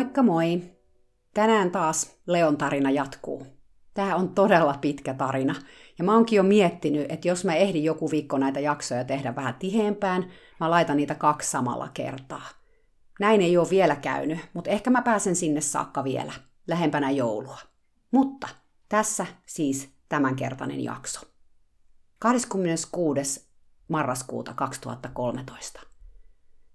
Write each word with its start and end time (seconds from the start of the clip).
Moikka 0.00 0.22
moi! 0.22 0.62
Tänään 1.34 1.70
taas 1.70 2.20
Leon 2.26 2.56
tarina 2.56 2.90
jatkuu. 2.90 3.46
Tämä 3.94 4.16
on 4.16 4.34
todella 4.34 4.78
pitkä 4.80 5.14
tarina. 5.14 5.54
Ja 5.98 6.04
mä 6.04 6.14
oonkin 6.14 6.36
jo 6.36 6.42
miettinyt, 6.42 7.12
että 7.12 7.28
jos 7.28 7.44
mä 7.44 7.54
ehdin 7.54 7.84
joku 7.84 8.10
viikko 8.10 8.38
näitä 8.38 8.60
jaksoja 8.60 9.04
tehdä 9.04 9.36
vähän 9.36 9.54
tiheempään, 9.54 10.30
mä 10.60 10.70
laitan 10.70 10.96
niitä 10.96 11.14
kaksi 11.14 11.50
samalla 11.50 11.88
kertaa. 11.94 12.48
Näin 13.20 13.40
ei 13.40 13.56
ole 13.56 13.70
vielä 13.70 13.96
käynyt, 13.96 14.38
mutta 14.52 14.70
ehkä 14.70 14.90
mä 14.90 15.02
pääsen 15.02 15.36
sinne 15.36 15.60
saakka 15.60 16.04
vielä, 16.04 16.32
lähempänä 16.66 17.10
joulua. 17.10 17.58
Mutta 18.10 18.48
tässä 18.88 19.26
siis 19.46 19.90
tämänkertainen 20.08 20.84
jakso. 20.84 21.20
26. 22.18 23.48
marraskuuta 23.88 24.54
2013. 24.54 25.89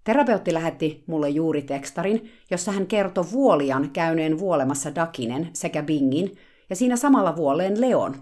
Terapeutti 0.06 0.54
lähetti 0.54 1.04
mulle 1.06 1.28
juuri 1.28 1.62
tekstarin, 1.62 2.30
jossa 2.50 2.72
hän 2.72 2.86
kertoi 2.86 3.24
vuolian 3.32 3.90
käyneen 3.90 4.38
vuolemassa 4.38 4.94
Dakinen 4.94 5.50
sekä 5.52 5.82
Bingin, 5.82 6.36
ja 6.70 6.76
siinä 6.76 6.96
samalla 6.96 7.36
vuoleen 7.36 7.80
Leon. 7.80 8.16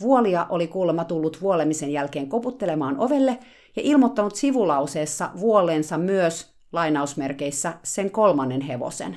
Vuolia 0.00 0.46
oli 0.48 0.66
kuulemma 0.66 1.04
tullut 1.04 1.42
vuolemisen 1.42 1.92
jälkeen 1.92 2.28
koputtelemaan 2.28 2.98
ovelle 2.98 3.38
ja 3.76 3.82
ilmoittanut 3.82 4.34
sivulauseessa 4.34 5.30
vuoleensa 5.40 5.98
myös, 5.98 6.54
lainausmerkeissä, 6.72 7.72
sen 7.82 8.10
kolmannen 8.10 8.60
hevosen. 8.60 9.16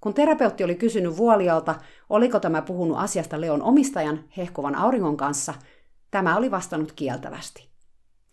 Kun 0.00 0.14
terapeutti 0.14 0.64
oli 0.64 0.74
kysynyt 0.74 1.16
vuolialta, 1.16 1.74
oliko 2.08 2.40
tämä 2.40 2.62
puhunut 2.62 2.98
asiasta 2.98 3.40
Leon 3.40 3.62
omistajan 3.62 4.24
hehkuvan 4.36 4.74
auringon 4.74 5.16
kanssa, 5.16 5.54
tämä 6.10 6.36
oli 6.36 6.50
vastannut 6.50 6.92
kieltävästi. 6.92 7.69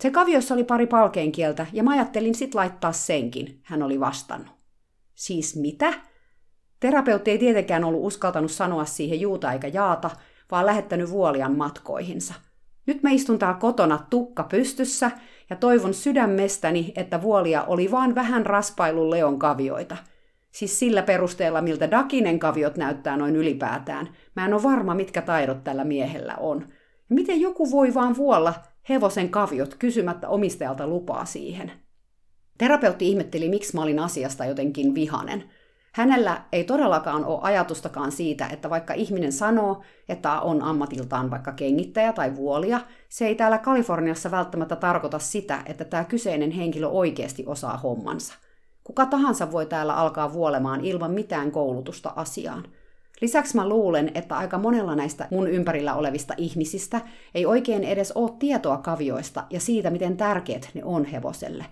Se 0.02 0.10
kaviossa 0.10 0.54
oli 0.54 0.64
pari 0.64 0.86
palkeenkieltä 0.86 1.66
ja 1.72 1.82
mä 1.82 1.90
ajattelin 1.90 2.34
sit 2.34 2.54
laittaa 2.54 2.92
senkin, 2.92 3.60
hän 3.62 3.82
oli 3.82 4.00
vastannut. 4.00 4.54
Siis 5.14 5.56
mitä? 5.56 5.94
Terapeutti 6.80 7.30
ei 7.30 7.38
tietenkään 7.38 7.84
ollut 7.84 8.04
uskaltanut 8.04 8.50
sanoa 8.50 8.84
siihen 8.84 9.20
juuta 9.20 9.52
eikä 9.52 9.66
jaata, 9.66 10.10
vaan 10.50 10.66
lähettänyt 10.66 11.10
vuolian 11.10 11.56
matkoihinsa. 11.56 12.34
Nyt 12.86 13.02
mä 13.02 13.10
istun 13.10 13.38
täällä 13.38 13.60
kotona 13.60 14.06
tukka 14.10 14.42
pystyssä 14.42 15.10
ja 15.50 15.56
toivon 15.56 15.94
sydämestäni, 15.94 16.92
että 16.96 17.22
vuolia 17.22 17.62
oli 17.62 17.90
vaan 17.90 18.14
vähän 18.14 18.46
raspailun 18.46 19.10
Leon 19.10 19.38
kavioita. 19.38 19.96
Siis 20.52 20.78
sillä 20.78 21.02
perusteella, 21.02 21.62
miltä 21.62 21.90
Dakinen 21.90 22.38
kaviot 22.38 22.76
näyttää 22.76 23.16
noin 23.16 23.36
ylipäätään. 23.36 24.08
Mä 24.36 24.46
en 24.46 24.54
ole 24.54 24.62
varma, 24.62 24.94
mitkä 24.94 25.22
taidot 25.22 25.64
tällä 25.64 25.84
miehellä 25.84 26.36
on. 26.36 26.68
Miten 27.08 27.40
joku 27.40 27.70
voi 27.70 27.94
vaan 27.94 28.16
vuolla 28.16 28.54
hevosen 28.88 29.28
kaviot 29.28 29.74
kysymättä 29.74 30.28
omistajalta 30.28 30.86
lupaa 30.86 31.24
siihen. 31.24 31.72
Terapeutti 32.58 33.08
ihmetteli, 33.08 33.48
miksi 33.48 33.76
mä 33.76 33.82
olin 33.82 33.98
asiasta 33.98 34.44
jotenkin 34.44 34.94
vihanen. 34.94 35.44
Hänellä 35.92 36.42
ei 36.52 36.64
todellakaan 36.64 37.24
ole 37.24 37.38
ajatustakaan 37.42 38.12
siitä, 38.12 38.46
että 38.46 38.70
vaikka 38.70 38.94
ihminen 38.94 39.32
sanoo, 39.32 39.82
että 40.08 40.40
on 40.40 40.62
ammatiltaan 40.62 41.30
vaikka 41.30 41.52
kengittäjä 41.52 42.12
tai 42.12 42.36
vuolia, 42.36 42.80
se 43.08 43.26
ei 43.26 43.34
täällä 43.34 43.58
Kaliforniassa 43.58 44.30
välttämättä 44.30 44.76
tarkoita 44.76 45.18
sitä, 45.18 45.62
että 45.66 45.84
tämä 45.84 46.04
kyseinen 46.04 46.50
henkilö 46.50 46.86
oikeasti 46.86 47.44
osaa 47.46 47.76
hommansa. 47.76 48.34
Kuka 48.84 49.06
tahansa 49.06 49.52
voi 49.52 49.66
täällä 49.66 49.94
alkaa 49.94 50.32
vuolemaan 50.32 50.84
ilman 50.84 51.10
mitään 51.10 51.50
koulutusta 51.50 52.12
asiaan. 52.16 52.64
Lisäksi 53.20 53.56
mä 53.56 53.68
luulen, 53.68 54.10
että 54.14 54.36
aika 54.36 54.58
monella 54.58 54.94
näistä 54.94 55.28
mun 55.30 55.48
ympärillä 55.48 55.94
olevista 55.94 56.34
ihmisistä 56.36 57.00
ei 57.34 57.46
oikein 57.46 57.84
edes 57.84 58.12
ole 58.12 58.30
tietoa 58.38 58.76
kavioista 58.76 59.44
ja 59.50 59.60
siitä, 59.60 59.90
miten 59.90 60.16
tärkeät 60.16 60.70
ne 60.74 60.84
on 60.84 61.04
hevoselle. 61.04 61.64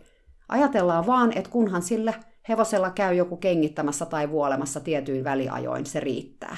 Ajatellaan 0.49 1.07
vaan, 1.07 1.33
että 1.37 1.51
kunhan 1.51 1.83
sillä 1.83 2.15
hevosella 2.49 2.91
käy 2.91 3.15
joku 3.15 3.37
kengittämässä 3.37 4.07
tai 4.07 4.31
vuolemassa 4.31 4.81
tietyin 4.81 5.25
väliajoin, 5.25 5.87
se 5.87 6.01
riittää. 6.01 6.57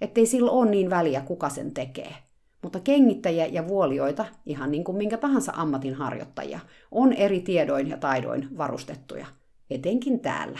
Ettei 0.00 0.26
sillä 0.26 0.50
ole 0.50 0.70
niin 0.70 0.90
väliä, 0.90 1.20
kuka 1.20 1.48
sen 1.48 1.74
tekee. 1.74 2.14
Mutta 2.62 2.80
kengittäjiä 2.80 3.46
ja 3.46 3.68
vuolioita, 3.68 4.24
ihan 4.46 4.70
niin 4.70 4.84
kuin 4.84 4.98
minkä 4.98 5.16
tahansa 5.16 5.52
ammatin 5.56 5.94
harjoittajia, 5.94 6.60
on 6.90 7.12
eri 7.12 7.40
tiedoin 7.40 7.88
ja 7.88 7.96
taidoin 7.96 8.58
varustettuja, 8.58 9.26
etenkin 9.70 10.20
täällä. 10.20 10.58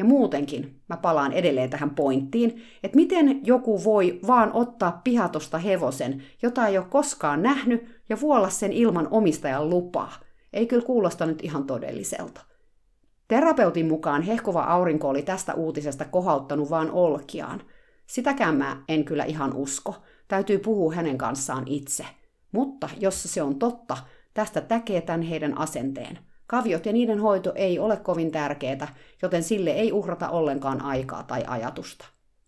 Ja 0.00 0.04
muutenkin 0.04 0.82
mä 0.88 0.96
palaan 0.96 1.32
edelleen 1.32 1.70
tähän 1.70 1.90
pointtiin, 1.90 2.62
että 2.82 2.96
miten 2.96 3.46
joku 3.46 3.84
voi 3.84 4.20
vaan 4.26 4.50
ottaa 4.52 5.00
pihatosta 5.04 5.58
hevosen, 5.58 6.22
jota 6.42 6.66
ei 6.66 6.78
ole 6.78 6.86
koskaan 6.90 7.42
nähnyt, 7.42 8.02
ja 8.08 8.20
vuolla 8.20 8.50
sen 8.50 8.72
ilman 8.72 9.08
omistajan 9.10 9.70
lupaa. 9.70 10.12
Ei 10.52 10.66
kyllä 10.66 10.84
kuulosta 10.84 11.26
nyt 11.26 11.44
ihan 11.44 11.64
todelliselta. 11.64 12.40
Terapeutin 13.28 13.86
mukaan 13.86 14.22
hehkuva 14.22 14.62
aurinko 14.62 15.08
oli 15.08 15.22
tästä 15.22 15.54
uutisesta 15.54 16.04
kohauttanut 16.04 16.70
vaan 16.70 16.90
olkiaan. 16.90 17.62
Sitäkään 18.06 18.56
mä 18.56 18.82
en 18.88 19.04
kyllä 19.04 19.24
ihan 19.24 19.56
usko. 19.56 19.94
Täytyy 20.28 20.58
puhua 20.58 20.94
hänen 20.94 21.18
kanssaan 21.18 21.64
itse. 21.66 22.06
Mutta 22.52 22.88
jos 23.00 23.22
se 23.22 23.42
on 23.42 23.58
totta, 23.58 23.96
tästä 24.34 24.60
täkee 24.60 25.00
tämän 25.00 25.22
heidän 25.22 25.58
asenteen– 25.58 26.18
Kaviot 26.50 26.86
ja 26.86 26.92
niiden 26.92 27.20
hoito 27.20 27.52
ei 27.54 27.78
ole 27.78 27.96
kovin 27.96 28.30
tärkeää, 28.30 28.94
joten 29.22 29.42
sille 29.42 29.70
ei 29.70 29.92
uhrata 29.92 30.28
ollenkaan 30.28 30.82
aikaa 30.82 31.22
tai 31.22 31.44
ajatusta. 31.46 32.04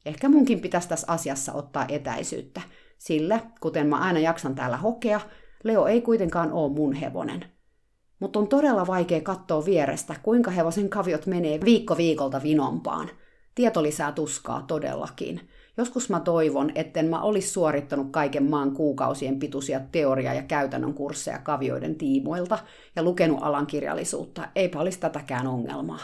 Ehkä 0.06 0.28
munkin 0.28 0.60
pitäisi 0.60 0.88
tässä 0.88 1.12
asiassa 1.12 1.52
ottaa 1.52 1.86
etäisyyttä, 1.88 2.60
sillä, 2.98 3.40
kuten 3.60 3.86
mä 3.86 3.96
aina 3.96 4.18
jaksan 4.18 4.54
täällä 4.54 4.76
hokea, 4.76 5.20
Leo 5.64 5.86
ei 5.86 6.00
kuitenkaan 6.00 6.52
ole 6.52 6.72
mun 6.72 6.92
hevonen. 6.92 7.44
Mutta 8.20 8.38
on 8.38 8.48
todella 8.48 8.86
vaikea 8.86 9.20
katsoa 9.20 9.64
vierestä, 9.64 10.14
kuinka 10.22 10.50
hevosen 10.50 10.88
kaviot 10.88 11.26
menee 11.26 11.60
viikko 11.64 11.96
viikolta 11.96 12.42
vinompaan. 12.42 13.10
Tieto 13.54 13.82
lisää 13.82 14.12
tuskaa 14.12 14.64
todellakin. 14.66 15.48
Joskus 15.76 16.10
mä 16.10 16.20
toivon, 16.20 16.72
etten 16.74 17.06
mä 17.06 17.22
olisi 17.22 17.48
suorittanut 17.48 18.08
kaiken 18.10 18.50
maan 18.50 18.72
kuukausien 18.72 19.38
pituisia 19.38 19.80
teoria- 19.92 20.34
ja 20.34 20.42
käytännön 20.42 20.94
kursseja 20.94 21.38
kavioiden 21.38 21.94
tiimoilta 21.94 22.58
ja 22.96 23.02
lukenut 23.02 23.38
alan 23.42 23.66
kirjallisuutta. 23.66 24.48
Eipä 24.54 24.80
olisi 24.80 25.00
tätäkään 25.00 25.46
ongelmaa. 25.46 25.98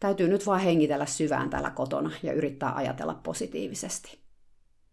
Täytyy 0.00 0.28
nyt 0.28 0.46
vaan 0.46 0.60
hengitellä 0.60 1.06
syvään 1.06 1.50
täällä 1.50 1.70
kotona 1.70 2.10
ja 2.22 2.32
yrittää 2.32 2.74
ajatella 2.74 3.20
positiivisesti. 3.22 4.18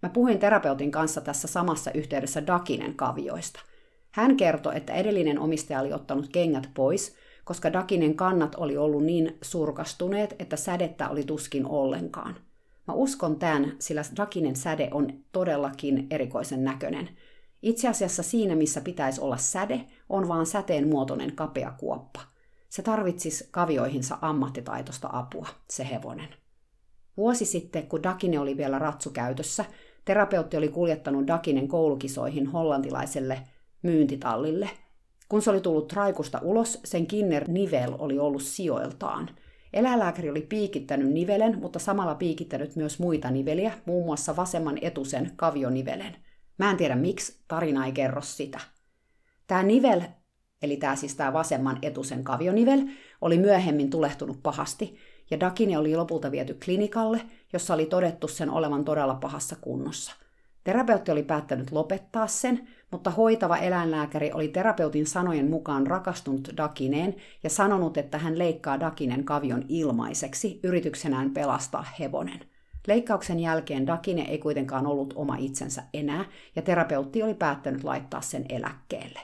Mä 0.02 0.10
puhuin 0.10 0.40
terapeutin 0.40 0.92
kanssa 0.92 1.22
tässä 1.22 1.48
samassa 1.48 1.92
yhteydessä 1.92 2.48
Dakinen 2.48 2.94
kavioista. 2.96 3.60
Hän 4.12 4.38
kertoi, 4.38 4.78
että 4.78 4.94
edellinen 4.94 5.40
omistaja 5.40 5.80
oli 5.80 5.94
ottanut 5.94 6.28
kengät 6.28 6.70
pois, 6.74 7.16
koska 7.44 7.74
Dakinen 7.74 8.16
kannat 8.16 8.56
oli 8.56 8.78
ollut 8.78 9.04
niin 9.04 9.38
surkastuneet, 9.42 10.36
että 10.40 10.56
sädettä 10.56 11.10
oli 11.10 11.24
tuskin 11.24 11.66
ollenkaan– 11.66 12.36
Mä 12.88 12.94
uskon 12.94 13.40
tämän, 13.40 13.76
sillä 13.80 14.02
Dakinen 14.18 14.56
säde 14.56 14.90
on 14.92 15.08
todellakin 15.32 16.08
erikoisen 16.10 16.64
näköinen. 16.64 17.10
Itse 17.62 17.88
asiassa 17.88 18.24
siinä, 18.24 18.56
missä 18.56 18.82
pitäisi 18.82 19.22
olla 19.22 19.38
säde, 19.38 19.86
on 20.10 20.28
vaan 20.28 20.46
säteen 20.46 20.88
muotoinen 20.88 21.36
kapea 21.36 21.72
kuoppa. 21.72 22.22
Se 22.70 22.82
tarvitsisi 22.82 23.48
kavioihinsa 23.52 24.18
ammattitaitosta 24.22 25.10
apua, 25.12 25.48
se 25.70 25.90
hevonen. 25.90 26.30
Vuosi 27.18 27.46
sitten, 27.46 27.88
kun 27.88 28.04
Dakine 28.04 28.40
oli 28.40 28.58
vielä 28.58 28.80
ratsukäytössä, 28.80 29.66
terapeutti 30.06 30.58
oli 30.58 30.68
kuljettanut 30.70 31.28
Dakinen 31.28 31.68
koulukisoihin 31.68 32.48
hollantilaiselle 32.48 33.42
myyntitallille. 33.82 34.70
Kun 35.30 35.42
se 35.42 35.50
oli 35.50 35.62
tullut 35.62 35.94
raikusta 35.94 36.40
ulos, 36.42 36.80
sen 36.84 37.08
kinner 37.08 37.52
nivel 37.52 37.96
oli 38.00 38.20
ollut 38.20 38.44
sijoiltaan– 38.44 39.30
Eläinlääkäri 39.74 40.30
oli 40.30 40.42
piikittänyt 40.42 41.12
nivelen, 41.12 41.60
mutta 41.60 41.80
samalla 41.80 42.16
piikittänyt 42.16 42.76
myös 42.76 43.00
muita 43.00 43.32
niveliä, 43.32 43.74
muun 43.86 44.06
muassa 44.06 44.36
vasemman 44.36 44.78
etusen 44.82 45.32
kavionivelen. 45.36 46.16
Mä 46.58 46.72
en 46.72 46.78
tiedä 46.78 46.96
miksi, 46.96 47.44
tarina 47.48 47.86
ei 47.86 47.92
kerro 47.92 48.22
sitä. 48.22 48.60
Tämä 49.48 49.64
nivel, 49.64 50.02
eli 50.62 50.78
tämä 50.78 50.96
siis 50.96 51.16
tämä 51.16 51.34
vasemman 51.34 51.80
etusen 51.82 52.24
kavionivel, 52.24 52.80
oli 53.22 53.38
myöhemmin 53.38 53.90
tulehtunut 53.90 54.44
pahasti, 54.44 54.98
ja 55.32 55.40
Dakine 55.40 55.78
oli 55.78 55.96
lopulta 55.96 56.32
viety 56.32 56.58
klinikalle, 56.66 57.22
jossa 57.54 57.74
oli 57.74 57.86
todettu 57.86 58.28
sen 58.28 58.50
olevan 58.50 58.86
todella 58.86 59.16
pahassa 59.16 59.56
kunnossa. 59.62 60.12
Terapeutti 60.64 61.12
oli 61.12 61.24
päättänyt 61.24 61.72
lopettaa 61.72 62.28
sen, 62.28 62.68
mutta 62.94 63.12
hoitava 63.12 63.58
eläinlääkäri 63.58 64.32
oli 64.34 64.48
terapeutin 64.48 65.06
sanojen 65.06 65.50
mukaan 65.50 65.88
rakastunut 65.88 66.50
Dakineen 66.58 67.16
ja 67.44 67.50
sanonut, 67.50 67.98
että 67.98 68.18
hän 68.18 68.40
leikkaa 68.40 68.80
Dakinen 68.80 69.24
kavion 69.24 69.66
ilmaiseksi 69.70 70.60
yrityksenään 70.64 71.32
pelastaa 71.32 71.86
hevonen. 72.00 72.40
Leikkauksen 72.88 73.40
jälkeen 73.40 73.88
Dakine 73.88 74.22
ei 74.22 74.38
kuitenkaan 74.38 74.88
ollut 74.88 75.14
oma 75.18 75.36
itsensä 75.40 75.84
enää, 75.94 76.26
ja 76.56 76.62
terapeutti 76.62 77.24
oli 77.24 77.34
päättänyt 77.34 77.84
laittaa 77.84 78.22
sen 78.22 78.46
eläkkeelle. 78.50 79.20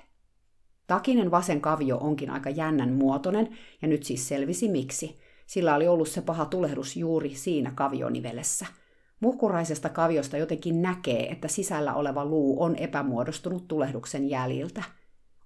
Dakinen 0.90 1.32
vasen 1.32 1.62
kavio 1.62 1.98
onkin 1.98 2.30
aika 2.30 2.50
jännän 2.50 2.94
muotoinen, 2.94 3.58
ja 3.82 3.88
nyt 3.88 4.04
siis 4.04 4.28
selvisi 4.28 4.70
miksi. 4.70 5.20
Sillä 5.46 5.76
oli 5.76 5.88
ollut 5.88 6.10
se 6.10 6.22
paha 6.22 6.46
tulehdus 6.46 6.98
juuri 6.98 7.36
siinä 7.36 7.72
kavionivelessä– 7.76 8.66
Muhkuraisesta 9.20 9.90
kaviosta 9.90 10.38
jotenkin 10.38 10.82
näkee, 10.82 11.32
että 11.32 11.48
sisällä 11.48 11.94
oleva 11.94 12.26
luu 12.26 12.64
on 12.64 12.76
epämuodostunut 12.76 13.68
tulehduksen 13.68 14.30
jäljiltä. 14.30 14.84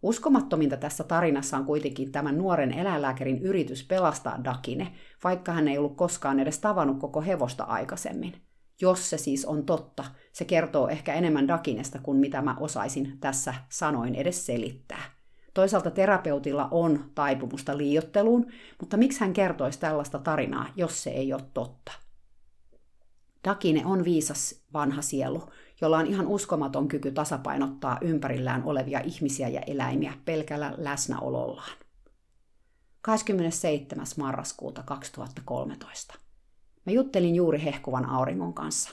Uskomattominta 0.04 0.78
tässä 0.78 1.04
tarinassa 1.04 1.58
on 1.58 1.66
kuitenkin 1.66 2.12
tämän 2.12 2.38
nuoren 2.38 2.72
eläinlääkärin 2.72 3.42
yritys 3.42 3.88
pelastaa 3.88 4.44
Dakine, 4.44 4.94
vaikka 5.24 5.52
hän 5.52 5.68
ei 5.68 5.78
ollut 5.78 5.98
koskaan 5.98 6.40
edes 6.40 6.60
tavannut 6.60 7.00
koko 7.00 7.22
hevosta 7.22 7.64
aikaisemmin. 7.64 8.34
Jos 8.82 9.10
se 9.10 9.18
siis 9.18 9.46
on 9.46 9.66
totta, 9.66 10.04
se 10.32 10.46
kertoo 10.46 10.88
ehkä 10.88 11.14
enemmän 11.14 11.48
Dakinesta 11.48 12.00
kuin 12.00 12.18
mitä 12.18 12.42
mä 12.42 12.56
osaisin 12.60 13.18
tässä 13.20 13.54
sanoin 13.70 14.16
edes 14.16 14.46
selittää. 14.46 15.04
Toisaalta 15.54 15.92
terapeutilla 15.92 16.68
on 16.72 17.12
taipumusta 17.16 17.78
liiotteluun, 17.78 18.52
mutta 18.80 18.98
miksi 18.98 19.20
hän 19.20 19.34
kertoisi 19.34 19.80
tällaista 19.80 20.20
tarinaa, 20.20 20.66
jos 20.76 21.04
se 21.04 21.10
ei 21.10 21.34
ole 21.34 21.42
totta? 21.54 22.03
Dakine 23.44 23.86
on 23.86 24.06
viisas 24.06 24.64
vanha 24.74 25.02
sielu, 25.02 25.44
jolla 25.82 25.98
on 25.98 26.08
ihan 26.08 26.28
uskomaton 26.28 26.88
kyky 26.88 27.12
tasapainottaa 27.12 27.98
ympärillään 28.02 28.64
olevia 28.64 29.00
ihmisiä 29.00 29.50
ja 29.50 29.62
eläimiä 29.68 30.14
pelkällä 30.26 30.74
läsnäolollaan. 30.78 31.78
27. 33.02 34.06
marraskuuta 34.18 34.84
2013. 34.84 36.14
Mä 36.86 36.94
juttelin 36.94 37.36
juuri 37.36 37.64
hehkuvan 37.64 38.06
auringon 38.06 38.54
kanssa. 38.54 38.90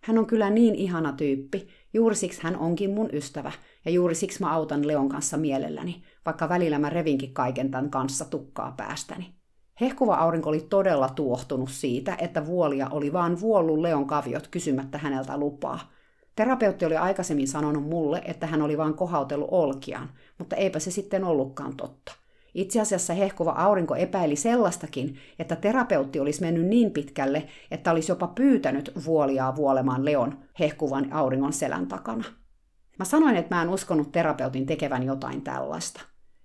Hän 0.00 0.18
on 0.18 0.26
kyllä 0.26 0.50
niin 0.50 0.74
ihana 0.74 1.12
tyyppi, 1.12 1.68
juuri 1.94 2.16
siksi 2.16 2.42
hän 2.42 2.56
onkin 2.56 2.90
mun 2.90 3.08
ystävä, 3.12 3.52
ja 3.84 3.90
juuri 3.90 4.14
siksi 4.14 4.40
mä 4.40 4.52
autan 4.52 4.86
Leon 4.86 5.08
kanssa 5.08 5.36
mielelläni, 5.36 6.02
vaikka 6.26 6.48
välillä 6.48 6.78
mä 6.78 6.90
revinkin 6.90 7.34
kaiken 7.34 7.70
tämän 7.70 7.90
kanssa 7.90 8.24
tukkaa 8.24 8.72
päästäni. 8.76 9.33
Hehkuva 9.80 10.14
aurinko 10.14 10.48
oli 10.48 10.60
todella 10.60 11.08
tuohtunut 11.08 11.70
siitä, 11.70 12.16
että 12.18 12.46
vuolia 12.46 12.88
oli 12.90 13.12
vaan 13.12 13.40
vuollut 13.40 13.78
Leon 13.78 14.06
kaviot 14.06 14.48
kysymättä 14.48 14.98
häneltä 14.98 15.36
lupaa. 15.36 15.80
Terapeutti 16.36 16.84
oli 16.84 16.96
aikaisemmin 16.96 17.48
sanonut 17.48 17.84
mulle, 17.84 18.22
että 18.24 18.46
hän 18.46 18.62
oli 18.62 18.78
vaan 18.78 18.94
kohautellut 18.94 19.48
olkiaan, 19.50 20.10
mutta 20.38 20.56
eipä 20.56 20.78
se 20.78 20.90
sitten 20.90 21.24
ollutkaan 21.24 21.76
totta. 21.76 22.12
Itse 22.54 22.80
asiassa 22.80 23.14
hehkuva 23.14 23.50
aurinko 23.50 23.94
epäili 23.94 24.36
sellaistakin, 24.36 25.16
että 25.38 25.56
terapeutti 25.56 26.20
olisi 26.20 26.40
mennyt 26.40 26.66
niin 26.66 26.90
pitkälle, 26.90 27.46
että 27.70 27.90
olisi 27.90 28.12
jopa 28.12 28.26
pyytänyt 28.26 28.92
vuoliaa 29.06 29.56
vuolemaan 29.56 30.04
Leon 30.04 30.38
hehkuvan 30.58 31.12
auringon 31.12 31.52
selän 31.52 31.86
takana. 31.86 32.24
Mä 32.98 33.04
sanoin, 33.04 33.36
että 33.36 33.54
mä 33.54 33.62
en 33.62 33.68
uskonut 33.68 34.12
terapeutin 34.12 34.66
tekevän 34.66 35.02
jotain 35.02 35.42
tällaista. 35.42 36.00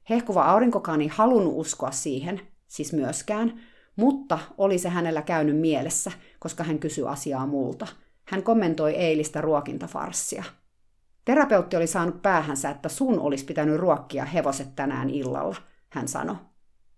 Hehkuva 0.09 0.43
aurinkokaan 0.43 1.01
ei 1.01 1.07
halunnut 1.07 1.53
uskoa 1.55 1.91
siihen, 1.91 2.41
siis 2.69 2.93
myöskään, 2.93 3.59
mutta 3.95 4.39
oli 4.57 4.77
se 4.77 4.89
hänellä 4.89 5.21
käynyt 5.21 5.59
mielessä, 5.59 6.11
koska 6.39 6.63
hän 6.63 6.79
kysyi 6.79 7.03
asiaa 7.07 7.47
multa. 7.47 7.87
Hän 8.25 8.43
kommentoi 8.43 8.95
eilistä 8.95 9.41
ruokintafarssia. 9.41 10.43
Terapeutti 11.25 11.75
oli 11.77 11.87
saanut 11.87 12.21
päähänsä, 12.21 12.69
että 12.69 12.89
sun 12.89 13.19
olisi 13.19 13.45
pitänyt 13.45 13.77
ruokkia 13.77 14.25
hevoset 14.25 14.75
tänään 14.75 15.09
illalla, 15.09 15.55
hän 15.89 16.07
sanoi. 16.07 16.35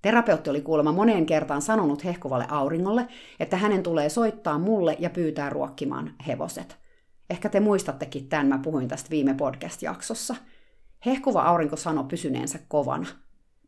Terapeutti 0.01 0.49
oli 0.49 0.61
kuulemma 0.61 0.91
moneen 0.91 1.25
kertaan 1.25 1.61
sanonut 1.61 2.03
hehkuvalle 2.05 2.45
auringolle, 2.49 3.07
että 3.39 3.57
hänen 3.57 3.83
tulee 3.83 4.09
soittaa 4.09 4.59
mulle 4.59 4.97
ja 4.99 5.09
pyytää 5.09 5.49
ruokkimaan 5.49 6.13
hevoset. 6.27 6.77
Ehkä 7.29 7.49
te 7.49 7.59
muistattekin 7.59 8.29
tämän, 8.29 8.47
mä 8.47 8.57
puhuin 8.57 8.87
tästä 8.87 9.09
viime 9.09 9.33
podcast-jaksossa. 9.33 10.35
Hehkuva 11.05 11.41
aurinko 11.41 11.75
sanoi 11.75 12.03
pysyneensä 12.03 12.59
kovana. 12.67 13.07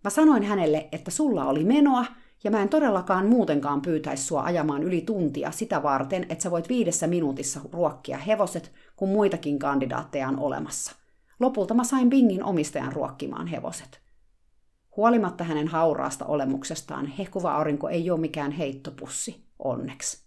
Mä 0.04 0.10
sanoin 0.10 0.44
hänelle, 0.44 0.90
että 0.92 1.12
sulla 1.12 1.46
oli 1.46 1.64
menoa, 1.64 2.06
ja 2.44 2.52
mä 2.52 2.62
en 2.62 2.70
todellakaan 2.70 3.28
muutenkaan 3.28 3.82
pyytäisi 3.82 4.24
sua 4.24 4.44
ajamaan 4.44 4.84
yli 4.84 5.02
tuntia 5.02 5.52
sitä 5.52 5.84
varten, 5.84 6.26
että 6.30 6.44
sä 6.44 6.52
voit 6.52 6.70
viidessä 6.70 7.08
minuutissa 7.08 7.60
ruokkia 7.72 8.18
hevoset, 8.18 8.72
kun 8.96 9.10
muitakin 9.10 9.60
kandidaatteja 9.60 10.28
on 10.28 10.40
olemassa. 10.40 10.96
Lopulta 11.40 11.74
mä 11.74 11.84
sain 11.84 12.10
Bingin 12.10 12.44
omistajan 12.44 12.94
ruokkimaan 12.94 13.48
hevoset. 13.48 14.02
Huolimatta 14.98 15.44
hänen 15.44 15.68
hauraasta 15.68 16.26
olemuksestaan, 16.26 17.06
hehkuva 17.06 17.56
aurinko 17.56 17.90
ei 17.90 18.12
ole 18.12 18.20
mikään 18.20 18.52
heittopussi, 18.52 19.46
onneksi. 19.60 20.24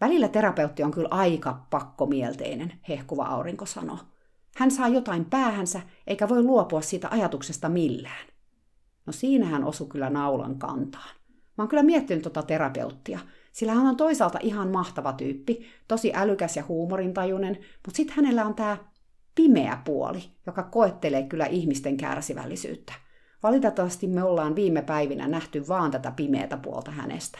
Välillä 0.00 0.28
terapeutti 0.28 0.82
on 0.82 0.90
kyllä 0.90 1.08
aika 1.10 1.66
pakkomielteinen, 1.70 2.72
hehkuva 2.88 3.24
aurinko 3.24 3.66
sanoo. 3.66 3.98
Hän 4.56 4.70
saa 4.70 4.88
jotain 4.88 5.24
päähänsä, 5.24 5.80
eikä 6.06 6.28
voi 6.28 6.42
luopua 6.42 6.80
siitä 6.80 7.08
ajatuksesta 7.10 7.68
millään. 7.68 8.31
No 9.06 9.12
siinähän 9.12 9.64
osui 9.64 9.86
kyllä 9.86 10.10
naulan 10.10 10.58
kantaan. 10.58 11.10
Mä 11.58 11.62
oon 11.62 11.68
kyllä 11.68 11.82
miettinyt 11.82 12.22
tota 12.22 12.42
terapeuttia, 12.42 13.18
sillä 13.52 13.72
hän 13.72 13.86
on 13.86 13.96
toisaalta 13.96 14.38
ihan 14.42 14.68
mahtava 14.68 15.12
tyyppi, 15.12 15.66
tosi 15.88 16.12
älykäs 16.14 16.56
ja 16.56 16.64
huumorintajunen, 16.68 17.58
mutta 17.86 17.96
sitten 17.96 18.16
hänellä 18.16 18.44
on 18.44 18.54
tämä 18.54 18.76
pimeä 19.34 19.82
puoli, 19.84 20.24
joka 20.46 20.62
koettelee 20.62 21.22
kyllä 21.22 21.46
ihmisten 21.46 21.96
kärsivällisyyttä. 21.96 22.92
Valitettavasti 23.42 24.06
me 24.06 24.22
ollaan 24.22 24.56
viime 24.56 24.82
päivinä 24.82 25.28
nähty 25.28 25.68
vaan 25.68 25.90
tätä 25.90 26.10
pimeätä 26.10 26.56
puolta 26.56 26.90
hänestä. 26.90 27.38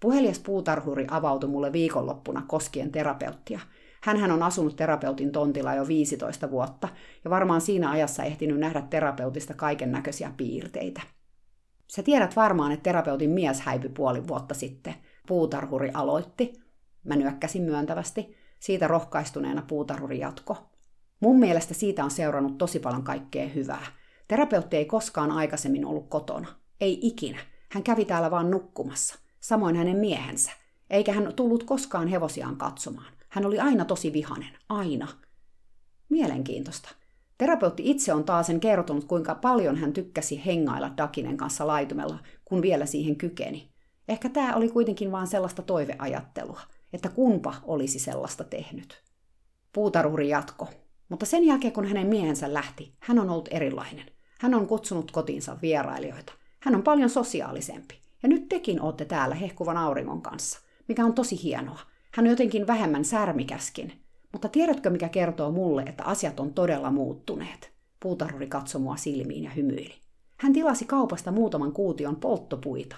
Puhelias 0.00 0.38
puutarhuri 0.38 1.06
avautui 1.10 1.50
mulle 1.50 1.72
viikonloppuna 1.72 2.42
koskien 2.48 2.92
terapeuttia– 2.92 3.60
Hänhän 4.06 4.30
on 4.30 4.42
asunut 4.42 4.76
terapeutin 4.76 5.32
tontilla 5.32 5.74
jo 5.74 5.88
15 5.88 6.50
vuotta 6.50 6.88
ja 7.24 7.30
varmaan 7.30 7.60
siinä 7.60 7.90
ajassa 7.90 8.24
ehtinyt 8.24 8.58
nähdä 8.58 8.82
terapeutista 8.82 9.54
kaiken 9.54 9.92
näköisiä 9.92 10.32
piirteitä. 10.36 11.00
Sä 11.88 12.02
tiedät 12.02 12.36
varmaan, 12.36 12.72
että 12.72 12.82
terapeutin 12.82 13.30
mies 13.30 13.60
häipyi 13.60 13.90
puoli 13.90 14.28
vuotta 14.28 14.54
sitten. 14.54 14.94
Puutarhuri 15.28 15.90
aloitti. 15.94 16.52
Mä 17.04 17.16
nyökkäsin 17.16 17.62
myöntävästi. 17.62 18.36
Siitä 18.60 18.88
rohkaistuneena 18.88 19.62
puutarhuri 19.62 20.18
jatko. 20.18 20.56
Mun 21.20 21.38
mielestä 21.38 21.74
siitä 21.74 22.04
on 22.04 22.10
seurannut 22.10 22.58
tosi 22.58 22.78
paljon 22.78 23.02
kaikkea 23.02 23.48
hyvää. 23.48 23.86
Terapeutti 24.28 24.76
ei 24.76 24.84
koskaan 24.84 25.30
aikaisemmin 25.30 25.84
ollut 25.84 26.08
kotona. 26.08 26.48
Ei 26.80 26.98
ikinä. 27.02 27.38
Hän 27.70 27.82
kävi 27.82 28.04
täällä 28.04 28.30
vaan 28.30 28.50
nukkumassa. 28.50 29.18
Samoin 29.40 29.76
hänen 29.76 29.96
miehensä. 29.96 30.50
Eikä 30.90 31.12
hän 31.12 31.32
tullut 31.36 31.64
koskaan 31.64 32.08
hevosiaan 32.08 32.56
katsomaan. 32.56 33.15
Hän 33.36 33.46
oli 33.46 33.60
aina 33.60 33.84
tosi 33.84 34.12
vihanen, 34.12 34.58
aina. 34.68 35.08
Mielenkiintoista. 36.08 36.88
Terapeutti 37.38 37.90
itse 37.90 38.12
on 38.12 38.24
taas 38.24 38.46
sen 38.46 38.60
kertonut, 38.60 39.04
kuinka 39.04 39.34
paljon 39.34 39.76
hän 39.76 39.92
tykkäsi 39.92 40.46
hengailla 40.46 40.96
Dakinen 40.96 41.36
kanssa 41.36 41.66
laitumella, 41.66 42.18
kun 42.44 42.62
vielä 42.62 42.86
siihen 42.86 43.16
kykeni. 43.16 43.72
Ehkä 44.08 44.28
tämä 44.28 44.54
oli 44.54 44.68
kuitenkin 44.68 45.12
vain 45.12 45.26
sellaista 45.26 45.62
toiveajattelua, 45.62 46.60
että 46.92 47.08
kumpa 47.08 47.54
olisi 47.62 47.98
sellaista 47.98 48.44
tehnyt. 48.44 49.02
Puutarhuri 49.72 50.28
jatko. 50.28 50.68
Mutta 51.08 51.26
sen 51.26 51.44
jälkeen, 51.44 51.72
kun 51.72 51.86
hänen 51.86 52.06
miehensä 52.06 52.54
lähti, 52.54 52.94
hän 53.00 53.18
on 53.18 53.30
ollut 53.30 53.48
erilainen. 53.50 54.06
Hän 54.40 54.54
on 54.54 54.66
kutsunut 54.66 55.10
kotiinsa 55.10 55.58
vierailijoita. 55.62 56.32
Hän 56.60 56.74
on 56.74 56.82
paljon 56.82 57.10
sosiaalisempi. 57.10 58.00
Ja 58.22 58.28
nyt 58.28 58.48
tekin 58.48 58.80
olette 58.80 59.04
täällä 59.04 59.34
hehkuvan 59.34 59.76
auringon 59.76 60.22
kanssa, 60.22 60.60
mikä 60.88 61.04
on 61.04 61.14
tosi 61.14 61.42
hienoa. 61.42 61.95
Hän 62.16 62.26
on 62.26 62.30
jotenkin 62.30 62.66
vähemmän 62.66 63.04
särmikäskin. 63.04 63.92
Mutta 64.32 64.48
tiedätkö, 64.48 64.90
mikä 64.90 65.08
kertoo 65.08 65.50
mulle, 65.50 65.82
että 65.82 66.04
asiat 66.04 66.40
on 66.40 66.54
todella 66.54 66.90
muuttuneet? 66.90 67.72
Puutarhuri 68.00 68.46
katsoi 68.46 68.80
mua 68.80 68.96
silmiin 68.96 69.44
ja 69.44 69.50
hymyili. 69.50 69.94
Hän 70.36 70.52
tilasi 70.52 70.84
kaupasta 70.84 71.32
muutaman 71.32 71.72
kuution 71.72 72.16
polttopuita. 72.16 72.96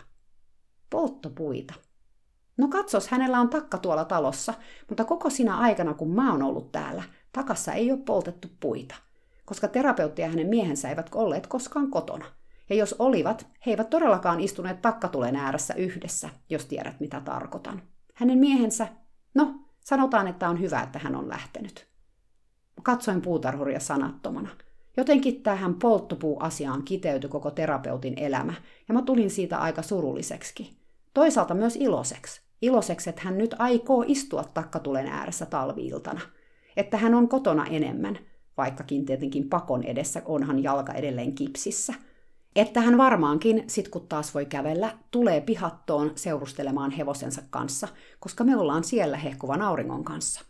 Polttopuita. 0.91 1.75
No 2.57 2.69
katsos, 2.69 3.09
hänellä 3.09 3.41
on 3.41 3.49
takka 3.49 3.79
tuolla 3.79 4.05
talossa, 4.05 4.55
mutta 4.89 5.05
koko 5.05 5.31
sinä 5.31 5.57
aikana, 5.57 5.95
kun 5.95 6.15
mä 6.15 6.33
oon 6.33 6.43
ollut 6.43 6.73
täällä, 6.73 7.03
takassa 7.33 7.73
ei 7.73 7.93
ole 7.93 8.01
poltettu 8.05 8.49
puita, 8.61 8.95
koska 9.45 9.69
terapeutti 9.69 10.23
ja 10.23 10.29
hänen 10.29 10.49
miehensä 10.49 10.89
eivät 10.89 11.11
olleet 11.15 11.47
koskaan 11.47 11.91
kotona. 11.91 12.25
Ja 12.71 12.77
jos 12.77 12.95
olivat, 12.99 13.47
he 13.67 13.71
eivät 13.71 13.91
todellakaan 13.91 14.41
istuneet 14.41 14.83
takkatulen 14.83 15.37
ääressä 15.37 15.75
yhdessä, 15.75 16.31
jos 16.51 16.67
tiedät 16.67 17.01
mitä 17.01 17.21
tarkoitan. 17.21 17.83
Hänen 18.15 18.39
miehensä 18.39 18.89
No, 19.39 19.55
sanotaan, 19.81 20.29
että 20.29 20.49
on 20.49 20.61
hyvä, 20.61 20.83
että 20.83 20.99
hän 20.99 21.17
on 21.17 21.29
lähtenyt. 21.29 21.87
Katsoin 22.83 23.23
puutarhuria 23.23 23.81
sanattomana. 23.81 24.49
Jotenkin 24.97 25.43
tähän 25.43 25.75
polttopuu-asiaan 25.75 26.83
kiteytyi 26.83 27.31
koko 27.31 27.51
terapeutin 27.51 28.15
elämä, 28.17 28.55
ja 28.89 28.95
mä 28.95 29.03
tulin 29.03 29.31
siitä 29.31 29.59
aika 29.59 29.83
surulliseksi. 29.83 30.77
Toisaalta 31.15 31.55
myös 31.55 31.77
iloiseksi. 31.77 32.41
Iloiseksi, 32.63 33.11
että 33.11 33.23
hän 33.25 33.39
nyt 33.39 33.55
aikoo 33.59 34.05
istua 34.07 34.45
takkatulen 34.45 35.07
ääressä 35.07 35.47
talviiltana. 35.47 36.21
Että 36.77 36.97
hän 36.97 37.15
on 37.15 37.29
kotona 37.29 37.67
enemmän. 37.67 38.19
vaikkakin 38.57 39.07
tietenkin 39.07 39.49
pakon 39.49 39.85
edessä 39.85 40.23
onhan 40.25 40.63
jalka 40.63 40.93
edelleen 40.93 41.35
kipsissä. 41.35 41.95
Että 42.57 42.81
hän 42.81 42.99
varmaankin, 42.99 43.65
sit 43.67 43.89
kun 43.89 44.09
taas 44.09 44.35
voi 44.35 44.47
kävellä, 44.47 44.99
tulee 45.11 45.41
pihattoon 45.41 46.13
seurustelemaan 46.15 46.91
hevosensa 46.91 47.43
kanssa, 47.51 47.89
koska 48.21 48.45
me 48.45 48.57
ollaan 48.57 48.85
siellä 48.85 49.17
hehkuvan 49.17 49.63
auringon 49.63 50.05
kanssa. 50.05 50.45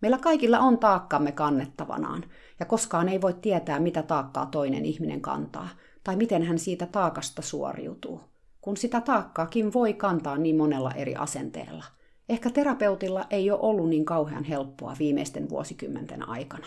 Meillä 0.00 0.18
kaikilla 0.18 0.58
on 0.58 0.78
taakkamme 0.78 1.32
kannettavanaan, 1.32 2.24
ja 2.60 2.66
koskaan 2.66 3.08
ei 3.08 3.20
voi 3.20 3.34
tietää, 3.34 3.80
mitä 3.80 4.02
taakkaa 4.02 4.46
toinen 4.46 4.84
ihminen 4.84 5.20
kantaa, 5.20 5.68
tai 6.04 6.16
miten 6.16 6.42
hän 6.42 6.58
siitä 6.58 6.86
taakasta 6.86 7.42
suoriutuu, 7.42 8.20
kun 8.60 8.76
sitä 8.76 9.00
taakkaakin 9.00 9.72
voi 9.72 9.94
kantaa 9.94 10.38
niin 10.38 10.56
monella 10.56 10.90
eri 10.90 11.16
asenteella. 11.16 11.84
Ehkä 12.28 12.50
terapeutilla 12.50 13.26
ei 13.30 13.50
ole 13.50 13.60
ollut 13.60 13.88
niin 13.88 14.04
kauhean 14.04 14.44
helppoa 14.44 14.96
viimeisten 14.98 15.48
vuosikymmenten 15.48 16.28
aikana. 16.28 16.66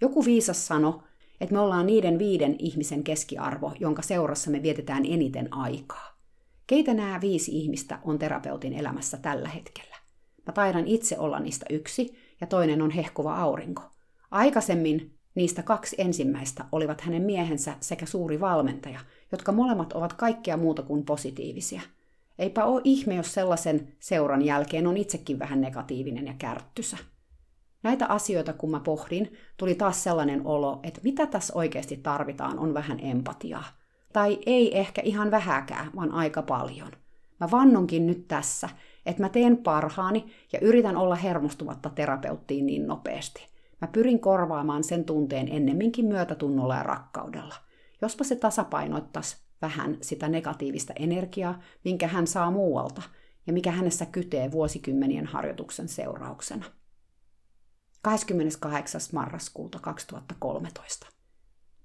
Joku 0.00 0.24
viisas 0.24 0.66
sano, 0.66 1.02
että 1.44 1.54
me 1.54 1.60
ollaan 1.60 1.86
niiden 1.86 2.18
viiden 2.18 2.56
ihmisen 2.58 3.04
keskiarvo, 3.04 3.72
jonka 3.80 4.02
seurassa 4.02 4.50
me 4.50 4.62
vietetään 4.62 5.04
eniten 5.06 5.52
aikaa. 5.54 6.16
Keitä 6.66 6.94
nämä 6.94 7.20
viisi 7.20 7.58
ihmistä 7.58 7.98
on 8.04 8.18
terapeutin 8.18 8.72
elämässä 8.72 9.16
tällä 9.16 9.48
hetkellä? 9.48 9.96
Mä 10.46 10.52
taidan 10.52 10.86
itse 10.86 11.18
olla 11.18 11.40
niistä 11.40 11.66
yksi, 11.70 12.14
ja 12.40 12.46
toinen 12.46 12.82
on 12.82 12.90
hehkuva 12.90 13.36
aurinko. 13.36 13.82
Aikaisemmin 14.30 15.14
niistä 15.34 15.62
kaksi 15.62 15.96
ensimmäistä 15.98 16.64
olivat 16.72 17.00
hänen 17.00 17.22
miehensä 17.22 17.74
sekä 17.80 18.06
suuri 18.06 18.40
valmentaja, 18.40 19.00
jotka 19.32 19.52
molemmat 19.52 19.92
ovat 19.92 20.12
kaikkea 20.12 20.56
muuta 20.56 20.82
kuin 20.82 21.04
positiivisia. 21.04 21.80
Eipä 22.38 22.64
ole 22.64 22.80
ihme, 22.84 23.14
jos 23.14 23.34
sellaisen 23.34 23.92
seuran 24.00 24.42
jälkeen 24.42 24.86
on 24.86 24.96
itsekin 24.96 25.38
vähän 25.38 25.60
negatiivinen 25.60 26.26
ja 26.26 26.34
kärttysä. 26.38 26.96
Näitä 27.84 28.06
asioita 28.06 28.52
kun 28.52 28.70
mä 28.70 28.80
pohdin, 28.80 29.32
tuli 29.56 29.74
taas 29.74 30.02
sellainen 30.02 30.46
olo, 30.46 30.80
että 30.82 31.00
mitä 31.04 31.26
tässä 31.26 31.52
oikeasti 31.56 31.96
tarvitaan 31.96 32.58
on 32.58 32.74
vähän 32.74 33.00
empatiaa. 33.00 33.64
Tai 34.12 34.38
ei 34.46 34.78
ehkä 34.78 35.02
ihan 35.04 35.30
vähäkään, 35.30 35.90
vaan 35.96 36.12
aika 36.12 36.42
paljon. 36.42 36.92
Mä 37.40 37.50
vannonkin 37.50 38.06
nyt 38.06 38.28
tässä, 38.28 38.68
että 39.06 39.22
mä 39.22 39.28
teen 39.28 39.56
parhaani 39.56 40.26
ja 40.52 40.58
yritän 40.60 40.96
olla 40.96 41.14
hermostumatta 41.14 41.90
terapeuttiin 41.90 42.66
niin 42.66 42.86
nopeasti. 42.86 43.46
Mä 43.80 43.88
pyrin 43.88 44.20
korvaamaan 44.20 44.84
sen 44.84 45.04
tunteen 45.04 45.48
ennemminkin 45.48 46.06
myötätunnolla 46.06 46.76
ja 46.76 46.82
rakkaudella. 46.82 47.54
Jospa 48.02 48.24
se 48.24 48.36
tasapainoittaisi 48.36 49.36
vähän 49.62 49.98
sitä 50.00 50.28
negatiivista 50.28 50.92
energiaa, 50.98 51.60
minkä 51.84 52.08
hän 52.08 52.26
saa 52.26 52.50
muualta 52.50 53.02
ja 53.46 53.52
mikä 53.52 53.70
hänessä 53.70 54.06
kytee 54.06 54.52
vuosikymmenien 54.52 55.26
harjoituksen 55.26 55.88
seurauksena. 55.88 56.64
28. 58.04 59.00
marraskuuta 59.12 59.78
2013. 59.78 61.06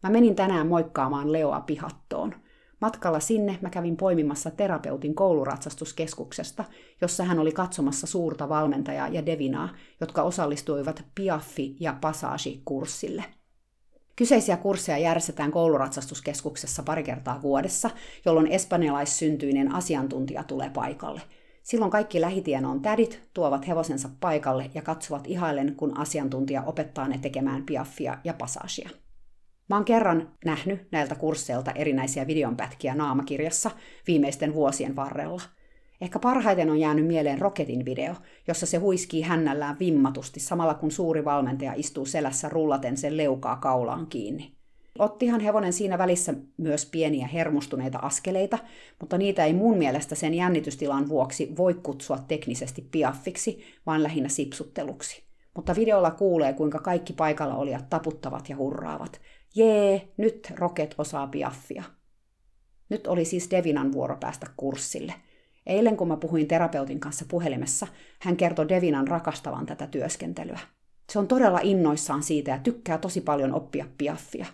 Mä 0.04 0.10
menin 0.10 0.36
tänään 0.36 0.68
moikkaamaan 0.68 1.32
Leoa 1.32 1.62
pihattoon– 1.62 2.36
Matkalla 2.82 3.20
sinne 3.20 3.58
mä 3.62 3.70
kävin 3.70 3.98
poimimassa 3.98 4.52
terapeutin 4.52 5.16
kouluratsastuskeskuksesta, 5.16 6.64
jossa 7.02 7.24
hän 7.24 7.40
oli 7.40 7.52
katsomassa 7.52 8.08
suurta 8.08 8.50
valmentajaa 8.50 9.08
ja 9.08 9.26
Devinaa, 9.26 9.70
jotka 10.02 10.24
osallistuivat 10.24 11.04
Piaffi- 11.16 11.76
ja 11.80 11.98
Passage-kurssille. 12.02 13.24
Kyseisiä 14.16 14.58
kursseja 14.58 14.98
järjestetään 14.98 15.52
kouluratsastuskeskuksessa 15.52 16.84
pari 16.84 17.04
kertaa 17.04 17.42
vuodessa, 17.42 17.90
jolloin 18.26 18.48
espanjalaissyntyinen 18.48 19.76
asiantuntija 19.76 20.44
tulee 20.44 20.70
paikalle. 20.70 21.22
Silloin 21.70 21.92
kaikki 21.92 22.22
lähitien 22.22 22.66
on 22.66 22.82
tädit 22.82 23.30
tuovat 23.34 23.68
hevosensa 23.68 24.10
paikalle 24.20 24.72
ja 24.74 24.82
katsovat 24.82 25.28
ihaillen, 25.28 25.76
kun 25.76 25.98
asiantuntija 25.98 26.64
opettaa 26.64 27.08
ne 27.08 27.18
tekemään 27.18 27.64
piaffia 27.66 28.18
ja 28.24 28.34
passagea. 28.34 28.90
Mä 29.70 29.76
oon 29.76 29.86
kerran 29.86 30.32
nähnyt 30.46 30.92
näiltä 30.92 31.16
kursseilta 31.16 31.72
erinäisiä 31.72 32.28
videonpätkiä 32.28 32.96
naamakirjassa 32.96 33.72
viimeisten 34.08 34.54
vuosien 34.54 34.96
varrella. 34.96 35.42
Ehkä 36.02 36.20
parhaiten 36.20 36.70
on 36.70 36.80
jäänyt 36.80 37.08
mieleen 37.08 37.42
Roketin 37.42 37.86
video, 37.86 38.16
jossa 38.48 38.66
se 38.66 38.78
huiskii 38.78 39.22
hännällään 39.22 39.80
vimmatusti 39.80 40.40
samalla 40.40 40.74
kun 40.74 40.92
suuri 40.92 41.26
valmentaja 41.26 41.74
istuu 41.76 42.06
selässä 42.06 42.50
rullaten 42.50 42.98
sen 42.98 43.18
leukaa 43.18 43.56
kaulaan 43.56 44.08
kiinni. 44.08 44.59
Ottihan 45.00 45.42
hevonen 45.42 45.74
siinä 45.74 45.98
välissä 45.98 46.34
myös 46.58 46.86
pieniä 46.86 47.28
hermostuneita 47.28 48.00
askeleita, 48.02 48.60
mutta 49.00 49.18
niitä 49.18 49.46
ei 49.46 49.54
mun 49.54 49.78
mielestä 49.78 50.16
sen 50.16 50.34
jännitystilan 50.34 51.10
vuoksi 51.10 51.54
voi 51.58 51.74
kutsua 51.74 52.18
teknisesti 52.28 52.88
piaffiksi, 52.92 53.64
vaan 53.86 54.04
lähinnä 54.04 54.30
sipsutteluksi. 54.30 55.24
Mutta 55.56 55.76
videolla 55.76 56.12
kuulee, 56.12 56.54
kuinka 56.54 56.80
kaikki 56.80 57.14
paikalla 57.14 57.56
olijat 57.56 57.90
taputtavat 57.90 58.50
ja 58.50 58.58
hurraavat, 58.58 59.22
Jee, 59.56 60.08
nyt 60.18 60.54
Rocket 60.56 60.96
osaa 60.98 61.28
piaffia. 61.28 61.84
Nyt 62.90 63.08
oli 63.08 63.26
siis 63.26 63.52
Devinan 63.52 63.92
vuoro 63.92 64.18
päästä 64.20 64.48
kurssille. 64.58 65.14
Eilen 65.66 65.98
kun 65.98 66.08
mä 66.08 66.18
puhuin 66.18 66.48
terapeutin 66.48 67.00
kanssa 67.00 67.26
puhelimessa, 67.28 67.88
hän 68.20 68.38
kertoi 68.38 68.70
Devinan 68.70 69.08
rakastavan 69.08 69.66
tätä 69.66 69.88
työskentelyä. 69.88 70.60
Se 71.10 71.20
on 71.20 71.28
todella 71.28 71.60
innoissaan 71.64 72.24
siitä 72.24 72.52
ja 72.52 72.58
tykkää 72.58 72.98
tosi 72.98 73.22
paljon 73.22 73.54
oppia 73.54 73.86
piaffia. 73.98 74.46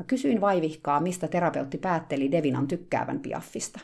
Mä 0.00 0.04
kysyin 0.04 0.40
vaivihkaa, 0.40 1.00
mistä 1.00 1.28
terapeutti 1.28 1.78
päätteli 1.78 2.30
Devinan 2.30 2.68
tykkäävän 2.68 3.20
piaffista. 3.20 3.80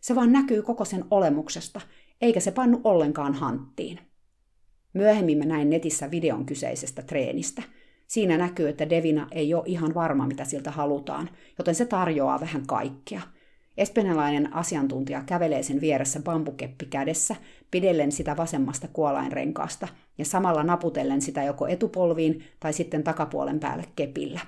Se 0.00 0.14
vaan 0.14 0.32
näkyy 0.32 0.62
koko 0.62 0.84
sen 0.84 1.04
olemuksesta, 1.10 1.80
eikä 2.20 2.40
se 2.40 2.50
pannu 2.50 2.80
ollenkaan 2.84 3.34
hanttiin. 3.34 4.00
Myöhemmin 4.92 5.38
mä 5.38 5.44
näin 5.44 5.70
netissä 5.70 6.10
videon 6.10 6.46
kyseisestä 6.46 7.02
treenistä– 7.02 7.62
Siinä 8.06 8.38
näkyy, 8.38 8.68
että 8.68 8.90
Devina 8.90 9.26
ei 9.30 9.54
ole 9.54 9.62
ihan 9.66 9.94
varma, 9.94 10.26
mitä 10.26 10.44
siltä 10.44 10.70
halutaan, 10.70 11.30
joten 11.58 11.74
se 11.74 11.86
tarjoaa 11.86 12.40
vähän 12.40 12.66
kaikkea. 12.66 13.20
Espanjalainen 13.76 14.54
asiantuntija 14.54 15.22
kävelee 15.26 15.62
sen 15.62 15.80
vieressä 15.80 16.20
bambukeppi 16.20 16.86
kädessä, 16.86 17.36
pidellen 17.70 18.12
sitä 18.12 18.36
vasemmasta 18.36 18.88
kuolainrenkaasta 18.92 19.88
ja 20.18 20.24
samalla 20.24 20.62
naputellen 20.62 21.22
sitä 21.22 21.42
joko 21.42 21.66
etupolviin 21.66 22.44
tai 22.60 22.72
sitten 22.72 23.04
takapuolen 23.04 23.60
päälle 23.60 23.84
kepillä. 23.96 24.40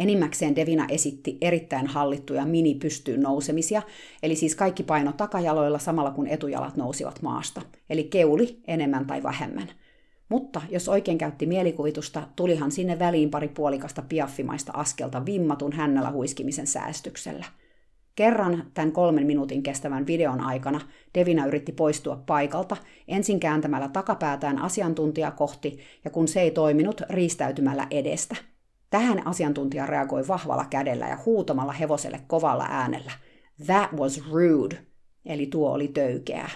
Enimmäkseen 0.00 0.56
Devina 0.56 0.86
esitti 0.88 1.38
erittäin 1.40 1.86
hallittuja 1.86 2.46
mini-pystyyn 2.46 3.20
nousemisia, 3.20 3.82
eli 4.22 4.36
siis 4.36 4.54
kaikki 4.54 4.82
paino 4.82 5.12
takajaloilla 5.12 5.78
samalla 5.78 6.10
kun 6.10 6.26
etujalat 6.26 6.76
nousivat 6.76 7.22
maasta, 7.22 7.62
eli 7.90 8.04
keuli 8.04 8.60
enemmän 8.66 9.06
tai 9.06 9.22
vähemmän– 9.22 9.68
mutta 10.30 10.62
jos 10.70 10.88
oikein 10.88 11.18
käytti 11.18 11.46
mielikuvitusta, 11.46 12.22
tulihan 12.36 12.72
sinne 12.72 12.98
väliin 12.98 13.30
pari 13.30 13.48
puolikasta 13.48 14.02
piaffimaista 14.08 14.72
askelta 14.74 15.26
vimmatun 15.26 15.72
hännällä 15.72 16.10
huiskimisen 16.10 16.66
säästyksellä. 16.66 17.44
Kerran 18.14 18.64
tämän 18.74 18.92
kolmen 18.92 19.26
minuutin 19.26 19.62
kestävän 19.62 20.06
videon 20.06 20.40
aikana 20.40 20.80
Devina 21.14 21.46
yritti 21.46 21.72
poistua 21.72 22.22
paikalta, 22.26 22.76
ensin 23.08 23.40
kääntämällä 23.40 23.88
takapäätään 23.88 24.58
asiantuntija 24.58 25.30
kohti 25.30 25.78
ja 26.04 26.10
kun 26.10 26.28
se 26.28 26.40
ei 26.40 26.50
toiminut, 26.50 27.02
riistäytymällä 27.10 27.86
edestä. 27.90 28.36
Tähän 28.90 29.26
asiantuntija 29.26 29.86
reagoi 29.86 30.28
vahvalla 30.28 30.64
kädellä 30.70 31.08
ja 31.08 31.18
huutamalla 31.26 31.72
hevoselle 31.72 32.20
kovalla 32.26 32.66
äänellä. 32.70 33.12
That 33.66 33.92
was 33.92 34.30
rude, 34.30 34.78
eli 35.24 35.46
tuo 35.46 35.72
oli 35.72 35.88
töykeää. 35.88 36.50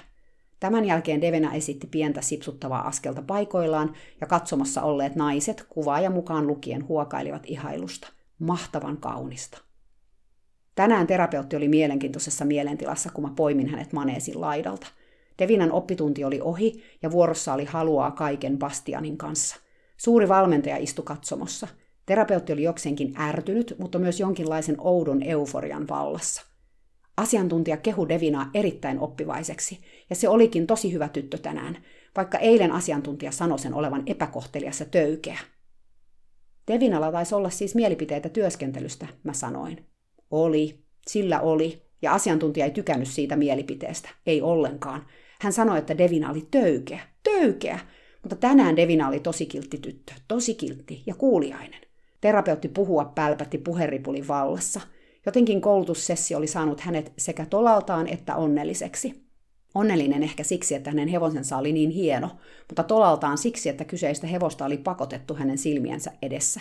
Tämän 0.60 0.84
jälkeen 0.84 1.20
Devena 1.20 1.54
esitti 1.54 1.86
pientä 1.86 2.20
sipsuttavaa 2.20 2.86
askelta 2.86 3.22
paikoillaan 3.22 3.94
ja 4.20 4.26
katsomassa 4.26 4.82
olleet 4.82 5.16
naiset 5.16 5.66
kuvaaja 5.68 6.10
mukaan 6.10 6.46
lukien 6.46 6.88
huokailivat 6.88 7.42
ihailusta. 7.46 8.08
Mahtavan 8.38 8.96
kaunista. 8.96 9.58
Tänään 10.74 11.06
terapeutti 11.06 11.56
oli 11.56 11.68
mielenkiintoisessa 11.68 12.44
mielentilassa, 12.44 13.10
kun 13.10 13.24
mä 13.24 13.32
poimin 13.36 13.68
hänet 13.68 13.92
maneesin 13.92 14.40
laidalta. 14.40 14.86
Devinan 15.38 15.72
oppitunti 15.72 16.24
oli 16.24 16.40
ohi 16.40 16.82
ja 17.02 17.10
vuorossa 17.10 17.54
oli 17.54 17.64
haluaa 17.64 18.10
kaiken 18.10 18.58
Bastianin 18.58 19.16
kanssa. 19.16 19.56
Suuri 19.96 20.28
valmentaja 20.28 20.76
istui 20.76 21.04
katsomossa. 21.04 21.68
Terapeutti 22.06 22.52
oli 22.52 22.62
jokseenkin 22.62 23.20
ärtynyt, 23.20 23.74
mutta 23.78 23.98
myös 23.98 24.20
jonkinlaisen 24.20 24.76
oudon 24.78 25.22
euforian 25.22 25.88
vallassa– 25.88 26.42
Asiantuntija 27.16 27.76
kehu 27.76 28.08
Devinaa 28.08 28.50
erittäin 28.54 28.98
oppivaiseksi, 28.98 29.80
ja 30.10 30.16
se 30.16 30.28
olikin 30.28 30.66
tosi 30.66 30.92
hyvä 30.92 31.08
tyttö 31.08 31.38
tänään, 31.38 31.78
vaikka 32.16 32.38
eilen 32.38 32.72
asiantuntija 32.72 33.32
sanoi 33.32 33.58
sen 33.58 33.74
olevan 33.74 34.02
epäkohtelias 34.06 34.80
ja 34.80 34.86
töykeä. 34.86 35.38
Devinalla 36.68 37.12
taisi 37.12 37.34
olla 37.34 37.50
siis 37.50 37.74
mielipiteitä 37.74 38.28
työskentelystä, 38.28 39.06
mä 39.24 39.32
sanoin. 39.32 39.86
Oli, 40.30 40.84
sillä 41.06 41.40
oli, 41.40 41.82
ja 42.02 42.12
asiantuntija 42.12 42.66
ei 42.66 42.72
tykännyt 42.72 43.08
siitä 43.08 43.36
mielipiteestä, 43.36 44.08
ei 44.26 44.42
ollenkaan. 44.42 45.06
Hän 45.40 45.52
sanoi, 45.52 45.78
että 45.78 45.98
Devina 45.98 46.30
oli 46.30 46.48
töykeä, 46.50 47.00
töykeä, 47.22 47.80
mutta 48.22 48.36
tänään 48.36 48.76
Devina 48.76 49.08
oli 49.08 49.20
tosi 49.20 49.46
kiltti 49.46 49.78
tyttö, 49.78 50.12
tosi 50.28 50.54
kiltti 50.54 51.02
ja 51.06 51.14
kuuliainen. 51.14 51.80
Terapeutti 52.24 52.68
puhua 52.68 53.04
pälpätti 53.04 53.58
puheripulin 53.58 54.28
vallassa– 54.28 54.80
Jotenkin 55.26 55.60
koulutussessio 55.60 56.38
oli 56.38 56.46
saanut 56.46 56.80
hänet 56.80 57.12
sekä 57.18 57.46
tolaltaan 57.46 58.08
että 58.08 58.36
onnelliseksi. 58.36 59.24
Onnellinen 59.74 60.22
ehkä 60.22 60.42
siksi, 60.42 60.74
että 60.74 60.90
hänen 60.90 61.08
hevosensa 61.08 61.56
oli 61.56 61.72
niin 61.72 61.90
hieno, 61.90 62.30
mutta 62.68 62.82
tolaltaan 62.82 63.38
siksi, 63.38 63.68
että 63.68 63.84
kyseistä 63.84 64.26
hevosta 64.26 64.64
oli 64.64 64.78
pakotettu 64.78 65.34
hänen 65.34 65.58
silmiensä 65.58 66.12
edessä. 66.22 66.60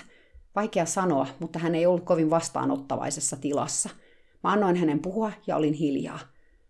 Vaikea 0.56 0.86
sanoa, 0.86 1.28
mutta 1.40 1.60
hän 1.60 1.76
ei 1.76 1.86
ollut 1.86 2.04
kovin 2.04 2.30
vastaanottavaisessa 2.30 3.38
tilassa. 3.38 3.90
Mä 4.44 4.52
annoin 4.52 4.76
hänen 4.76 5.00
puhua 5.00 5.32
ja 5.48 5.56
olin 5.56 5.74
hiljaa. 5.74 6.20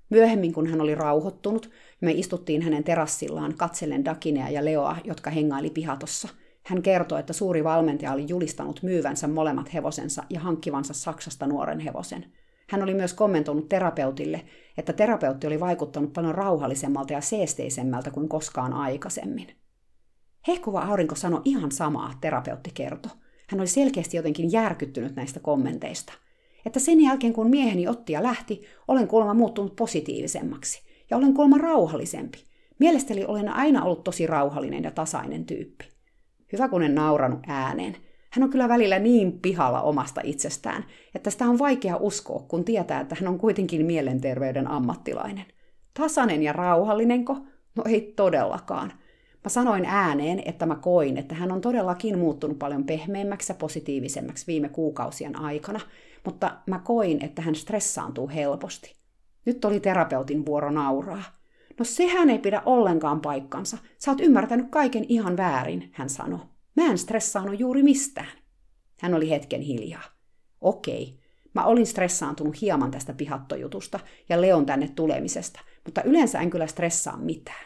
Myöhemmin, 0.09 0.53
kun 0.53 0.67
hän 0.67 0.81
oli 0.81 0.95
rauhoittunut, 0.95 1.69
me 2.01 2.11
istuttiin 2.11 2.61
hänen 2.61 2.83
terassillaan 2.83 3.53
katsellen 3.57 4.05
Dakinea 4.05 4.49
ja 4.49 4.65
Leoa, 4.65 4.97
jotka 5.03 5.29
hengaili 5.29 5.69
pihatossa. 5.69 6.29
Hän 6.65 6.81
kertoi, 6.81 7.19
että 7.19 7.33
suuri 7.33 7.63
valmentaja 7.63 8.11
oli 8.11 8.25
julistanut 8.27 8.83
myyvänsä 8.83 9.27
molemmat 9.27 9.73
hevosensa 9.73 10.23
ja 10.29 10.39
hankkivansa 10.39 10.93
Saksasta 10.93 11.47
nuoren 11.47 11.79
hevosen. 11.79 12.25
Hän 12.69 12.83
oli 12.83 12.93
myös 12.93 13.13
kommentoinut 13.13 13.69
terapeutille, 13.69 14.45
että 14.77 14.93
terapeutti 14.93 15.47
oli 15.47 15.59
vaikuttanut 15.59 16.13
paljon 16.13 16.35
rauhallisemmalta 16.35 17.13
ja 17.13 17.21
seesteisemmältä 17.21 18.11
kuin 18.11 18.29
koskaan 18.29 18.73
aikaisemmin. 18.73 19.47
Hehkuva 20.47 20.81
aurinko 20.81 21.15
sanoi 21.15 21.41
ihan 21.45 21.71
samaa, 21.71 22.13
terapeutti 22.21 22.71
kertoi. 22.73 23.11
Hän 23.49 23.59
oli 23.59 23.67
selkeästi 23.67 24.17
jotenkin 24.17 24.51
järkyttynyt 24.51 25.15
näistä 25.15 25.39
kommenteista. 25.39 26.13
Että 26.65 26.79
sen 26.79 27.01
jälkeen 27.01 27.33
kun 27.33 27.49
mieheni 27.49 27.87
otti 27.87 28.13
ja 28.13 28.23
lähti, 28.23 28.61
olen 28.87 29.07
kuulemma 29.07 29.33
muuttunut 29.33 29.75
positiivisemmaksi. 29.75 30.81
Ja 31.09 31.17
olen 31.17 31.33
kuulemma 31.33 31.57
rauhallisempi. 31.57 32.43
Mielestäni 32.79 33.25
olen 33.25 33.49
aina 33.49 33.83
ollut 33.83 34.03
tosi 34.03 34.27
rauhallinen 34.27 34.83
ja 34.83 34.91
tasainen 34.91 35.45
tyyppi. 35.45 35.92
Hyvä 36.53 36.67
kun 36.67 36.83
en 36.83 36.95
nauranut 36.95 37.39
ääneen. 37.47 37.95
Hän 38.31 38.43
on 38.43 38.49
kyllä 38.49 38.69
välillä 38.69 38.99
niin 38.99 39.39
pihalla 39.39 39.81
omasta 39.81 40.21
itsestään, 40.23 40.85
että 41.15 41.29
sitä 41.29 41.45
on 41.45 41.59
vaikea 41.59 41.97
uskoa, 41.97 42.45
kun 42.47 42.65
tietää, 42.65 43.01
että 43.01 43.15
hän 43.19 43.27
on 43.27 43.39
kuitenkin 43.39 43.85
mielenterveyden 43.85 44.67
ammattilainen. 44.67 45.45
Tasainen 45.93 46.43
ja 46.43 46.53
rauhallinenko? 46.53 47.37
No 47.75 47.83
ei 47.87 48.13
todellakaan. 48.15 48.93
Mä 49.43 49.49
sanoin 49.49 49.85
ääneen, 49.85 50.41
että 50.45 50.65
mä 50.65 50.75
koin, 50.75 51.17
että 51.17 51.35
hän 51.35 51.51
on 51.51 51.61
todellakin 51.61 52.19
muuttunut 52.19 52.59
paljon 52.59 52.83
pehmeämmäksi 52.83 53.51
ja 53.51 53.55
positiivisemmaksi 53.55 54.47
viime 54.47 54.69
kuukausien 54.69 55.39
aikana, 55.39 55.79
mutta 56.25 56.57
mä 56.67 56.79
koin, 56.79 57.25
että 57.25 57.41
hän 57.41 57.55
stressaantuu 57.55 58.29
helposti. 58.29 58.95
Nyt 59.45 59.65
oli 59.65 59.79
terapeutin 59.79 60.45
vuoro 60.45 60.71
nauraa. 60.71 61.23
No 61.79 61.85
sehän 61.85 62.29
ei 62.29 62.39
pidä 62.39 62.61
ollenkaan 62.65 63.21
paikkansa. 63.21 63.77
Sä 63.97 64.11
oot 64.11 64.21
ymmärtänyt 64.21 64.67
kaiken 64.69 65.05
ihan 65.09 65.37
väärin, 65.37 65.89
hän 65.93 66.09
sanoi. 66.09 66.39
Mä 66.75 66.85
en 66.85 66.97
stressaanut 66.97 67.59
juuri 67.59 67.83
mistään. 67.83 68.37
Hän 68.99 69.13
oli 69.13 69.29
hetken 69.29 69.61
hiljaa. 69.61 70.03
Okei, 70.61 71.19
mä 71.53 71.65
olin 71.65 71.87
stressaantunut 71.87 72.61
hieman 72.61 72.91
tästä 72.91 73.13
pihattojutusta 73.13 73.99
ja 74.29 74.41
Leon 74.41 74.65
tänne 74.65 74.87
tulemisesta, 74.87 75.59
mutta 75.85 76.03
yleensä 76.03 76.39
en 76.39 76.49
kyllä 76.49 76.67
stressaa 76.67 77.17
mitään. 77.17 77.65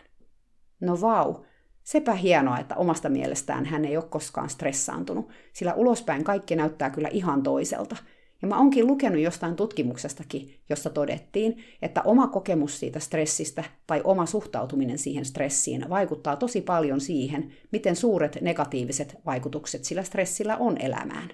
No 0.80 1.02
vau, 1.02 1.36
sepä 1.84 2.14
hienoa, 2.14 2.60
että 2.60 2.76
omasta 2.76 3.10
mielestään 3.10 3.66
hän 3.66 3.86
ei 3.86 3.98
ole 3.98 4.06
koskaan 4.10 4.50
stressaantunut, 4.50 5.30
sillä 5.54 5.74
ulospäin 5.74 6.24
kaikki 6.24 6.56
näyttää 6.56 6.90
kyllä 6.90 7.10
ihan 7.12 7.44
toiselta– 7.44 7.96
ja 8.42 8.48
mä 8.48 8.58
onkin 8.58 8.88
lukenut 8.88 9.22
jostain 9.22 9.56
tutkimuksestakin, 9.56 10.56
jossa 10.70 10.90
todettiin, 10.90 11.58
että 11.82 12.02
oma 12.02 12.28
kokemus 12.28 12.80
siitä 12.80 13.00
stressistä 13.00 13.64
tai 13.88 14.02
oma 14.04 14.26
suhtautuminen 14.26 14.98
siihen 14.98 15.26
stressiin 15.26 15.90
vaikuttaa 15.90 16.36
tosi 16.36 16.62
paljon 16.62 17.02
siihen, 17.02 17.52
miten 17.72 17.96
suuret 17.96 18.38
negatiiviset 18.42 19.18
vaikutukset 19.26 19.84
sillä 19.84 20.04
stressillä 20.04 20.58
on 20.58 20.78
elämään. 20.82 21.30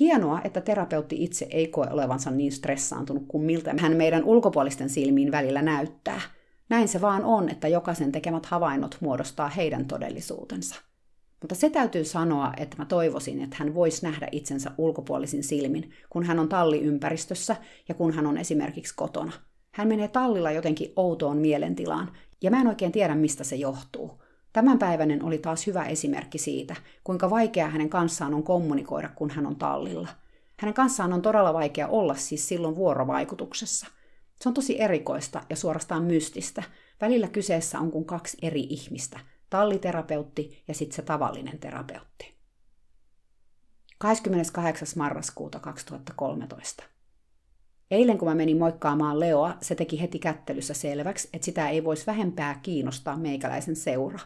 Hienoa, 0.00 0.40
että 0.44 0.60
terapeutti 0.60 1.24
itse 1.24 1.46
ei 1.50 1.66
koe 1.66 1.86
olevansa 1.90 2.30
niin 2.30 2.52
stressaantunut 2.52 3.24
kuin 3.28 3.44
miltä 3.44 3.74
hän 3.78 3.96
meidän 3.96 4.24
ulkopuolisten 4.24 4.88
silmiin 4.88 5.32
välillä 5.32 5.62
näyttää. 5.62 6.20
Näin 6.68 6.88
se 6.88 7.00
vaan 7.00 7.24
on, 7.24 7.48
että 7.48 7.68
jokaisen 7.68 8.12
tekemät 8.12 8.46
havainnot 8.46 8.96
muodostaa 9.00 9.48
heidän 9.48 9.84
todellisuutensa. 9.84 10.87
Mutta 11.40 11.54
se 11.54 11.70
täytyy 11.70 12.04
sanoa, 12.04 12.52
että 12.56 12.76
mä 12.78 12.84
toivoisin, 12.84 13.42
että 13.42 13.56
hän 13.58 13.74
voisi 13.74 14.06
nähdä 14.06 14.28
itsensä 14.32 14.70
ulkopuolisin 14.78 15.42
silmin, 15.42 15.90
kun 16.10 16.24
hän 16.24 16.38
on 16.38 16.48
talliympäristössä 16.48 17.56
ja 17.88 17.94
kun 17.94 18.12
hän 18.12 18.26
on 18.26 18.38
esimerkiksi 18.38 18.94
kotona. 18.96 19.32
Hän 19.70 19.88
menee 19.88 20.08
tallilla 20.08 20.50
jotenkin 20.50 20.92
outoon 20.96 21.36
mielentilaan, 21.36 22.12
ja 22.42 22.50
mä 22.50 22.60
en 22.60 22.66
oikein 22.66 22.92
tiedä, 22.92 23.14
mistä 23.14 23.44
se 23.44 23.56
johtuu. 23.56 24.22
Tämänpäiväinen 24.52 25.24
oli 25.24 25.38
taas 25.38 25.66
hyvä 25.66 25.84
esimerkki 25.84 26.38
siitä, 26.38 26.76
kuinka 27.04 27.30
vaikeaa 27.30 27.70
hänen 27.70 27.90
kanssaan 27.90 28.34
on 28.34 28.42
kommunikoida, 28.42 29.08
kun 29.08 29.30
hän 29.30 29.46
on 29.46 29.56
tallilla. 29.56 30.08
Hänen 30.56 30.74
kanssaan 30.74 31.12
on 31.12 31.22
todella 31.22 31.54
vaikea 31.54 31.88
olla 31.88 32.14
siis 32.14 32.48
silloin 32.48 32.76
vuorovaikutuksessa. 32.76 33.86
Se 34.40 34.48
on 34.48 34.54
tosi 34.54 34.80
erikoista 34.80 35.42
ja 35.50 35.56
suorastaan 35.56 36.04
mystistä. 36.04 36.62
Välillä 37.00 37.28
kyseessä 37.28 37.78
on 37.78 37.90
kuin 37.90 38.04
kaksi 38.04 38.36
eri 38.42 38.66
ihmistä, 38.70 39.20
talliterapeutti 39.50 40.62
ja 40.68 40.74
sitten 40.74 40.96
se 40.96 41.02
tavallinen 41.02 41.58
terapeutti. 41.58 42.38
28. 43.98 44.88
marraskuuta 44.96 45.60
2013. 45.60 46.84
Eilen 47.90 48.18
kun 48.18 48.28
mä 48.28 48.34
menin 48.34 48.58
moikkaamaan 48.58 49.20
Leoa, 49.20 49.56
se 49.60 49.74
teki 49.74 50.00
heti 50.00 50.18
kättelyssä 50.18 50.74
selväksi, 50.74 51.28
että 51.32 51.44
sitä 51.44 51.68
ei 51.68 51.84
voisi 51.84 52.06
vähempää 52.06 52.60
kiinnostaa 52.62 53.16
meikäläisen 53.16 53.76
seura. 53.76 54.18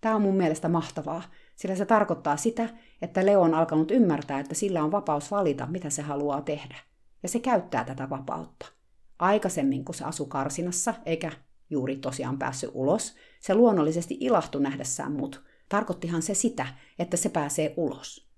Tämä 0.00 0.14
on 0.14 0.22
mun 0.22 0.36
mielestä 0.36 0.68
mahtavaa, 0.68 1.22
sillä 1.56 1.74
se 1.74 1.86
tarkoittaa 1.86 2.36
sitä, 2.36 2.68
että 3.02 3.26
Leo 3.26 3.40
on 3.40 3.54
alkanut 3.54 3.90
ymmärtää, 3.90 4.40
että 4.40 4.54
sillä 4.54 4.84
on 4.84 4.92
vapaus 4.92 5.30
valita, 5.30 5.66
mitä 5.66 5.90
se 5.90 6.02
haluaa 6.02 6.42
tehdä. 6.42 6.76
Ja 7.22 7.28
se 7.28 7.40
käyttää 7.40 7.84
tätä 7.84 8.10
vapautta. 8.10 8.66
Aikaisemmin, 9.18 9.84
kun 9.84 9.94
se 9.94 10.04
asui 10.04 10.26
karsinassa, 10.28 10.94
eikä 11.06 11.32
juuri 11.70 11.96
tosiaan 11.96 12.38
päässyt 12.38 12.70
ulos, 12.74 13.14
se 13.44 13.54
luonnollisesti 13.54 14.16
ilahtui 14.20 14.60
nähdessään 14.60 15.12
mut. 15.12 15.42
Tarkoittihan 15.68 16.22
se 16.22 16.34
sitä, 16.34 16.66
että 16.98 17.16
se 17.16 17.28
pääsee 17.28 17.74
ulos. 17.76 18.28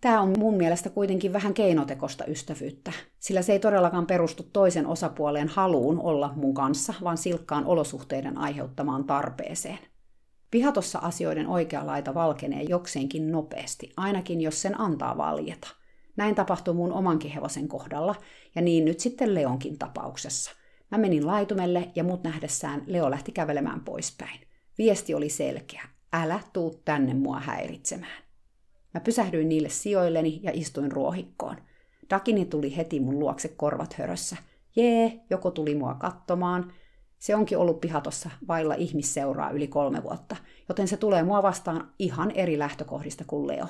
Tämä 0.00 0.20
on 0.20 0.34
mun 0.38 0.56
mielestä 0.56 0.90
kuitenkin 0.90 1.32
vähän 1.32 1.54
keinotekosta 1.54 2.24
ystävyyttä, 2.24 2.92
sillä 3.18 3.42
se 3.42 3.52
ei 3.52 3.58
todellakaan 3.58 4.06
perustu 4.06 4.42
toisen 4.42 4.86
osapuoleen 4.86 5.48
haluun 5.48 6.00
olla 6.00 6.32
mun 6.36 6.54
kanssa, 6.54 6.94
vaan 7.02 7.18
silkkaan 7.18 7.66
olosuhteiden 7.66 8.38
aiheuttamaan 8.38 9.04
tarpeeseen. 9.04 9.78
Pihatossa 10.50 10.98
asioiden 10.98 11.46
oikea 11.46 11.86
laita 11.86 12.14
valkenee 12.14 12.62
jokseenkin 12.62 13.32
nopeasti, 13.32 13.92
ainakin 13.96 14.40
jos 14.40 14.62
sen 14.62 14.80
antaa 14.80 15.16
valjeta. 15.16 15.68
Näin 16.16 16.34
tapahtuu 16.34 16.74
mun 16.74 16.92
omankin 16.92 17.30
hevosen 17.30 17.68
kohdalla, 17.68 18.14
ja 18.54 18.62
niin 18.62 18.84
nyt 18.84 19.00
sitten 19.00 19.34
Leonkin 19.34 19.78
tapauksessa– 19.78 20.50
Mä 20.90 20.98
menin 20.98 21.26
laitumelle 21.26 21.90
ja 21.94 22.04
mut 22.04 22.22
nähdessään 22.22 22.82
Leo 22.86 23.10
lähti 23.10 23.32
kävelemään 23.32 23.80
poispäin. 23.80 24.40
Viesti 24.78 25.14
oli 25.14 25.28
selkeä. 25.28 25.82
Älä 26.12 26.40
tuu 26.52 26.80
tänne 26.84 27.14
mua 27.14 27.40
häiritsemään. 27.40 28.22
Mä 28.94 29.00
pysähdyin 29.00 29.48
niille 29.48 29.68
sijoilleni 29.68 30.40
ja 30.42 30.50
istuin 30.54 30.92
ruohikkoon. 30.92 31.56
Dakini 32.10 32.44
tuli 32.44 32.76
heti 32.76 33.00
mun 33.00 33.18
luokse 33.18 33.48
korvat 33.48 33.94
hörössä. 33.94 34.36
Jee, 34.76 35.20
joko 35.30 35.50
tuli 35.50 35.74
mua 35.74 35.94
katsomaan. 35.94 36.72
Se 37.18 37.34
onkin 37.34 37.58
ollut 37.58 37.80
pihatossa 37.80 38.30
vailla 38.48 38.74
ihmisseuraa 38.74 39.50
yli 39.50 39.68
kolme 39.68 40.02
vuotta, 40.02 40.36
joten 40.68 40.88
se 40.88 40.96
tulee 40.96 41.22
mua 41.22 41.42
vastaan 41.42 41.92
ihan 41.98 42.30
eri 42.30 42.58
lähtökohdista 42.58 43.24
kuin 43.26 43.46
Leo. 43.46 43.66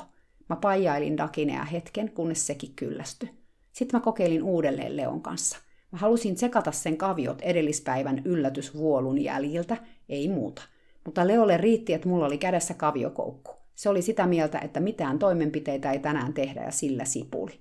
Mä 0.49 0.57
paijailin 0.57 1.17
Dakinea 1.17 1.65
hetken, 1.65 2.13
kunnes 2.13 2.47
sekin 2.47 2.75
kyllästyi. 2.77 3.31
Sitten 3.73 4.01
mä 4.01 4.05
kokeilin 4.05 4.43
uudelleen 4.43 4.97
Leon 4.97 5.23
kanssa. 5.23 5.59
Mä 5.93 5.99
halusin 5.99 6.35
tsekata 6.35 6.73
sen 6.73 6.97
kaviot 6.97 7.43
edellispäivän 7.43 8.23
yllätysvuolun 8.25 9.23
jäljiltä, 9.23 9.77
ei 10.09 10.29
muuta. 10.29 10.63
Mutta 11.05 11.27
Leolle 11.27 11.57
riitti, 11.57 11.93
että 11.93 12.09
mulla 12.09 12.27
oli 12.27 12.39
kädessä 12.39 12.75
kaviokoukku. 12.75 13.53
Se 13.75 13.89
oli 13.89 14.03
sitä 14.03 14.27
mieltä, 14.27 14.59
että 14.59 14.81
mitään 14.81 15.19
toimenpiteitä 15.19 15.93
ei 15.93 15.99
tänään 15.99 16.33
tehdä 16.33 16.63
ja 16.63 16.71
sillä 16.71 17.05
sipuli. 17.05 17.61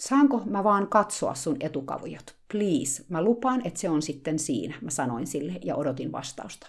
Saanko 0.00 0.42
mä 0.44 0.64
vaan 0.64 0.88
katsoa 0.88 1.34
sun 1.34 1.56
etukaviot? 1.60 2.36
Please, 2.52 3.04
mä 3.08 3.22
lupaan, 3.22 3.66
että 3.66 3.80
se 3.80 3.90
on 3.90 4.02
sitten 4.02 4.38
siinä, 4.38 4.74
mä 4.80 4.90
sanoin 4.90 5.26
sille 5.26 5.52
ja 5.64 5.76
odotin 5.76 6.12
vastausta. 6.12 6.66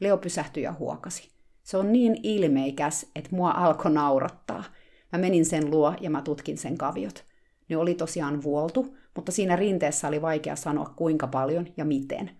Leo 0.00 0.16
pysähtyi 0.16 0.62
ja 0.62 0.74
huokasi. 0.78 1.28
Se 1.62 1.76
on 1.76 1.92
niin 1.92 2.16
ilmeikäs, 2.22 3.06
että 3.16 3.36
mua 3.36 3.50
alkoi 3.50 3.90
naurattaa. 3.90 4.64
Mä 5.12 5.18
menin 5.18 5.44
sen 5.44 5.70
luo 5.70 5.94
ja 6.00 6.10
mä 6.10 6.22
tutkin 6.22 6.58
sen 6.58 6.78
kaviot. 6.78 7.24
Ne 7.68 7.76
oli 7.76 7.94
tosiaan 7.94 8.42
vuoltu, 8.42 8.96
mutta 9.18 9.32
siinä 9.32 9.56
rinteessä 9.56 10.08
oli 10.08 10.22
vaikea 10.22 10.56
sanoa 10.56 10.92
kuinka 10.96 11.26
paljon 11.26 11.66
ja 11.76 11.84
miten. 11.84 12.30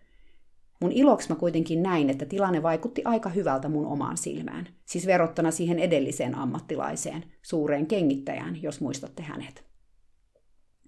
Mun 0.81 0.93
iloksi 0.93 1.29
mä 1.29 1.37
kuitenkin 1.37 1.83
näin, 1.83 2.11
että 2.11 2.27
tilanne 2.27 2.63
vaikutti 2.63 3.03
aika 3.05 3.29
hyvältä 3.29 3.69
mun 3.69 3.87
omaan 3.87 4.17
silmään, 4.17 4.69
siis 4.85 5.07
verrattuna 5.07 5.51
siihen 5.51 5.79
edelliseen 5.79 6.35
ammattilaiseen, 6.35 7.25
suureen 7.43 7.87
kengittäjään, 7.87 8.63
jos 8.63 8.81
muistatte 8.81 9.23
hänet. 9.23 9.65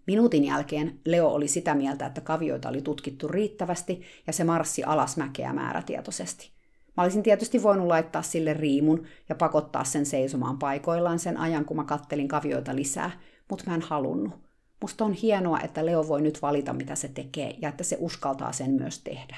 Minuutin 0.06 0.44
jälkeen 0.44 1.00
Leo 1.06 1.28
oli 1.28 1.48
sitä 1.48 1.74
mieltä, 1.74 2.06
että 2.06 2.20
kavioita 2.20 2.68
oli 2.68 2.82
tutkittu 2.82 3.28
riittävästi 3.28 4.02
ja 4.26 4.32
se 4.32 4.44
marssi 4.44 4.84
alasmäkeä 4.84 5.52
määrätietoisesti. 5.52 6.50
Mä 6.96 7.02
olisin 7.02 7.22
tietysti 7.22 7.62
voinut 7.62 7.86
laittaa 7.86 8.22
sille 8.22 8.54
riimun 8.54 9.06
ja 9.28 9.34
pakottaa 9.34 9.84
sen 9.84 10.06
seisomaan 10.06 10.58
paikoillaan 10.58 11.18
sen 11.18 11.36
ajan, 11.36 11.64
kun 11.64 11.76
mä 11.76 11.84
kattelin 11.84 12.28
kavioita 12.28 12.76
lisää, 12.76 13.10
mutta 13.50 13.64
mä 13.66 13.74
en 13.74 13.82
halunnut. 13.82 14.49
Musta 14.80 15.04
on 15.04 15.12
hienoa, 15.12 15.60
että 15.60 15.86
Leo 15.86 16.08
voi 16.08 16.22
nyt 16.22 16.42
valita, 16.42 16.72
mitä 16.72 16.94
se 16.94 17.08
tekee, 17.08 17.56
ja 17.62 17.68
että 17.68 17.84
se 17.84 17.96
uskaltaa 18.00 18.52
sen 18.52 18.70
myös 18.70 18.98
tehdä. 18.98 19.36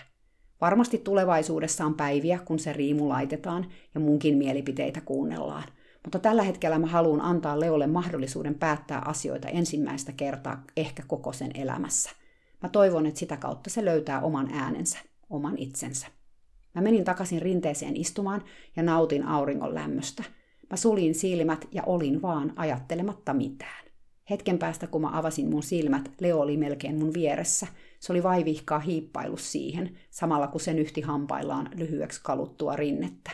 Varmasti 0.60 0.98
tulevaisuudessa 0.98 1.84
on 1.84 1.94
päiviä, 1.94 2.38
kun 2.44 2.58
se 2.58 2.72
riimu 2.72 3.08
laitetaan 3.08 3.66
ja 3.94 4.00
munkin 4.00 4.38
mielipiteitä 4.38 5.00
kuunnellaan. 5.00 5.64
mutta 6.02 6.18
tällä 6.18 6.42
hetkellä 6.42 6.78
mä 6.78 6.86
haluan 6.86 7.20
antaa 7.20 7.60
Leolle 7.60 7.86
mahdollisuuden 7.86 8.54
päättää 8.54 9.02
asioita 9.04 9.48
ensimmäistä 9.48 10.12
kertaa 10.12 10.64
ehkä 10.76 11.02
koko 11.06 11.32
sen 11.32 11.50
elämässä. 11.54 12.10
Mä 12.62 12.68
toivon, 12.68 13.06
että 13.06 13.20
sitä 13.20 13.36
kautta 13.36 13.70
se 13.70 13.84
löytää 13.84 14.20
oman 14.20 14.48
äänensä, 14.52 14.98
oman 15.30 15.58
itsensä. 15.58 16.06
Mä 16.74 16.82
menin 16.82 17.04
takaisin 17.04 17.42
rinteeseen 17.42 17.96
istumaan 17.96 18.44
ja 18.76 18.82
nautin 18.82 19.26
auringon 19.26 19.74
lämmöstä. 19.74 20.24
Mä 20.70 20.76
sulin 20.76 21.14
silmät 21.14 21.68
ja 21.72 21.82
olin 21.86 22.22
vaan 22.22 22.52
ajattelematta 22.56 23.34
mitään. 23.34 23.84
Hetken 24.32 24.58
päästä, 24.58 24.86
kun 24.86 25.00
mä 25.00 25.18
avasin 25.18 25.50
mun 25.50 25.62
silmät, 25.62 26.10
Leo 26.20 26.40
oli 26.40 26.56
melkein 26.56 26.98
mun 26.98 27.14
vieressä. 27.14 27.66
Se 28.00 28.12
oli 28.12 28.22
vaivihkaa 28.22 28.78
hiippailu 28.78 29.36
siihen, 29.36 29.98
samalla 30.10 30.46
kun 30.46 30.60
sen 30.60 30.78
yhti 30.78 31.00
hampaillaan 31.00 31.70
lyhyeksi 31.74 32.20
kaluttua 32.24 32.76
rinnettä. 32.76 33.30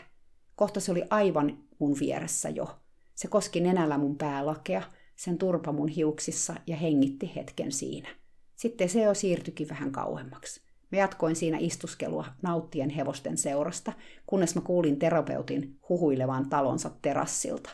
Kohta 0.57 0.81
se 0.81 0.93
oli 0.93 1.03
aivan 1.11 1.59
mun 1.79 1.97
vieressä 2.01 2.49
jo. 2.49 2.79
Se 3.15 3.29
koski 3.29 3.61
nenällä 3.61 3.99
mun 3.99 4.17
päälakea, 4.17 4.83
sen 5.17 5.39
turpa 5.39 5.73
mun 5.73 5.89
hiuksissa 5.89 6.55
ja 6.67 6.77
hengitti 6.77 7.33
hetken 7.37 7.73
siinä. 7.73 8.09
Sitten 8.57 8.89
se 8.89 9.03
jo 9.03 9.15
siirtyikin 9.15 9.69
vähän 9.69 9.93
kauemmaksi. 9.93 10.61
Mä 10.93 10.99
jatkoin 10.99 11.37
siinä 11.37 11.59
istuskelua 11.61 12.25
nauttien 12.43 12.91
hevosten 12.91 13.37
seurasta, 13.37 13.93
kunnes 14.27 14.55
mä 14.55 14.61
kuulin 14.61 14.99
terapeutin 14.99 15.79
huhuilevan 15.89 16.49
talonsa 16.49 16.91
terassilta. 17.03 17.71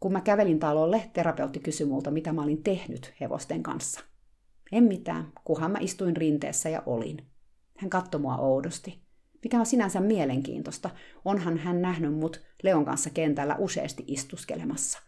Kun 0.00 0.12
mä 0.12 0.20
kävelin 0.20 0.58
talolle, 0.58 1.10
terapeutti 1.12 1.60
kysyi 1.60 1.86
multa, 1.86 2.10
mitä 2.10 2.32
mä 2.32 2.42
olin 2.42 2.62
tehnyt 2.62 3.14
hevosten 3.20 3.62
kanssa. 3.62 4.00
En 4.72 4.84
mitään, 4.84 5.32
kunhan 5.44 5.70
mä 5.70 5.78
istuin 5.80 6.16
rinteessä 6.16 6.68
ja 6.68 6.82
olin. 6.86 7.26
Hän 7.78 7.90
katsoi 7.90 8.20
mua 8.20 8.36
oudosti. 8.36 8.98
Mikä 9.42 9.60
on 9.60 9.66
sinänsä 9.66 10.00
mielenkiintoista, 10.00 10.90
onhan 11.24 11.58
hän 11.58 11.82
nähnyt 11.82 12.14
mut 12.14 12.40
Leon 12.62 12.84
kanssa 12.84 13.10
kentällä 13.10 13.56
useasti 13.58 14.04
istuskelemassa. 14.06 14.98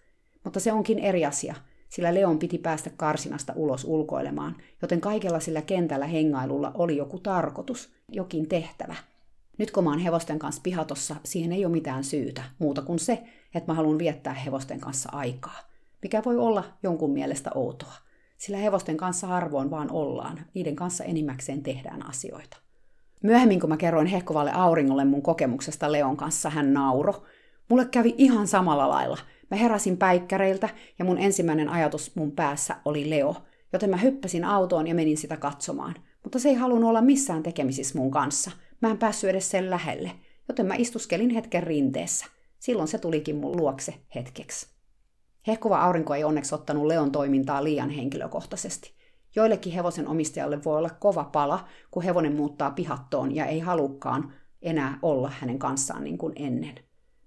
Mutta 0.44 0.60
se 0.60 0.72
onkin 0.72 0.98
eri 0.98 1.24
asia, 1.24 1.54
sillä 1.88 2.14
Leon 2.14 2.38
piti 2.38 2.58
päästä 2.58 2.90
karsinasta 2.96 3.52
ulos 3.56 3.84
ulkoilemaan, 3.84 4.56
joten 4.82 5.00
kaikella 5.00 5.40
sillä 5.40 5.62
kentällä 5.62 6.06
hengailulla 6.06 6.70
oli 6.74 6.96
joku 6.96 7.18
tarkoitus, 7.18 7.92
jokin 8.12 8.48
tehtävä. 8.48 8.94
Nyt 9.58 9.70
kun 9.70 9.84
mä 9.84 9.90
oon 9.90 9.98
hevosten 9.98 10.38
kanssa 10.38 10.62
pihatossa, 10.64 11.16
siihen 11.24 11.52
ei 11.52 11.64
ole 11.64 11.72
mitään 11.72 12.04
syytä, 12.04 12.42
muuta 12.58 12.82
kuin 12.82 12.98
se, 12.98 13.22
että 13.54 13.72
mä 13.72 13.74
haluan 13.74 13.98
viettää 13.98 14.34
hevosten 14.34 14.80
kanssa 14.80 15.08
aikaa, 15.12 15.60
mikä 16.02 16.22
voi 16.24 16.36
olla 16.36 16.64
jonkun 16.82 17.12
mielestä 17.12 17.50
outoa, 17.54 17.94
sillä 18.38 18.58
hevosten 18.58 18.96
kanssa 18.96 19.26
harvoin 19.26 19.70
vaan 19.70 19.90
ollaan, 19.90 20.40
niiden 20.54 20.76
kanssa 20.76 21.04
enimmäkseen 21.04 21.62
tehdään 21.62 22.08
asioita. 22.08 22.56
Myöhemmin, 23.22 23.60
kun 23.60 23.68
mä 23.68 23.76
kerroin 23.76 24.06
hehkuvalle 24.06 24.52
auringolle 24.52 25.04
mun 25.04 25.22
kokemuksesta 25.22 25.92
Leon 25.92 26.16
kanssa, 26.16 26.50
hän 26.50 26.72
nauro. 26.72 27.24
Mulle 27.68 27.84
kävi 27.84 28.14
ihan 28.18 28.48
samalla 28.48 28.88
lailla. 28.88 29.18
Mä 29.50 29.56
heräsin 29.56 29.96
päikkäreiltä 29.96 30.68
ja 30.98 31.04
mun 31.04 31.18
ensimmäinen 31.18 31.68
ajatus 31.68 32.16
mun 32.16 32.32
päässä 32.32 32.76
oli 32.84 33.10
Leo, 33.10 33.36
joten 33.72 33.90
mä 33.90 33.96
hyppäsin 33.96 34.44
autoon 34.44 34.86
ja 34.86 34.94
menin 34.94 35.16
sitä 35.16 35.36
katsomaan. 35.36 35.94
Mutta 36.22 36.38
se 36.38 36.48
ei 36.48 36.54
halunnut 36.54 36.90
olla 36.90 37.00
missään 37.00 37.42
tekemisissä 37.42 37.98
mun 37.98 38.10
kanssa. 38.10 38.50
Mä 38.82 38.90
en 38.90 38.98
päässyt 38.98 39.30
edes 39.30 39.50
sen 39.50 39.70
lähelle, 39.70 40.10
joten 40.48 40.66
mä 40.66 40.74
istuskelin 40.74 41.30
hetken 41.30 41.62
rinteessä. 41.62 42.26
Silloin 42.58 42.88
se 42.88 42.98
tulikin 42.98 43.36
mun 43.36 43.56
luokse 43.56 43.94
hetkeksi. 44.14 44.66
Hehkuva 45.46 45.80
aurinko 45.80 46.14
ei 46.14 46.24
onneksi 46.24 46.54
ottanut 46.54 46.86
Leon 46.86 47.12
toimintaa 47.12 47.64
liian 47.64 47.90
henkilökohtaisesti. 47.90 48.92
Joillekin 49.36 49.72
hevosen 49.72 50.08
omistajalle 50.08 50.64
voi 50.64 50.78
olla 50.78 50.90
kova 50.90 51.24
pala, 51.24 51.68
kun 51.90 52.02
hevonen 52.02 52.36
muuttaa 52.36 52.70
pihattoon 52.70 53.34
ja 53.34 53.46
ei 53.46 53.60
halukkaan 53.60 54.32
enää 54.62 54.98
olla 55.02 55.32
hänen 55.40 55.58
kanssaan 55.58 56.04
niin 56.04 56.18
kuin 56.18 56.32
ennen. 56.36 56.74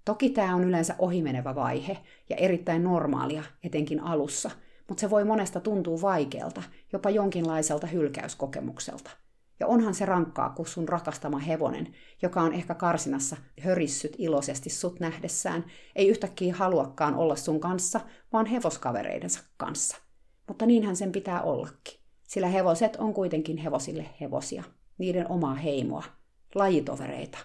Toki 0.04 0.30
tämä 0.30 0.54
on 0.54 0.64
yleensä 0.64 0.94
ohimenevä 0.98 1.54
vaihe 1.54 1.98
ja 2.28 2.36
erittäin 2.36 2.84
normaalia, 2.84 3.44
etenkin 3.64 4.00
alussa, 4.00 4.50
mutta 4.88 5.00
se 5.00 5.10
voi 5.10 5.24
monesta 5.24 5.60
tuntua 5.60 6.02
vaikealta, 6.02 6.62
jopa 6.92 7.10
jonkinlaiselta 7.10 7.86
hylkäyskokemukselta. 7.86 9.10
Ja 9.62 9.66
onhan 9.66 9.94
se 9.94 10.04
rankkaa, 10.04 10.50
kun 10.50 10.66
sun 10.66 10.88
rakastama 10.88 11.38
hevonen, 11.38 11.94
joka 12.22 12.42
on 12.42 12.52
ehkä 12.52 12.74
karsinassa 12.74 13.36
hörissyt 13.60 14.16
iloisesti 14.18 14.70
sut 14.70 15.00
nähdessään, 15.00 15.64
ei 15.96 16.08
yhtäkkiä 16.08 16.54
haluakaan 16.54 17.14
olla 17.14 17.36
sun 17.36 17.60
kanssa, 17.60 18.00
vaan 18.32 18.46
hevoskavereidensa 18.46 19.40
kanssa. 19.56 19.96
Mutta 20.48 20.66
niinhän 20.66 20.96
sen 20.96 21.12
pitää 21.12 21.42
ollakin, 21.42 22.00
sillä 22.22 22.46
hevoset 22.46 22.96
on 22.96 23.14
kuitenkin 23.14 23.56
hevosille 23.56 24.06
hevosia, 24.20 24.64
niiden 24.98 25.30
omaa 25.30 25.54
heimoa, 25.54 26.04
lajitovereita. 26.54 27.38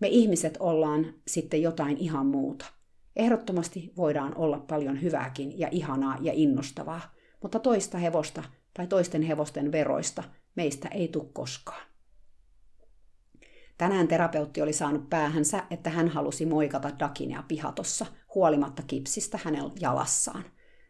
Me 0.00 0.08
ihmiset 0.08 0.56
ollaan 0.60 1.14
sitten 1.28 1.62
jotain 1.62 1.96
ihan 1.96 2.26
muuta. 2.26 2.66
Ehdottomasti 3.16 3.92
voidaan 3.96 4.36
olla 4.36 4.58
paljon 4.58 5.02
hyvääkin 5.02 5.58
ja 5.58 5.68
ihanaa 5.70 6.16
ja 6.20 6.32
innostavaa, 6.34 7.00
mutta 7.42 7.58
toista 7.58 7.98
hevosta 7.98 8.42
tai 8.74 8.86
toisten 8.86 9.22
hevosten 9.22 9.72
veroista 9.72 10.22
meistä 10.56 10.88
ei 10.88 11.08
tule 11.08 11.28
koskaan. 11.32 11.86
Tänään 13.78 14.08
terapeutti 14.08 14.62
oli 14.62 14.72
saanut 14.72 15.10
päähänsä, 15.10 15.62
että 15.70 15.90
hän 15.90 16.08
halusi 16.08 16.46
moikata 16.46 16.90
Dakinea 16.98 17.44
pihatossa, 17.48 18.06
huolimatta 18.34 18.82
kipsistä 18.86 19.38
hänen 19.44 19.70
jalassaan. 19.80 20.44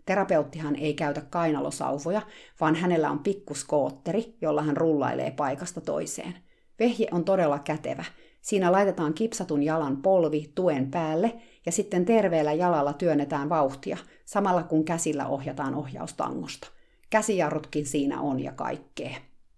Terapeuttihan 0.07 0.77
ei 0.77 0.95
käytä 0.95 1.21
kainalosauvoja, 1.21 2.23
vaan 2.61 2.75
hänellä 2.75 3.11
on 3.11 3.19
pikkuskootteri, 3.19 4.37
jolla 4.41 4.63
hän 4.63 4.77
rullailee 4.77 5.31
paikasta 5.31 5.81
toiseen. 5.81 6.35
Vehje 6.79 7.09
on 7.11 7.25
todella 7.25 7.59
kätevä. 7.59 8.05
Siinä 8.41 8.73
laitetaan 8.73 9.15
kipsatun 9.15 9.63
jalan 9.63 10.03
polvi 10.03 10.53
tuen 10.55 10.91
päälle 10.91 11.37
ja 11.67 11.73
sitten 11.73 12.05
terveellä 12.05 12.53
jalalla 12.53 12.93
työnnetään 12.93 13.49
vauhtia, 13.49 13.97
samalla 14.25 14.63
kun 14.63 14.85
käsillä 14.85 15.27
ohjataan 15.27 15.75
ohjaustangosta. 15.75 16.69
Käsijarrutkin 17.11 17.87
siinä 17.87 18.21
on 18.21 18.41
ja 18.41 18.53
kaikkea. 18.53 19.17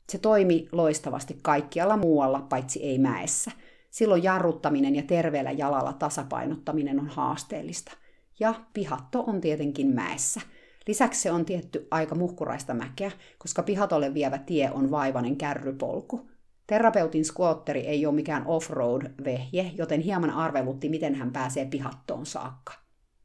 Se 0.09 0.19
toimi 0.19 0.69
loistavasti 0.73 1.39
kaikkialla 1.43 1.97
muualla, 1.97 2.47
paitsi 2.49 2.83
ei 2.83 2.99
mäessä. 2.99 3.51
Silloin 3.91 4.23
jarruttaminen 4.23 4.97
ja 4.97 5.03
terveellä 5.03 5.51
jalalla 5.51 5.93
tasapainottaminen 5.93 7.01
on 7.01 7.09
haasteellista– 7.09 7.93
ja 8.41 8.55
pihatto 8.73 9.25
on 9.27 9.41
tietenkin 9.41 9.87
mäessä. 9.87 10.41
Lisäksi 10.87 11.21
se 11.21 11.31
on 11.31 11.45
tietty 11.45 11.89
aika 11.91 12.15
muhkuraista 12.15 12.75
mäkeä, 12.75 13.11
koska 13.39 13.63
pihatolle 13.63 14.15
vievä 14.15 14.39
tie 14.39 14.71
on 14.71 14.91
vaivainen 14.91 15.37
kärrypolku. 15.37 16.31
Terapeutin 16.67 17.25
squatteri 17.25 17.81
ei 17.81 18.07
ole 18.07 18.15
mikään 18.15 18.47
off-road-vehje, 18.47 19.71
joten 19.75 20.01
hieman 20.01 20.31
arvelutti, 20.31 20.89
miten 20.89 21.15
hän 21.15 21.33
pääsee 21.33 21.65
pihattoon 21.65 22.27
saakka. 22.27 22.73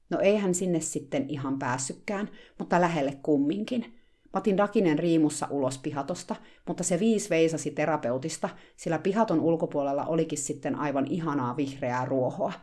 No 0.10 0.20
ei 0.20 0.38
hän 0.38 0.56
sinne 0.56 0.80
sitten 0.80 1.30
ihan 1.30 1.60
päässykään, 1.60 2.30
mutta 2.60 2.82
lähelle 2.82 3.20
kumminkin. 3.24 4.00
Matin 4.34 4.58
Dakinen 4.58 5.00
riimussa 5.00 5.48
ulos 5.50 5.78
pihatosta, 5.78 6.36
mutta 6.68 6.84
se 6.84 7.00
viis 7.00 7.30
veisasi 7.30 7.72
terapeutista, 7.72 8.50
sillä 8.76 9.00
pihaton 9.00 9.40
ulkopuolella 9.40 10.06
olikin 10.06 10.38
sitten 10.38 10.76
aivan 10.76 11.08
ihanaa 11.08 11.58
vihreää 11.58 12.06
ruohoa. 12.06 12.54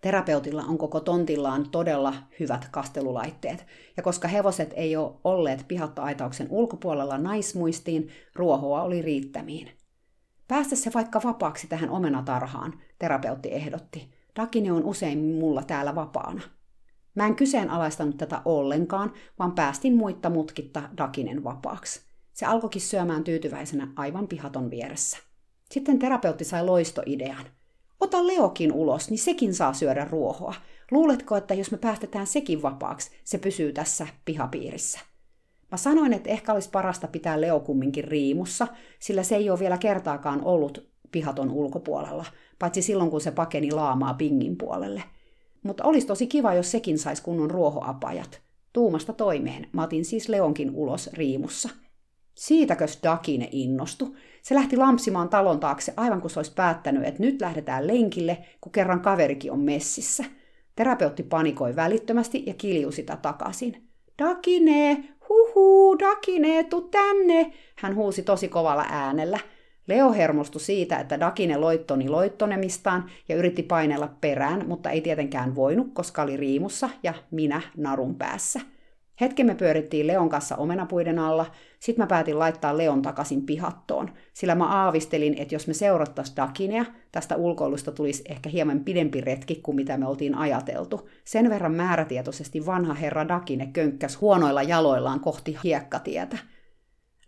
Terapeutilla 0.00 0.62
on 0.62 0.78
koko 0.78 1.00
tontillaan 1.00 1.70
todella 1.70 2.14
hyvät 2.40 2.68
kastelulaitteet, 2.70 3.66
ja 3.96 4.02
koska 4.02 4.28
hevoset 4.28 4.72
ei 4.76 4.96
ole 4.96 5.12
olleet 5.24 5.64
pihattoaitauksen 5.68 6.46
ulkopuolella 6.50 7.18
naismuistiin, 7.18 8.08
ruohoa 8.34 8.82
oli 8.82 9.02
riittämiin. 9.02 9.70
Päästä 10.48 10.76
se 10.76 10.90
vaikka 10.94 11.20
vapaaksi 11.24 11.66
tähän 11.66 11.90
omenatarhaan, 11.90 12.80
terapeutti 12.98 13.52
ehdotti. 13.52 14.12
Dakine 14.36 14.72
on 14.72 14.84
usein 14.84 15.18
mulla 15.18 15.62
täällä 15.62 15.94
vapaana. 15.94 16.42
Mä 17.14 17.26
en 17.26 17.36
kyseenalaistanut 17.36 18.16
tätä 18.16 18.42
ollenkaan, 18.44 19.12
vaan 19.38 19.52
päästin 19.52 19.96
muitta 19.96 20.30
mutkitta 20.30 20.82
Dakinen 20.96 21.44
vapaaksi. 21.44 22.00
Se 22.32 22.46
alkoikin 22.46 22.82
syömään 22.82 23.24
tyytyväisenä 23.24 23.88
aivan 23.96 24.28
pihaton 24.28 24.70
vieressä. 24.70 25.18
Sitten 25.70 25.98
terapeutti 25.98 26.44
sai 26.44 26.64
loistoidean– 26.64 27.46
Ota 28.02 28.26
Leokin 28.26 28.72
ulos, 28.72 29.10
niin 29.10 29.18
sekin 29.18 29.54
saa 29.54 29.72
syödä 29.72 30.04
ruohoa. 30.04 30.54
Luuletko, 30.90 31.36
että 31.36 31.54
jos 31.54 31.70
me 31.70 31.78
päästetään 31.78 32.26
sekin 32.26 32.62
vapaaksi, 32.62 33.10
se 33.24 33.38
pysyy 33.38 33.72
tässä 33.72 34.06
pihapiirissä? 34.24 35.00
Mä 35.70 35.76
sanoin, 35.76 36.12
että 36.12 36.30
ehkä 36.30 36.52
olisi 36.52 36.70
parasta 36.70 37.08
pitää 37.08 37.40
Leo 37.40 37.60
kumminkin 37.60 38.04
riimussa, 38.04 38.66
sillä 38.98 39.22
se 39.22 39.36
ei 39.36 39.50
ole 39.50 39.58
vielä 39.58 39.78
kertaakaan 39.78 40.44
ollut 40.44 40.90
pihaton 41.12 41.50
ulkopuolella, 41.50 42.24
paitsi 42.58 42.82
silloin 42.82 43.10
kun 43.10 43.20
se 43.20 43.30
pakeni 43.30 43.70
laamaa 43.70 44.14
pingin 44.14 44.58
puolelle. 44.58 45.02
Mutta 45.62 45.84
olisi 45.84 46.06
tosi 46.06 46.26
kiva, 46.26 46.54
jos 46.54 46.70
sekin 46.70 46.98
saisi 46.98 47.22
kunnon 47.22 47.50
ruohoapajat. 47.50 48.40
Tuumasta 48.72 49.12
toimeen. 49.12 49.68
Mä 49.72 49.82
otin 49.82 50.04
siis 50.04 50.28
Leonkin 50.28 50.70
ulos 50.74 51.10
riimussa. 51.12 51.68
Siitäkös 52.34 52.98
Dakine 53.02 53.48
innostui? 53.52 54.12
Se 54.42 54.54
lähti 54.54 54.76
lampsimaan 54.76 55.28
talon 55.28 55.60
taakse 55.60 55.94
aivan 55.96 56.20
kuin 56.20 56.30
se 56.30 56.38
olisi 56.38 56.52
päättänyt, 56.54 57.04
että 57.04 57.22
nyt 57.22 57.40
lähdetään 57.40 57.86
lenkille, 57.86 58.38
kun 58.60 58.72
kerran 58.72 59.00
kaverikin 59.00 59.52
on 59.52 59.60
messissä. 59.60 60.24
Terapeutti 60.76 61.22
panikoi 61.22 61.76
välittömästi 61.76 62.42
ja 62.46 62.54
kiljui 62.54 62.92
sitä 62.92 63.16
takaisin. 63.16 63.88
Dakine, 64.18 65.04
huhu, 65.28 65.98
Dakine, 65.98 66.64
tu 66.64 66.80
tänne, 66.80 67.52
hän 67.76 67.94
huusi 67.94 68.22
tosi 68.22 68.48
kovalla 68.48 68.84
äänellä. 68.88 69.38
Leo 69.86 70.12
hermostui 70.12 70.60
siitä, 70.60 70.98
että 70.98 71.20
Dakine 71.20 71.56
loittoni 71.56 72.08
loittonemistaan 72.08 73.10
ja 73.28 73.36
yritti 73.36 73.62
painella 73.62 74.10
perään, 74.20 74.68
mutta 74.68 74.90
ei 74.90 75.00
tietenkään 75.00 75.54
voinut, 75.54 75.90
koska 75.94 76.22
oli 76.22 76.36
riimussa 76.36 76.90
ja 77.02 77.14
minä 77.30 77.60
narun 77.76 78.14
päässä. 78.14 78.60
Hetken 79.20 79.46
me 79.46 79.54
pyörittiin 79.54 80.06
Leon 80.06 80.28
kanssa 80.28 80.56
omenapuiden 80.56 81.18
alla, 81.18 81.46
sit 81.80 81.96
mä 81.96 82.06
päätin 82.06 82.38
laittaa 82.38 82.78
Leon 82.78 83.02
takaisin 83.02 83.46
pihattoon, 83.46 84.10
sillä 84.32 84.54
mä 84.54 84.66
aavistelin, 84.66 85.34
että 85.38 85.54
jos 85.54 85.66
me 85.66 85.74
seurattais 85.74 86.32
Dakinea, 86.36 86.84
tästä 87.12 87.36
ulkoilusta 87.36 87.92
tulisi 87.92 88.22
ehkä 88.28 88.50
hieman 88.50 88.80
pidempi 88.80 89.20
retki 89.20 89.60
kuin 89.62 89.76
mitä 89.76 89.96
me 89.96 90.06
oltiin 90.06 90.34
ajateltu. 90.34 91.08
Sen 91.24 91.50
verran 91.50 91.74
määrätietoisesti 91.74 92.66
vanha 92.66 92.94
herra 92.94 93.28
Dakine 93.28 93.66
könkkäs 93.66 94.20
huonoilla 94.20 94.62
jaloillaan 94.62 95.20
kohti 95.20 95.58
hiekkatietä. 95.64 96.38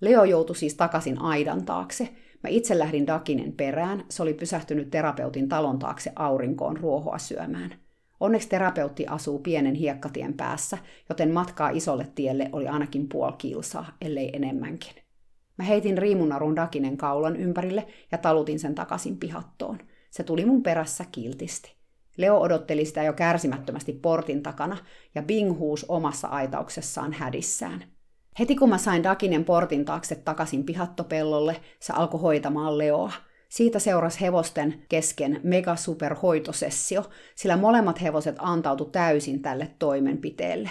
Leo 0.01 0.25
joutui 0.25 0.57
siis 0.57 0.75
takaisin 0.75 1.21
aidan 1.21 1.65
taakse. 1.65 2.09
Mä 2.45 2.49
itse 2.49 2.79
lähdin 2.79 3.07
Dakinen 3.07 3.53
perään, 3.53 4.05
se 4.09 4.23
oli 4.23 4.35
pysähtynyt 4.35 4.91
terapeutin 4.91 5.49
talon 5.49 5.79
taakse 5.79 6.13
aurinkoon 6.17 6.77
ruohoa 6.77 7.19
syömään. 7.19 7.75
Onneksi 8.21 8.49
terapeutti 8.49 9.07
asuu 9.07 9.39
pienen 9.39 9.75
hiekkatien 9.75 10.35
päässä, 10.35 10.79
joten 11.09 11.31
matkaa 11.31 11.71
isolle 11.71 12.07
tielle 12.15 12.51
oli 12.53 12.69
ainakin 12.69 13.09
puoli 13.09 13.35
kilsaa, 13.39 13.97
ellei 14.01 14.37
enemmänkin. 14.37 14.95
Mä 15.59 15.65
heitin 15.65 15.99
riimunarun 15.99 16.57
Dakinen 16.57 16.97
kaulan 16.97 17.37
ympärille 17.37 17.87
ja 18.13 18.19
talutin 18.19 18.59
sen 18.59 18.75
takaisin 18.75 19.17
pihattoon. 19.17 19.79
Se 20.11 20.23
tuli 20.23 20.45
mun 20.45 20.63
perässä 20.63 21.05
kiltisti. 21.13 21.75
Leo 22.17 22.41
odotteli 22.41 22.85
sitä 22.85 23.03
jo 23.03 23.13
kärsimättömästi 23.13 23.93
portin 23.93 24.43
takana, 24.43 24.77
ja 25.15 25.23
Bing 25.23 25.59
huus 25.59 25.85
omassa 25.89 26.29
aitauksessaan 26.29 27.13
hädissään. 27.13 27.94
Heti 28.39 28.57
kun 28.57 28.69
mä 28.69 28.79
sain 28.79 29.03
Dakinen 29.03 29.45
portin 29.45 29.85
taakse 29.85 30.15
takaisin 30.15 30.65
pihattopellolle, 30.65 31.61
se 31.81 31.93
alkoi 31.93 32.21
hoitamaan 32.21 32.79
Leoa– 32.79 33.13
siitä 33.55 33.79
seurasi 33.79 34.21
hevosten 34.21 34.83
kesken 34.89 35.41
mega 35.43 35.77
superhoitosessio, 35.77 37.05
sillä 37.35 37.57
molemmat 37.57 38.03
hevoset 38.03 38.37
antautu 38.39 38.85
täysin 38.85 39.43
tälle 39.43 39.71
toimenpiteelle. 39.79 40.71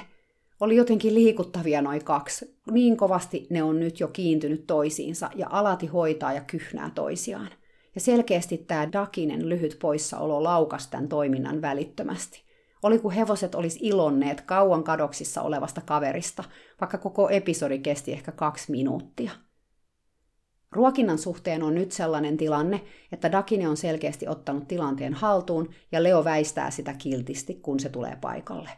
Oli 0.60 0.76
jotenkin 0.76 1.15
liikuttavia 1.15 1.82
noin 1.82 2.04
kaksi. 2.04 2.56
Niin 2.71 2.97
kovasti 2.97 3.47
ne 3.49 3.63
on 3.63 3.80
nyt 3.80 3.99
jo 3.99 4.08
kiintynyt 4.08 4.67
toisiinsa 4.67 5.30
ja 5.36 5.47
alati 5.49 5.88
hoitaa 5.88 6.34
ja 6.34 6.41
kyhnää 6.41 6.91
toisiaan. 6.95 7.49
Ja 7.95 8.02
selkeästi 8.02 8.58
tämä 8.58 8.91
Dakinen 8.91 9.49
lyhyt 9.49 9.78
poissaolo 9.82 10.43
laukas 10.43 10.88
tämän 10.88 11.10
toiminnan 11.10 11.62
välittömästi. 11.62 12.43
Oli 12.84 13.00
kuin 13.00 13.15
hevoset 13.15 13.56
olisi 13.56 13.80
ilonneet 13.82 14.41
kauan 14.41 14.84
kadoksissa 14.84 15.41
olevasta 15.41 15.82
kaverista, 15.82 16.43
vaikka 16.82 16.98
koko 16.98 17.30
episodi 17.30 17.80
kesti 17.80 18.12
ehkä 18.12 18.32
kaksi 18.32 18.72
minuuttia. 18.72 19.32
Ruokinnan 20.72 21.17
suhteen 21.17 21.63
on 21.63 21.76
nyt 21.76 21.91
sellainen 21.91 22.38
tilanne, 22.38 22.82
että 23.12 23.32
Dakine 23.32 23.69
on 23.69 23.78
selkeästi 23.78 24.28
ottanut 24.28 24.67
tilanteen 24.67 25.13
haltuun 25.13 25.69
ja 25.91 26.04
Leo 26.04 26.24
väistää 26.24 26.72
sitä 26.72 26.93
kiltisti, 26.93 27.56
kun 27.56 27.80
se 27.80 27.89
tulee 27.89 28.17
paikalle. 28.22 28.69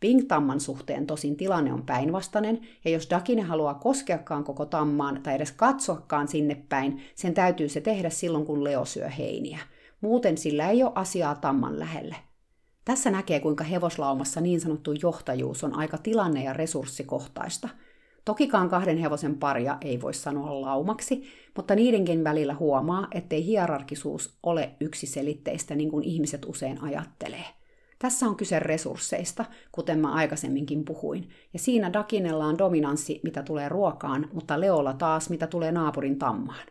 Ping-tamman 0.00 0.60
suhteen 0.60 1.06
tosin 1.06 1.36
tilanne 1.36 1.72
on 1.72 1.86
päinvastainen, 1.86 2.60
ja 2.84 2.90
jos 2.90 3.10
Dakine 3.10 3.42
haluaa 3.42 3.74
koskeakaan 3.74 4.44
koko 4.44 4.66
tammaan 4.66 5.22
tai 5.22 5.34
edes 5.34 5.52
katsoakaan 5.52 6.28
sinne 6.28 6.64
päin, 6.68 7.02
sen 7.14 7.34
täytyy 7.34 7.68
se 7.68 7.80
tehdä 7.80 8.10
silloin, 8.10 8.46
kun 8.46 8.64
Leo 8.64 8.84
syö 8.84 9.08
heiniä. 9.08 9.58
Muuten 10.00 10.38
sillä 10.38 10.70
ei 10.70 10.82
ole 10.82 10.92
asiaa 10.94 11.34
tamman 11.34 11.78
lähelle. 11.78 12.16
Tässä 12.84 13.10
näkee, 13.10 13.40
kuinka 13.40 13.64
hevoslaumassa 13.64 14.40
niin 14.40 14.60
sanottu 14.60 14.92
johtajuus 15.02 15.64
on 15.64 15.74
aika 15.74 15.98
tilanne- 15.98 16.44
ja 16.44 16.52
resurssikohtaista– 16.52 17.68
Tokikaan 18.24 18.70
kahden 18.70 18.98
hevosen 18.98 19.38
paria 19.38 19.78
ei 19.80 20.00
voi 20.00 20.14
sanoa 20.14 20.60
laumaksi, 20.60 21.24
mutta 21.56 21.74
niidenkin 21.74 22.24
välillä 22.24 22.54
huomaa, 22.54 23.08
ettei 23.12 23.46
hierarkisuus 23.46 24.38
ole 24.42 24.70
yksiselitteistä 24.80 25.74
niin 25.74 25.90
kuin 25.90 26.04
ihmiset 26.04 26.44
usein 26.44 26.82
ajattelee. 26.82 27.44
Tässä 27.98 28.26
on 28.26 28.36
kyse 28.36 28.58
resursseista, 28.58 29.44
kuten 29.72 29.98
mä 29.98 30.12
aikaisemminkin 30.12 30.84
puhuin, 30.84 31.28
ja 31.52 31.58
siinä 31.58 31.92
Dakinella 31.92 32.46
on 32.46 32.58
dominanssi, 32.58 33.20
mitä 33.24 33.42
tulee 33.42 33.68
ruokaan, 33.68 34.28
mutta 34.32 34.60
Leolla 34.60 34.92
taas, 34.92 35.30
mitä 35.30 35.46
tulee 35.46 35.72
naapurin 35.72 36.18
tammaan. 36.18 36.66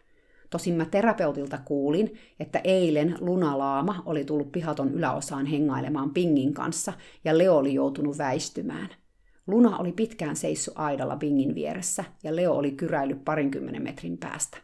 Tosin 0.54 0.74
mä 0.74 0.86
terapeutilta 0.86 1.58
kuulin, 1.66 2.14
että 2.40 2.62
eilen 2.64 3.18
Lunalaama 3.20 4.04
oli 4.06 4.26
tullut 4.26 4.52
pihaton 4.52 4.94
yläosaan 4.94 5.46
hengailemaan 5.46 6.14
Pingin 6.14 6.54
kanssa, 6.54 6.94
ja 7.26 7.38
Leo 7.38 7.58
oli 7.58 7.74
joutunut 7.74 8.18
väistymään– 8.18 8.90
Luna 9.48 9.78
oli 9.78 9.92
pitkään 9.92 10.36
seissu 10.36 10.72
aidalla 10.76 11.16
Bingin 11.16 11.56
vieressä 11.56 12.04
ja 12.24 12.36
Leo 12.36 12.54
oli 12.54 12.72
kyräillyt 12.72 13.26
parinkymmenen 13.26 13.84
metrin 13.84 14.18
päästä. 14.18 14.58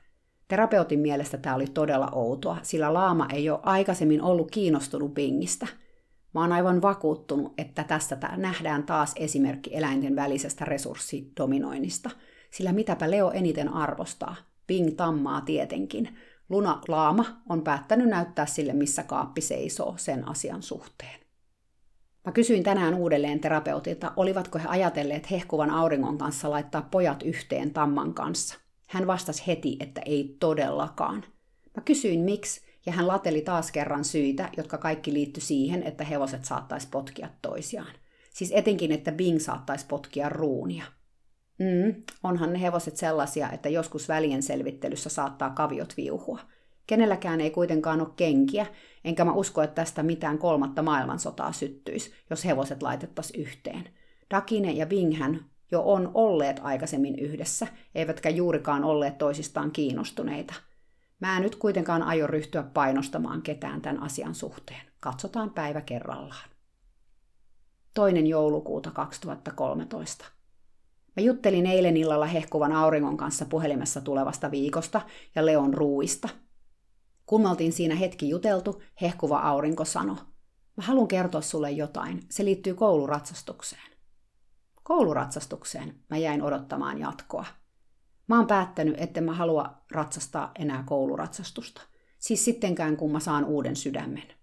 Terapeutin 0.48 1.00
mielestä 1.00 1.38
tämä 1.38 1.56
oli 1.56 1.68
todella 1.68 2.10
outoa, 2.12 2.58
sillä 2.62 2.94
laama 2.94 3.28
ei 3.34 3.50
ole 3.50 3.60
aikaisemmin 3.64 4.22
ollut 4.22 4.52
kiinnostunut 4.52 5.14
Bingistä. 5.14 5.68
Mä 6.34 6.42
oon 6.42 6.52
aivan 6.52 6.82
vakuuttunut, 6.82 7.54
että 7.58 7.84
tästä 7.84 8.18
nähdään 8.38 8.84
taas 8.84 9.14
esimerkki 9.16 9.76
eläinten 9.76 10.16
välisestä 10.16 10.66
resurssidominoinnista, 10.66 12.10
sillä 12.52 12.74
mitäpä 12.74 13.12
Leo 13.12 13.32
eniten 13.32 13.74
arvostaa, 13.74 14.36
Bing 14.70 14.96
tammaa 14.98 15.42
tietenkin. 15.42 16.18
Luna 16.50 16.82
laama 16.88 17.26
on 17.50 17.62
päättänyt 17.62 18.08
näyttää 18.08 18.46
sille, 18.46 18.74
missä 18.74 19.04
kaappi 19.04 19.42
seisoo 19.42 19.94
sen 19.98 20.28
asian 20.28 20.64
suhteen. 20.64 21.20
Mä 22.26 22.32
kysyin 22.32 22.64
tänään 22.64 22.94
uudelleen 22.94 23.40
terapeutilta, 23.40 24.14
olivatko 24.16 24.60
he 24.60 24.66
ajatelleet 24.68 25.32
hehkuvan 25.32 25.70
auringon 25.70 26.18
kanssa 26.18 26.50
laittaa 26.50 26.82
pojat 26.82 27.24
yhteen 27.24 27.74
tamman 27.74 28.14
kanssa. 28.14 28.56
Hän 28.88 29.08
vastasi 29.08 29.44
heti, 29.48 29.78
että 29.80 30.02
ei 30.06 30.38
todellakaan. 30.40 31.24
Mä 31.76 31.84
kysyin 31.86 32.20
miksi, 32.20 32.62
ja 32.86 32.92
hän 32.92 33.08
lateli 33.08 33.42
taas 33.42 33.72
kerran 33.72 34.04
syitä, 34.04 34.50
jotka 34.58 34.78
kaikki 34.78 35.14
liittyi 35.14 35.44
siihen, 35.44 35.84
että 35.84 36.04
hevoset 36.04 36.46
saattaisi 36.46 36.88
potkia 36.92 37.30
toisiaan. 37.42 37.94
Siis 38.34 38.52
etenkin, 38.56 38.92
että 38.92 39.12
Bing 39.12 39.40
saattaisi 39.40 39.86
potkia 39.86 40.30
ruunia. 40.30 40.84
Mm, 41.60 42.04
onhan 42.24 42.54
ne 42.54 42.62
hevoset 42.62 42.98
sellaisia, 42.98 43.52
että 43.52 43.70
joskus 43.70 44.10
välien 44.10 44.44
selvittelyssä 44.44 45.10
saattaa 45.10 45.50
kaviot 45.50 45.98
viuhua– 45.98 46.40
Kenelläkään 46.90 47.42
ei 47.42 47.52
kuitenkaan 47.52 48.02
ole 48.02 48.10
kenkiä, 48.16 48.66
enkä 49.04 49.26
mä 49.26 49.34
usko, 49.34 49.62
että 49.62 49.76
tästä 49.76 50.04
mitään 50.04 50.38
kolmatta 50.38 50.82
maailmansotaa 50.82 51.52
syttyisi, 51.52 52.14
jos 52.30 52.46
hevoset 52.46 52.84
laitettaisiin 52.84 53.42
yhteen. 53.42 53.90
Dakine 54.32 54.72
ja 54.72 54.86
Binghän 54.86 55.46
jo 55.72 55.82
on 55.86 56.12
olleet 56.14 56.60
aikaisemmin 56.64 57.20
yhdessä, 57.20 57.68
eivätkä 57.96 58.30
juurikaan 58.30 58.84
olleet 58.84 59.18
toisistaan 59.18 59.72
kiinnostuneita. 59.72 60.54
Mä 61.20 61.38
en 61.38 61.44
nyt 61.44 61.56
kuitenkaan 61.56 62.04
aio 62.04 62.28
ryhtyä 62.28 62.64
painostamaan 62.64 63.42
ketään 63.42 63.82
tämän 63.82 64.04
asian 64.04 64.36
suhteen. 64.36 64.82
Katsotaan 65.00 65.50
päivä 65.50 65.82
kerrallaan. 65.82 66.50
Toinen 67.94 68.28
joulukuuta 68.28 68.92
2013. 68.92 70.26
Mä 71.20 71.24
juttelin 71.24 71.66
eilen 71.66 71.98
illalla 71.98 72.26
hehkuvan 72.26 72.72
auringon 72.72 73.18
kanssa 73.18 73.46
puhelimessa 73.46 74.02
tulevasta 74.02 74.52
viikosta 74.52 75.02
ja 75.36 75.46
Leon 75.46 75.74
ruuista– 75.74 76.30
kun 77.30 77.42
me 77.42 77.50
oltiin 77.50 77.74
siinä 77.74 77.96
hetki 77.96 78.30
juteltu, 78.30 78.82
hehkuva 79.02 79.40
aurinko 79.40 79.86
sanoi, 79.86 80.16
mä 80.78 80.84
haluan 80.84 81.08
kertoa 81.08 81.42
sulle 81.42 81.72
jotain, 81.72 82.20
se 82.30 82.46
liittyy 82.46 82.74
kouluratsastukseen. 82.74 83.92
Kouluratsastukseen 84.84 85.96
mä 86.10 86.18
jäin 86.18 86.42
odottamaan 86.42 87.00
jatkoa. 87.00 87.46
Mä 88.28 88.38
oon 88.38 88.48
päättänyt, 88.48 88.96
että 88.98 89.22
mä 89.22 89.34
halua 89.34 89.74
ratsastaa 89.92 90.52
enää 90.60 90.84
kouluratsastusta. 90.88 91.82
Siis 92.20 92.46
sittenkään, 92.46 92.98
kun 92.98 93.12
mä 93.12 93.20
saan 93.20 93.46
uuden 93.46 93.76
sydämen. 93.76 94.39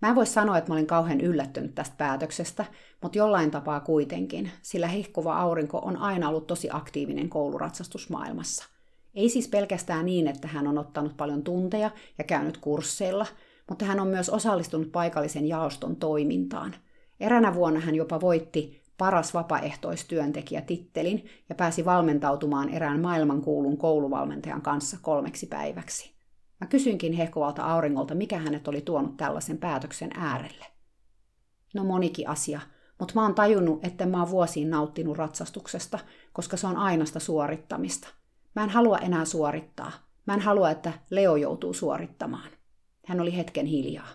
Mä 0.00 0.08
en 0.08 0.14
voi 0.14 0.26
sanoa, 0.26 0.58
että 0.58 0.70
mä 0.70 0.74
olin 0.74 0.86
kauhean 0.86 1.20
yllättynyt 1.20 1.74
tästä 1.74 1.94
päätöksestä, 1.98 2.64
mutta 3.02 3.18
jollain 3.18 3.50
tapaa 3.50 3.80
kuitenkin, 3.80 4.50
sillä 4.62 4.88
hehkuva 4.88 5.36
aurinko 5.38 5.78
on 5.78 5.96
aina 5.96 6.28
ollut 6.28 6.46
tosi 6.46 6.68
aktiivinen 6.72 7.28
kouluratsastusmaailmassa– 7.28 8.64
ei 9.14 9.28
siis 9.28 9.48
pelkästään 9.48 10.06
niin, 10.06 10.26
että 10.26 10.48
hän 10.48 10.66
on 10.66 10.78
ottanut 10.78 11.16
paljon 11.16 11.42
tunteja 11.42 11.90
ja 12.18 12.24
käynyt 12.24 12.56
kursseilla, 12.56 13.26
mutta 13.68 13.84
hän 13.84 14.00
on 14.00 14.08
myös 14.08 14.30
osallistunut 14.30 14.92
paikallisen 14.92 15.48
jaoston 15.48 15.96
toimintaan. 15.96 16.74
Eränä 17.20 17.54
vuonna 17.54 17.80
hän 17.80 17.94
jopa 17.94 18.20
voitti 18.20 18.80
paras 18.98 19.34
vapaaehtoistyöntekijä 19.34 20.60
tittelin 20.60 21.24
ja 21.48 21.54
pääsi 21.54 21.84
valmentautumaan 21.84 22.68
erään 22.68 23.00
maailmankuulun 23.00 23.76
kouluvalmentajan 23.76 24.62
kanssa 24.62 24.96
kolmeksi 25.02 25.46
päiväksi. 25.46 26.19
Mä 26.60 26.66
kysyinkin 26.66 27.12
hehkuvalta 27.12 27.62
auringolta, 27.62 28.14
mikä 28.14 28.38
hänet 28.38 28.68
oli 28.68 28.80
tuonut 28.80 29.16
tällaisen 29.16 29.58
päätöksen 29.58 30.10
äärelle. 30.14 30.66
No 31.74 31.84
monikin 31.84 32.28
asia, 32.28 32.60
mutta 32.98 33.14
mä 33.14 33.22
oon 33.22 33.34
tajunnut, 33.34 33.84
että 33.84 34.06
mä 34.06 34.18
oon 34.18 34.30
vuosiin 34.30 34.70
nauttinut 34.70 35.16
ratsastuksesta, 35.16 35.98
koska 36.32 36.56
se 36.56 36.66
on 36.66 36.76
ainasta 36.76 37.20
suorittamista– 37.20 38.08
Mä 38.54 38.64
en 38.64 38.70
halua 38.70 38.98
enää 38.98 39.24
suorittaa. 39.24 39.92
Mä 40.26 40.34
en 40.34 40.40
halua, 40.40 40.70
että 40.70 40.92
Leo 41.10 41.36
joutuu 41.36 41.74
suorittamaan. 41.74 42.50
Hän 43.06 43.20
oli 43.20 43.36
hetken 43.36 43.66
hiljaa. 43.66 44.08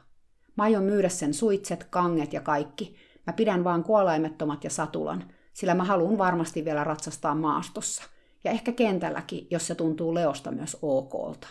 Mä 0.58 0.63
aion 0.63 0.84
myydä 0.84 1.10
sen 1.10 1.34
suitset, 1.34 1.84
kanget 1.84 2.34
ja 2.34 2.41
kaikki. 2.41 2.95
Mä 3.27 3.34
pidän 3.34 3.63
vaan 3.63 3.84
kuolaimettomat 3.84 4.63
ja 4.63 4.69
satulan, 4.69 5.23
sillä 5.53 5.75
mä 5.75 5.84
haluan 5.84 6.17
varmasti 6.17 6.65
vielä 6.65 6.84
ratsastaa 6.84 7.36
maastossa. 7.36 8.03
Ja 8.43 8.51
ehkä 8.51 8.71
kentälläkin, 8.71 9.47
jos 9.51 9.67
se 9.67 9.75
tuntuu 9.75 10.13
Leosta 10.13 10.51
myös 10.51 10.77
okolta. 10.81 11.47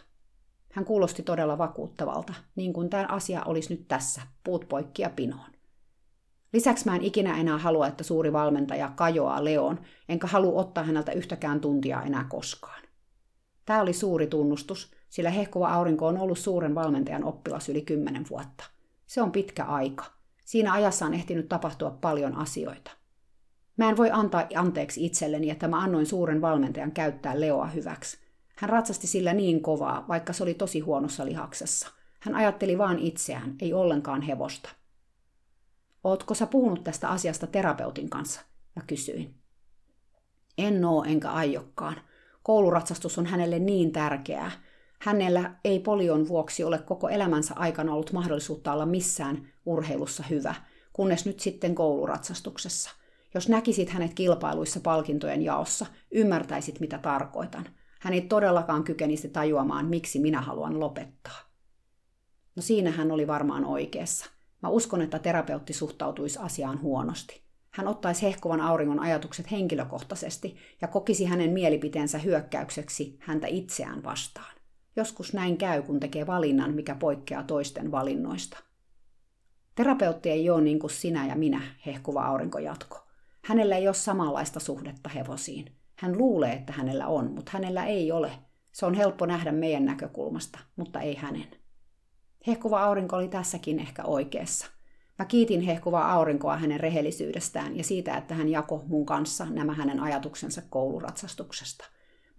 Hän 0.75 0.85
kuulosti 0.85 1.23
todella 1.23 1.59
vakuuttavalta, 1.59 2.35
niin 2.57 2.73
kuin 2.73 2.91
tämä 2.91 3.07
asia 3.09 3.43
olisi 3.45 3.75
nyt 3.75 3.89
tässä, 3.89 4.23
puut 4.45 4.69
poikki 4.69 5.03
ja 5.03 5.11
pinoon. 5.11 5.51
Lisäksi 6.53 6.85
mä 6.85 6.97
en 6.97 7.03
ikinä 7.03 7.41
enää 7.41 7.59
halua, 7.59 7.87
että 7.87 8.05
suuri 8.05 8.33
valmentaja 8.33 8.93
kajoaa 8.97 9.45
Leon, 9.45 9.81
enkä 10.09 10.27
halua 10.27 10.61
ottaa 10.61 10.85
häneltä 10.85 11.13
yhtäkään 11.13 11.61
tuntia 11.61 12.03
enää 12.03 12.27
koskaan. 12.29 12.83
Tämä 13.65 13.81
oli 13.81 13.93
suuri 13.93 14.27
tunnustus, 14.27 14.91
sillä 15.09 15.31
hehkuva 15.31 15.69
aurinko 15.69 16.07
on 16.07 16.19
ollut 16.19 16.39
suuren 16.39 16.75
valmentajan 16.75 17.25
oppilas 17.25 17.69
yli 17.69 17.83
kymmenen 17.83 18.25
vuotta. 18.31 18.65
Se 19.07 19.23
on 19.23 19.33
pitkä 19.33 19.65
aika. 19.65 20.05
Siinä 20.45 20.73
ajassa 20.73 21.07
on 21.07 21.15
ehtinyt 21.15 21.49
tapahtua 21.49 21.91
paljon 21.91 22.37
asioita. 22.37 22.91
Mä 23.77 23.89
en 23.89 23.97
voi 23.97 24.11
antaa 24.11 24.47
anteeksi 24.55 25.07
itselleni, 25.07 25.51
että 25.51 25.69
mä 25.69 25.81
annoin 25.81 26.07
suuren 26.07 26.41
valmentajan 26.41 26.93
käyttää 26.93 27.41
Leoa 27.41 27.67
hyväksi. 27.67 28.24
Hän 28.55 28.71
ratsasti 28.71 29.07
sillä 29.07 29.33
niin 29.33 29.63
kovaa, 29.63 30.05
vaikka 30.09 30.33
se 30.33 30.43
oli 30.43 30.55
tosi 30.55 30.81
huonossa 30.81 31.25
lihaksessa. 31.25 31.89
Hän 32.21 32.35
ajatteli 32.35 32.79
vaan 32.79 32.99
itseään, 32.99 33.55
ei 33.61 33.73
ollenkaan 33.73 34.23
hevosta. 34.23 34.71
Ootko 36.05 36.35
sä 36.35 36.47
puhunut 36.47 36.85
tästä 36.85 37.09
asiasta 37.09 37.47
terapeutin 37.47 38.11
kanssa? 38.11 38.41
Mä 38.77 38.83
kysyin. 38.87 39.35
En 40.59 40.85
oo 40.85 41.05
enkä 41.05 41.31
aiokkaan. 41.31 41.97
Kouluratsastus 42.43 43.19
on 43.19 43.27
hänelle 43.27 43.59
niin 43.59 43.93
tärkeää. 43.93 44.51
Hänellä 45.01 45.55
ei 45.65 45.81
polion 45.81 46.29
vuoksi 46.29 46.65
ole 46.65 46.79
koko 46.79 47.09
elämänsä 47.09 47.55
aikana 47.57 47.93
ollut 47.93 48.13
mahdollisuutta 48.13 48.73
olla 48.73 48.87
missään 48.87 49.49
urheilussa 49.67 50.25
hyvä, 50.31 50.55
kunnes 50.93 51.27
nyt 51.27 51.41
sitten 51.41 51.75
kouluratsastuksessa. 51.75 52.91
Jos 53.35 53.49
näkisit 53.49 53.91
hänet 53.91 54.15
kilpailuissa 54.15 54.81
palkintojen 54.81 55.43
jaossa, 55.43 55.87
ymmärtäisit 56.11 56.81
mitä 56.81 56.99
tarkoitan. 56.99 57.69
Hän 58.05 58.15
ei 58.15 58.21
todellakaan 58.21 58.85
kykenisi 58.85 59.29
tajuamaan, 59.29 59.87
miksi 59.87 60.19
minä 60.19 60.41
haluan 60.41 60.81
lopettaa. 60.81 61.39
No 62.57 62.63
siinä 62.63 62.91
hän 62.91 63.11
oli 63.11 63.27
varmaan 63.27 63.65
oikeassa. 63.65 64.27
Mä 64.63 64.69
uskon, 64.69 65.03
että 65.03 65.19
terapeutti 65.19 65.73
suhtautuisi 65.73 66.39
asiaan 66.39 66.81
huonosti. 66.81 67.43
Hän 67.71 67.89
ottaisi 67.89 68.23
hehkuvan 68.23 68.61
auringon 68.61 69.01
ajatukset 69.01 69.51
henkilökohtaisesti 69.51 70.57
ja 70.81 70.89
kokisi 70.89 71.25
hänen 71.25 71.51
mielipiteensä 71.51 72.19
hyökkäykseksi 72.19 73.17
häntä 73.21 73.47
itseään 73.47 74.03
vastaan. 74.03 74.55
Joskus 74.97 75.33
näin 75.33 75.57
käy, 75.57 75.83
kun 75.83 76.01
tekee 76.01 76.27
valinnan, 76.27 76.75
mikä 76.75 76.95
poikkeaa 76.95 77.43
toisten 77.43 77.91
valinnoista. 77.91 78.59
Terapeutti 79.75 80.31
ei 80.31 80.51
ole 80.51 80.63
niin 80.63 80.79
kuin 80.79 80.91
sinä 80.91 81.27
ja 81.27 81.37
minä, 81.37 81.63
hehkuva 81.87 82.23
aurinko 82.23 82.59
jatko. 82.59 83.07
Hänellä 83.45 83.77
ei 83.77 83.89
ole 83.89 83.95
samanlaista 83.95 84.61
suhdetta 84.61 85.09
hevosiin. 85.09 85.84
Hän 85.97 86.19
luulee, 86.19 86.53
että 86.53 86.73
hänellä 86.73 87.07
on, 87.07 87.33
mutta 87.33 87.51
hänellä 87.55 87.85
ei 87.85 88.13
ole. 88.13 88.31
Se 88.73 88.87
on 88.87 88.95
helppo 88.95 89.27
nähdä 89.27 89.53
meidän 89.53 89.85
näkökulmasta, 89.85 90.59
mutta 90.77 91.01
ei 91.01 91.15
hänen. 91.15 91.49
Hehkuva 92.47 92.85
aurinko 92.85 93.17
oli 93.17 93.29
tässäkin 93.29 93.79
ehkä 93.79 94.05
oikeassa. 94.05 94.67
Mä 95.19 95.25
kiitin 95.25 95.61
hehkuvaa 95.61 96.13
aurinkoa 96.13 96.57
hänen 96.57 96.81
rehellisyydestään 96.81 97.77
ja 97.77 97.85
siitä, 97.85 98.17
että 98.17 98.35
hän 98.35 98.49
jako 98.49 98.85
mun 98.87 99.07
kanssa 99.07 99.47
nämä 99.51 99.75
hänen 99.75 100.01
ajatuksensa 100.01 100.63
kouluratsastuksesta. 100.71 101.85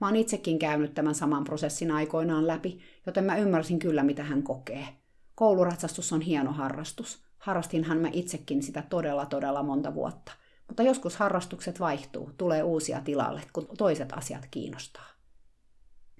Mä 0.01 0.07
oon 0.07 0.15
itsekin 0.15 0.59
käynyt 0.59 0.93
tämän 0.93 1.15
saman 1.15 1.43
prosessin 1.43 1.91
aikoinaan 1.91 2.47
läpi, 2.47 2.79
joten 3.05 3.23
mä 3.23 3.35
ymmärsin 3.35 3.79
kyllä, 3.79 4.03
mitä 4.03 4.23
hän 4.23 4.43
kokee. 4.43 4.87
Kouluratsastus 5.35 6.13
on 6.13 6.21
hieno 6.21 6.51
harrastus. 6.51 7.23
Harrastinhan 7.37 7.97
mä 7.97 8.09
itsekin 8.13 8.63
sitä 8.63 8.83
todella 8.89 9.25
todella 9.25 9.63
monta 9.63 9.93
vuotta. 9.93 10.31
Mutta 10.67 10.83
joskus 10.83 11.15
harrastukset 11.15 11.79
vaihtuu, 11.79 12.31
tulee 12.37 12.63
uusia 12.63 13.01
tilalle, 13.01 13.41
kun 13.53 13.67
toiset 13.77 14.13
asiat 14.13 14.47
kiinnostaa. 14.51 15.15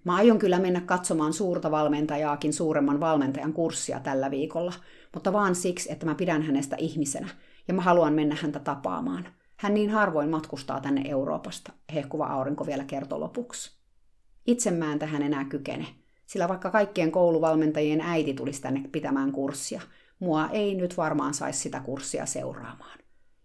Mä 0.04 0.16
aion 0.16 0.40
kyllä 0.40 0.60
mennä 0.60 0.82
katsomaan 0.82 1.34
suurta 1.34 1.72
valmentajaakin 1.72 2.54
suuremman 2.54 3.00
valmentajan 3.00 3.54
kurssia 3.54 4.00
tällä 4.00 4.32
viikolla, 4.32 4.74
mutta 5.14 5.34
vaan 5.34 5.56
siksi, 5.56 5.92
että 5.92 6.06
mä 6.06 6.16
pidän 6.16 6.42
hänestä 6.42 6.76
ihmisenä 6.80 7.28
ja 7.68 7.74
mä 7.74 7.82
haluan 7.82 8.14
mennä 8.14 8.38
häntä 8.42 8.60
tapaamaan. 8.60 9.28
Hän 9.56 9.74
niin 9.74 9.90
harvoin 9.90 10.30
matkustaa 10.30 10.80
tänne 10.80 11.10
Euroopasta, 11.10 11.74
hehkuva 11.94 12.26
aurinko 12.26 12.66
vielä 12.66 12.84
kertoo 12.84 13.20
lopuksi. 13.20 13.78
Itse 14.48 14.72
mä 14.72 14.94
en 14.94 15.00
tähän 15.00 15.22
enää 15.22 15.46
kykene, 15.46 15.86
sillä 16.26 16.50
vaikka 16.50 16.72
kaikkien 16.72 17.12
kouluvalmentajien 17.12 18.02
äiti 18.02 18.34
tulisi 18.34 18.62
tänne 18.62 18.90
pitämään 18.92 19.32
kurssia, 19.32 19.82
mua 20.20 20.50
ei 20.50 20.76
nyt 20.76 20.98
varmaan 20.98 21.34
saisi 21.34 21.60
sitä 21.60 21.80
kurssia 21.80 22.26
seuraamaan. 22.26 23.00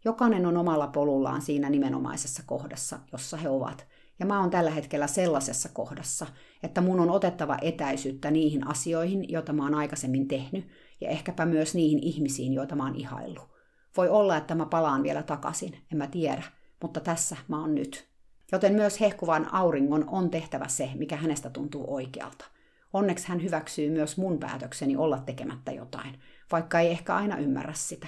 Jokainen 0.05 0.47
on 0.47 0.57
omalla 0.57 0.87
polullaan 0.87 1.43
siinä 1.43 1.71
nimenomaisessa 1.71 2.43
kohdassa, 2.47 2.99
jossa 3.13 3.37
he 3.37 3.49
ovat, 3.49 3.87
ja 4.19 4.27
mä 4.27 4.41
oon 4.41 4.51
tällä 4.51 4.71
hetkellä 4.71 5.07
sellaisessa 5.07 5.69
kohdassa, 5.73 6.27
että 6.63 6.81
mun 6.81 7.01
on 7.01 7.11
otettava 7.11 7.57
etäisyyttä 7.63 8.31
niihin 8.31 8.67
asioihin, 8.67 9.25
joita 9.29 9.53
mä 9.53 9.63
oon 9.63 9.75
aikaisemmin 9.75 10.29
tehnyt, 10.29 10.69
ja 11.01 11.09
ehkäpä 11.09 11.47
myös 11.47 11.75
niihin 11.75 11.99
ihmisiin, 12.03 12.53
joita 12.53 12.77
mä 12.77 12.85
oon 12.85 12.97
ihaillut. 12.97 13.51
Voi 13.97 14.09
olla, 14.09 14.37
että 14.37 14.55
mä 14.55 14.67
palaan 14.67 15.03
vielä 15.03 15.23
takaisin, 15.23 15.79
en 15.93 15.99
mä 15.99 16.07
tiedä, 16.07 16.43
mutta 16.83 17.01
tässä 17.01 17.37
mä 17.49 17.61
oon 17.61 17.75
nyt. 17.75 18.09
Joten 18.53 18.75
myös 18.75 19.01
hehkuvan 19.01 19.55
auringon 19.55 20.05
on 20.09 20.31
tehtävä 20.31 20.69
se, 20.69 20.91
mikä 20.95 21.17
hänestä 21.17 21.51
tuntuu 21.51 21.95
oikealta. 21.95 22.45
Onneksi 22.93 23.29
hän 23.29 23.43
hyväksyy 23.43 23.91
myös 23.91 24.17
mun 24.17 24.39
päätökseni 24.39 24.97
olla 24.97 25.19
tekemättä 25.19 25.73
jotain, 25.73 26.21
vaikka 26.53 26.81
ei 26.81 26.91
ehkä 26.91 27.17
aina 27.17 27.37
ymmärrä 27.37 27.73
sitä. 27.75 28.07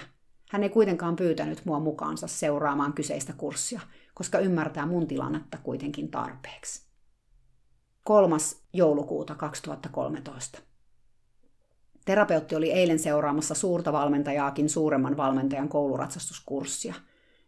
Hän 0.53 0.63
ei 0.63 0.69
kuitenkaan 0.69 1.15
pyytänyt 1.15 1.65
mua 1.65 1.79
mukaansa 1.79 2.27
seuraamaan 2.27 2.93
kyseistä 2.93 3.33
kurssia, 3.37 3.81
koska 4.13 4.39
ymmärtää 4.39 4.85
mun 4.85 5.07
tilannetta 5.07 5.57
kuitenkin 5.63 6.11
tarpeeksi. 6.11 6.87
3. 8.03 8.35
joulukuuta 8.73 9.35
2013. 9.35 10.59
Terapeutti 12.05 12.55
oli 12.55 12.71
eilen 12.71 12.99
seuraamassa 12.99 13.55
suurta 13.55 13.93
valmentajaakin 13.93 14.69
suuremman 14.69 15.17
valmentajan 15.17 15.69
kouluratsastuskurssia. 15.69 16.93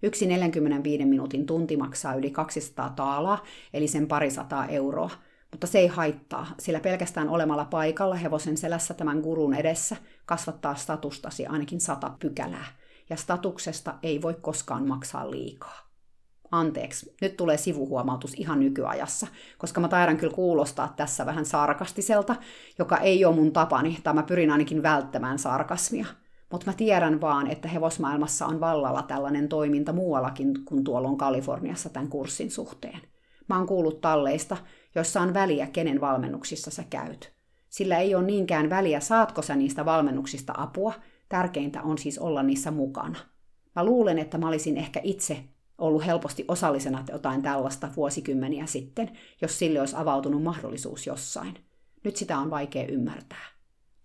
Yksi 0.04 0.26
45 0.26 1.06
minuutin 1.06 1.46
tunti 1.46 1.78
maksaa 1.78 2.16
yli 2.16 2.32
200 2.32 2.90
taalaa, 2.90 3.44
eli 3.74 3.88
sen 3.88 4.08
parisataa 4.08 4.68
euroa, 4.68 5.10
mutta 5.52 5.68
se 5.68 5.80
ei 5.80 5.88
haittaa, 5.88 6.48
sillä 6.60 6.80
pelkästään 6.80 7.30
olemalla 7.30 7.66
paikalla 7.66 8.16
hevosen 8.16 8.58
selässä 8.58 8.94
tämän 8.94 9.20
gurun 9.20 9.54
edessä 9.54 9.96
kasvattaa 10.26 10.76
statustasi 10.76 11.46
ainakin 11.46 11.82
sata 11.82 12.16
pykälää, 12.20 12.66
ja 13.10 13.16
statuksesta 13.16 13.94
ei 14.04 14.22
voi 14.22 14.34
koskaan 14.42 14.88
maksaa 14.88 15.32
liikaa. 15.32 15.86
Anteeksi, 16.52 17.16
nyt 17.22 17.38
tulee 17.38 17.58
sivuhuomautus 17.58 18.34
ihan 18.34 18.60
nykyajassa, 18.60 19.28
koska 19.58 19.82
mä 19.82 19.88
taidan 19.88 20.18
kyllä 20.18 20.34
kuulostaa 20.34 20.94
tässä 20.96 21.26
vähän 21.26 21.46
sarkastiselta, 21.46 22.36
joka 22.80 22.98
ei 22.98 23.26
ole 23.26 23.36
mun 23.36 23.54
tapani, 23.54 24.00
tai 24.04 24.14
mä 24.14 24.24
pyrin 24.24 24.52
ainakin 24.52 24.84
välttämään 24.84 25.40
sarkasmia. 25.40 26.06
Mutta 26.52 26.66
mä 26.72 26.74
tiedän 26.74 27.22
vaan, 27.22 27.48
että 27.48 27.68
hevosmaailmassa 27.68 28.46
on 28.46 28.60
vallalla 28.60 29.02
tällainen 29.02 29.50
toiminta 29.50 29.94
muuallakin 29.94 30.66
kuin 30.66 30.84
tuolla 30.84 31.08
on 31.08 31.18
Kaliforniassa 31.18 31.90
tämän 31.90 32.10
kurssin 32.10 32.52
suhteen. 32.52 33.00
Mä 33.50 33.58
oon 33.58 33.68
kuullut 33.68 34.02
talleista, 34.02 34.58
joissa 34.96 35.22
on 35.22 35.34
väliä, 35.34 35.68
kenen 35.68 36.02
valmennuksissa 36.02 36.72
sä 36.72 36.84
käyt. 36.90 37.34
Sillä 37.70 37.98
ei 37.98 38.16
ole 38.16 38.26
niinkään 38.26 38.70
väliä, 38.70 39.00
saatko 39.00 39.42
sä 39.42 39.56
niistä 39.56 39.86
valmennuksista 39.86 40.54
apua, 40.58 40.94
tärkeintä 41.30 41.82
on 41.82 41.98
siis 41.98 42.20
olla 42.20 42.44
niissä 42.44 42.72
mukana. 42.72 43.20
Mä 43.76 43.86
luulen, 43.86 44.20
että 44.20 44.38
mä 44.38 44.48
olisin 44.48 44.78
ehkä 44.78 45.00
itse 45.04 45.44
ollut 45.78 46.06
helposti 46.06 46.46
osallisena 46.48 47.04
jotain 47.12 47.42
tällaista 47.42 47.90
vuosikymmeniä 47.96 48.66
sitten, 48.66 49.18
jos 49.42 49.60
sille 49.60 49.80
olisi 49.80 49.96
avautunut 49.96 50.44
mahdollisuus 50.44 51.08
jossain. 51.08 51.54
Nyt 52.04 52.16
sitä 52.16 52.38
on 52.38 52.50
vaikea 52.50 52.88
ymmärtää. 52.88 53.46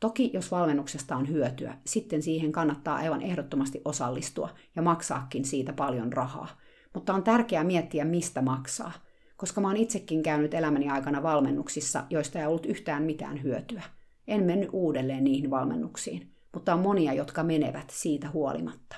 Toki 0.01 0.31
jos 0.35 0.51
valmennuksesta 0.51 1.17
on 1.17 1.29
hyötyä, 1.29 1.79
sitten 1.87 2.23
siihen 2.23 2.53
kannattaa 2.53 2.97
aivan 2.97 3.23
ehdottomasti 3.23 3.81
osallistua 3.85 4.49
ja 4.77 4.83
maksaakin 4.83 5.45
siitä 5.45 5.73
paljon 5.73 6.13
rahaa. 6.13 6.49
Mutta 6.95 7.15
on 7.15 7.23
tärkeää 7.23 7.65
miettiä, 7.65 8.05
mistä 8.05 8.43
maksaa, 8.43 8.93
koska 9.37 9.61
mä 9.61 9.69
oon 9.69 9.77
itsekin 9.77 10.23
käynyt 10.23 10.55
elämäni 10.55 10.89
aikana 10.89 11.23
valmennuksissa, 11.23 12.05
joista 12.11 12.39
ei 12.39 12.47
ollut 12.47 12.67
yhtään 12.67 13.03
mitään 13.03 13.43
hyötyä. 13.43 13.83
En 14.29 14.45
mennyt 14.45 14.69
uudelleen 14.73 15.25
niihin 15.25 15.51
valmennuksiin, 15.51 16.35
mutta 16.55 16.75
on 16.75 16.81
monia, 16.81 17.13
jotka 17.13 17.43
menevät 17.43 17.91
siitä 17.91 18.31
huolimatta. 18.31 18.97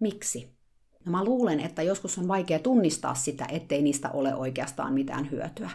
Miksi? 0.00 0.56
No 1.04 1.12
mä 1.12 1.24
luulen, 1.24 1.60
että 1.60 1.82
joskus 1.82 2.18
on 2.18 2.28
vaikea 2.28 2.58
tunnistaa 2.58 3.14
sitä, 3.14 3.46
ettei 3.50 3.82
niistä 3.82 4.10
ole 4.10 4.34
oikeastaan 4.34 4.92
mitään 4.92 5.30
hyötyä. 5.30 5.70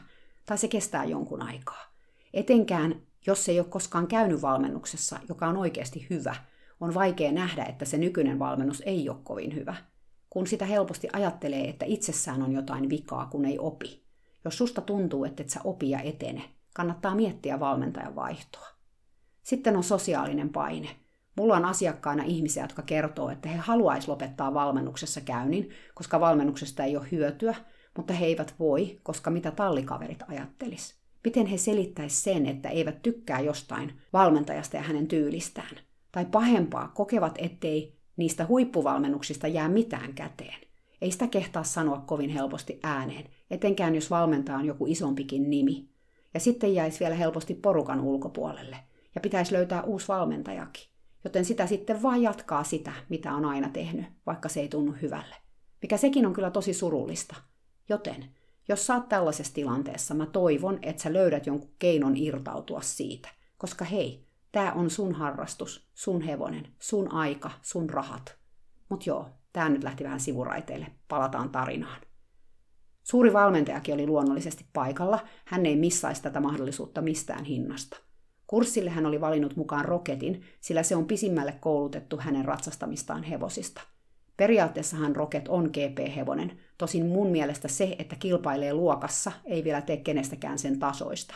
Tai 0.45 0.57
se 0.57 0.67
kestää 0.67 1.05
jonkun 1.05 1.41
aikaa. 1.41 1.93
Etenkään, 2.33 3.01
jos 3.27 3.49
ei 3.49 3.59
ole 3.59 3.67
koskaan 3.69 4.07
käynyt 4.07 4.41
valmennuksessa, 4.41 5.19
joka 5.29 5.47
on 5.47 5.57
oikeasti 5.57 6.07
hyvä, 6.09 6.35
on 6.79 6.93
vaikea 6.93 7.31
nähdä, 7.31 7.63
että 7.63 7.85
se 7.85 7.97
nykyinen 7.97 8.39
valmennus 8.39 8.83
ei 8.85 9.09
ole 9.09 9.17
kovin 9.23 9.55
hyvä. 9.55 9.75
Kun 10.29 10.47
sitä 10.47 10.65
helposti 10.65 11.07
ajattelee, 11.13 11.69
että 11.69 11.85
itsessään 11.85 12.43
on 12.43 12.51
jotain 12.51 12.89
vikaa, 12.89 13.25
kun 13.25 13.45
ei 13.45 13.59
opi. 13.59 14.03
Jos 14.45 14.57
susta 14.57 14.81
tuntuu, 14.81 15.25
että 15.25 15.43
et 15.43 15.49
sä 15.49 15.59
opi 15.63 15.89
ja 15.89 15.99
etene, 15.99 16.43
kannattaa 16.75 17.15
miettiä 17.15 17.59
valmentajan 17.59 18.15
vaihtoa. 18.15 18.67
Sitten 19.43 19.77
on 19.77 19.83
sosiaalinen 19.83 20.49
paine– 20.49 20.89
Mulla 21.37 21.55
on 21.55 21.65
asiakkaina 21.65 22.23
ihmisiä, 22.23 22.63
jotka 22.63 22.81
kertoo, 22.81 23.29
että 23.29 23.49
he 23.49 23.57
haluaisivat 23.57 24.09
lopettaa 24.09 24.53
valmennuksessa 24.53 25.21
käynnin, 25.21 25.69
koska 25.93 26.19
valmennuksesta 26.19 26.83
ei 26.83 26.97
ole 26.97 27.07
hyötyä, 27.11 27.55
mutta 27.97 28.13
he 28.13 28.25
eivät 28.25 28.55
voi, 28.59 28.99
koska 29.03 29.29
mitä 29.29 29.51
tallikaverit 29.51 30.23
ajattelis? 30.27 30.95
Miten 31.23 31.45
he 31.45 31.57
selittäis 31.57 32.23
sen, 32.23 32.45
että 32.45 32.69
eivät 32.69 33.01
tykkää 33.01 33.39
jostain 33.39 33.93
valmentajasta 34.13 34.77
ja 34.77 34.83
hänen 34.83 35.07
tyylistään? 35.07 35.77
Tai 36.11 36.25
pahempaa, 36.25 36.87
kokevat, 36.87 37.35
ettei 37.37 37.97
niistä 38.17 38.45
huippuvalmennuksista 38.45 39.47
jää 39.47 39.69
mitään 39.69 40.13
käteen. 40.13 40.59
Ei 41.01 41.11
sitä 41.11 41.27
kehtaa 41.27 41.63
sanoa 41.63 42.03
kovin 42.05 42.29
helposti 42.29 42.79
ääneen, 42.83 43.25
etenkään 43.51 43.95
jos 43.95 44.09
valmentaja 44.09 44.57
on 44.57 44.65
joku 44.65 44.85
isompikin 44.85 45.49
nimi. 45.49 45.89
Ja 46.33 46.39
sitten 46.39 46.73
jäisi 46.73 46.99
vielä 46.99 47.15
helposti 47.15 47.53
porukan 47.53 48.01
ulkopuolelle, 48.01 48.77
ja 49.15 49.21
pitäisi 49.21 49.53
löytää 49.53 49.83
uusi 49.83 50.07
valmentajakin. 50.07 50.96
Joten 51.27 51.45
sitä 51.45 51.67
sitten 51.67 52.01
vaan 52.01 52.21
jatkaa 52.21 52.63
sitä, 52.63 52.93
mitä 53.09 53.33
on 53.33 53.45
aina 53.45 53.69
tehnyt, 53.69 54.05
vaikka 54.25 54.49
se 54.49 54.59
ei 54.59 54.67
tunnu 54.69 54.95
hyvälle. 55.01 55.35
Mikä 55.81 55.97
sekin 55.97 56.25
on 56.25 56.33
kyllä 56.33 56.51
tosi 56.51 56.73
surullista. 56.73 57.35
Joten, 57.89 58.25
jos 58.67 58.87
sä 58.87 58.95
oot 58.95 59.09
tällaisessa 59.09 59.53
tilanteessa, 59.53 60.13
mä 60.13 60.25
toivon, 60.25 60.79
että 60.81 61.01
sä 61.01 61.13
löydät 61.13 61.45
jonkun 61.45 61.69
keinon 61.79 62.17
irtautua 62.17 62.81
siitä. 62.81 63.29
Koska 63.57 63.85
hei, 63.85 64.25
tää 64.51 64.73
on 64.73 64.89
sun 64.89 65.13
harrastus, 65.13 65.89
sun 65.93 66.21
hevonen, 66.21 66.67
sun 66.79 67.11
aika, 67.11 67.51
sun 67.61 67.89
rahat. 67.89 68.37
Mut 68.89 69.05
joo, 69.05 69.29
tää 69.53 69.69
nyt 69.69 69.83
lähti 69.83 70.03
vähän 70.03 70.19
sivuraiteille. 70.19 70.87
Palataan 71.07 71.49
tarinaan. 71.49 72.01
Suuri 73.03 73.33
valmentajakin 73.33 73.93
oli 73.93 74.07
luonnollisesti 74.07 74.65
paikalla. 74.73 75.19
Hän 75.45 75.65
ei 75.65 75.75
missaisi 75.75 76.21
tätä 76.21 76.39
mahdollisuutta 76.39 77.01
mistään 77.01 77.43
hinnasta. 77.43 78.06
Kurssille 78.47 78.89
hän 78.89 79.05
oli 79.05 79.21
valinnut 79.21 79.55
mukaan 79.55 79.85
roketin, 79.85 80.41
sillä 80.61 80.83
se 80.83 80.95
on 80.95 81.05
pisimmälle 81.05 81.51
koulutettu 81.59 82.17
hänen 82.17 82.45
ratsastamistaan 82.45 83.23
hevosista. 83.23 83.81
Periaatteessahan 84.37 85.15
roket 85.15 85.47
on 85.47 85.69
GP-hevonen, 85.73 86.51
tosin 86.77 87.05
mun 87.05 87.27
mielestä 87.27 87.67
se, 87.67 87.95
että 87.99 88.15
kilpailee 88.15 88.73
luokassa, 88.73 89.31
ei 89.45 89.63
vielä 89.63 89.81
tee 89.81 89.97
kenestäkään 89.97 90.59
sen 90.59 90.79
tasoista. 90.79 91.35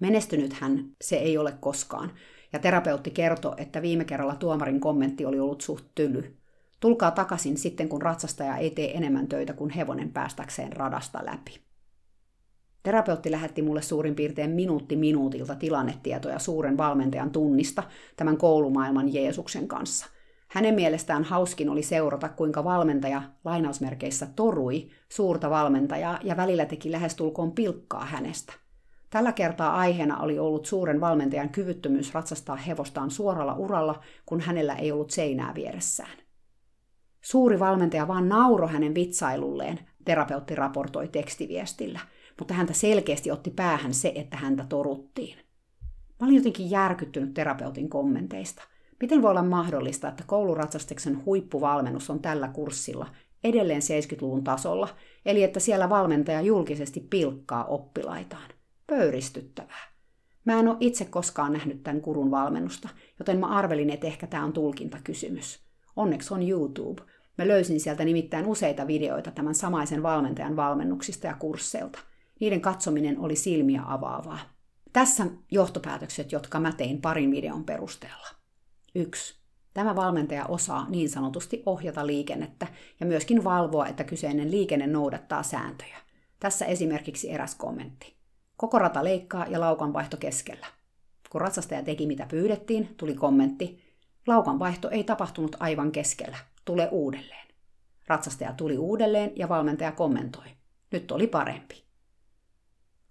Menestynyt 0.00 0.52
hän 0.52 0.84
se 1.02 1.16
ei 1.16 1.38
ole 1.38 1.54
koskaan, 1.60 2.12
ja 2.52 2.58
terapeutti 2.58 3.10
kertoi, 3.10 3.54
että 3.56 3.82
viime 3.82 4.04
kerralla 4.04 4.34
tuomarin 4.36 4.80
kommentti 4.80 5.26
oli 5.26 5.40
ollut 5.40 5.60
suht 5.60 5.84
tyly. 5.94 6.36
Tulkaa 6.80 7.10
takaisin 7.10 7.56
sitten, 7.56 7.88
kun 7.88 8.02
ratsastaja 8.02 8.56
ei 8.56 8.70
tee 8.70 8.96
enemmän 8.96 9.28
töitä 9.28 9.52
kuin 9.52 9.70
hevonen 9.70 10.12
päästäkseen 10.12 10.72
radasta 10.72 11.24
läpi. 11.24 11.63
Terapeutti 12.84 13.30
lähetti 13.30 13.62
mulle 13.62 13.82
suurin 13.82 14.14
piirtein 14.14 14.50
minuutti 14.50 14.96
minuutilta 14.96 15.54
tilannetietoja 15.54 16.38
suuren 16.38 16.76
valmentajan 16.76 17.30
tunnista 17.30 17.82
tämän 18.16 18.36
koulumaailman 18.36 19.14
Jeesuksen 19.14 19.68
kanssa. 19.68 20.06
Hänen 20.48 20.74
mielestään 20.74 21.24
hauskin 21.24 21.68
oli 21.68 21.82
seurata, 21.82 22.28
kuinka 22.28 22.64
valmentaja 22.64 23.22
lainausmerkeissä 23.44 24.26
torui 24.36 24.88
suurta 25.08 25.50
valmentajaa 25.50 26.18
ja 26.22 26.36
välillä 26.36 26.66
teki 26.66 26.92
lähestulkoon 26.92 27.52
pilkkaa 27.52 28.04
hänestä. 28.04 28.52
Tällä 29.10 29.32
kertaa 29.32 29.76
aiheena 29.76 30.20
oli 30.20 30.38
ollut 30.38 30.66
suuren 30.66 31.00
valmentajan 31.00 31.50
kyvyttömyys 31.50 32.14
ratsastaa 32.14 32.56
hevostaan 32.56 33.10
suoralla 33.10 33.54
uralla, 33.54 34.00
kun 34.26 34.40
hänellä 34.40 34.74
ei 34.74 34.92
ollut 34.92 35.10
seinää 35.10 35.54
vieressään. 35.54 36.18
Suuri 37.20 37.60
valmentaja 37.60 38.08
vaan 38.08 38.28
nauro 38.28 38.68
hänen 38.68 38.94
vitsailulleen, 38.94 39.80
terapeutti 40.04 40.54
raportoi 40.54 41.08
tekstiviestillä– 41.08 42.00
mutta 42.38 42.54
häntä 42.54 42.72
selkeästi 42.72 43.30
otti 43.30 43.50
päähän 43.50 43.94
se, 43.94 44.12
että 44.14 44.36
häntä 44.36 44.66
toruttiin. 44.68 45.38
Mä 46.20 46.26
olin 46.26 46.36
jotenkin 46.36 46.70
järkyttynyt 46.70 47.34
terapeutin 47.34 47.88
kommenteista. 47.88 48.62
Miten 49.00 49.22
voi 49.22 49.30
olla 49.30 49.42
mahdollista, 49.42 50.08
että 50.08 50.24
kouluratsastuksen 50.26 51.24
huippuvalmennus 51.24 52.10
on 52.10 52.20
tällä 52.20 52.48
kurssilla 52.48 53.06
edelleen 53.44 53.82
70-luvun 53.82 54.44
tasolla, 54.44 54.88
eli 55.26 55.42
että 55.42 55.60
siellä 55.60 55.88
valmentaja 55.88 56.40
julkisesti 56.40 57.00
pilkkaa 57.10 57.64
oppilaitaan? 57.64 58.50
Pöyristyttävää. 58.86 59.94
Mä 60.44 60.60
en 60.60 60.68
ole 60.68 60.76
itse 60.80 61.04
koskaan 61.04 61.52
nähnyt 61.52 61.82
tämän 61.82 62.00
kurun 62.00 62.30
valmennusta, 62.30 62.88
joten 63.18 63.38
mä 63.38 63.46
arvelin, 63.46 63.90
että 63.90 64.06
ehkä 64.06 64.26
tämä 64.26 64.44
on 64.44 64.52
tulkintakysymys. 64.52 65.64
Onneksi 65.96 66.34
on 66.34 66.48
YouTube. 66.48 67.02
Mä 67.38 67.48
löysin 67.48 67.80
sieltä 67.80 68.04
nimittäin 68.04 68.46
useita 68.46 68.86
videoita 68.86 69.30
tämän 69.30 69.54
samaisen 69.54 70.02
valmentajan 70.02 70.56
valmennuksista 70.56 71.26
ja 71.26 71.34
kursseilta– 71.38 71.98
niiden 72.40 72.60
katsominen 72.60 73.18
oli 73.18 73.36
silmiä 73.36 73.82
avaavaa. 73.86 74.38
Tässä 74.92 75.26
johtopäätökset, 75.50 76.32
jotka 76.32 76.60
mä 76.60 76.72
tein 76.72 77.00
parin 77.00 77.30
videon 77.30 77.64
perusteella. 77.64 78.26
1. 78.94 79.34
Tämä 79.74 79.96
valmentaja 79.96 80.46
osaa 80.46 80.86
niin 80.88 81.10
sanotusti 81.10 81.62
ohjata 81.66 82.06
liikennettä 82.06 82.66
ja 83.00 83.06
myöskin 83.06 83.44
valvoa, 83.44 83.86
että 83.86 84.04
kyseinen 84.04 84.50
liikenne 84.50 84.86
noudattaa 84.86 85.42
sääntöjä. 85.42 85.96
Tässä 86.40 86.64
esimerkiksi 86.64 87.30
eräs 87.30 87.54
kommentti. 87.54 88.14
Koko 88.56 88.78
rata 88.78 89.04
leikkaa 89.04 89.46
ja 89.46 89.60
laukanvaihto 89.60 90.16
keskellä. 90.16 90.66
Kun 91.30 91.40
ratsastaja 91.40 91.82
teki 91.82 92.06
mitä 92.06 92.26
pyydettiin, 92.26 92.94
tuli 92.96 93.14
kommentti. 93.14 93.84
Laukanvaihto 94.26 94.90
ei 94.90 95.04
tapahtunut 95.04 95.56
aivan 95.60 95.92
keskellä. 95.92 96.36
Tule 96.64 96.88
uudelleen. 96.90 97.48
Ratsastaja 98.06 98.52
tuli 98.52 98.78
uudelleen 98.78 99.32
ja 99.36 99.48
valmentaja 99.48 99.92
kommentoi. 99.92 100.46
Nyt 100.92 101.12
oli 101.12 101.26
parempi. 101.26 101.83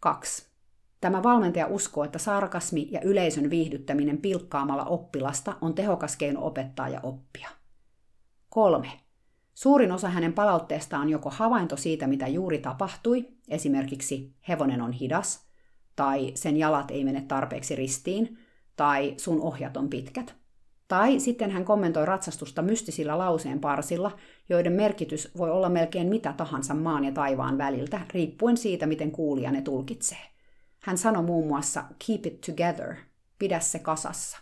2. 0.04 0.48
Tämä 1.02 1.24
valmentaja 1.24 1.68
uskoo, 1.68 2.04
että 2.04 2.20
sarkasmi 2.20 2.88
ja 2.92 3.02
yleisön 3.02 3.50
viihdyttäminen 3.50 4.18
pilkkaamalla 4.18 4.86
oppilasta 4.86 5.56
on 5.62 5.74
tehokas 5.74 6.16
keino 6.16 6.46
opettaa 6.46 6.90
ja 6.90 7.00
oppia. 7.04 7.50
3. 8.50 8.92
Suurin 9.54 9.92
osa 9.92 10.10
hänen 10.10 10.34
palautteestaan 10.34 11.02
on 11.02 11.10
joko 11.10 11.30
havainto 11.30 11.78
siitä, 11.78 12.08
mitä 12.08 12.28
juuri 12.28 12.60
tapahtui, 12.60 13.28
esimerkiksi 13.48 14.36
hevonen 14.48 14.82
on 14.82 14.92
hidas, 14.92 15.48
tai 15.96 16.32
sen 16.36 16.58
jalat 16.58 16.92
ei 16.92 17.04
mene 17.04 17.22
tarpeeksi 17.22 17.76
ristiin, 17.76 18.38
tai 18.76 19.14
sun 19.18 19.42
ohjat 19.42 19.78
on 19.78 19.90
pitkät. 19.90 20.36
Tai 20.94 21.20
sitten 21.20 21.52
hän 21.52 21.66
kommentoi 21.66 22.06
ratsastusta 22.06 22.62
mystisillä 22.62 23.18
lauseen 23.18 23.60
parsilla, 23.60 24.12
joiden 24.50 24.74
merkitys 24.74 25.32
voi 25.38 25.52
olla 25.52 25.70
melkein 25.70 26.08
mitä 26.08 26.34
tahansa 26.34 26.74
maan 26.74 27.04
ja 27.04 27.12
taivaan 27.12 27.58
väliltä, 27.58 28.02
riippuen 28.14 28.58
siitä, 28.58 28.86
miten 28.86 29.12
kuulija 29.12 29.52
ne 29.52 29.62
tulkitsee. 29.62 30.18
Hän 30.80 30.98
sanoi 30.98 31.24
muun 31.24 31.48
muassa 31.48 31.84
keep 32.08 32.26
it 32.26 32.42
together, 32.42 32.96
pidä 33.40 33.60
se 33.60 33.80
kasassa. 33.80 34.38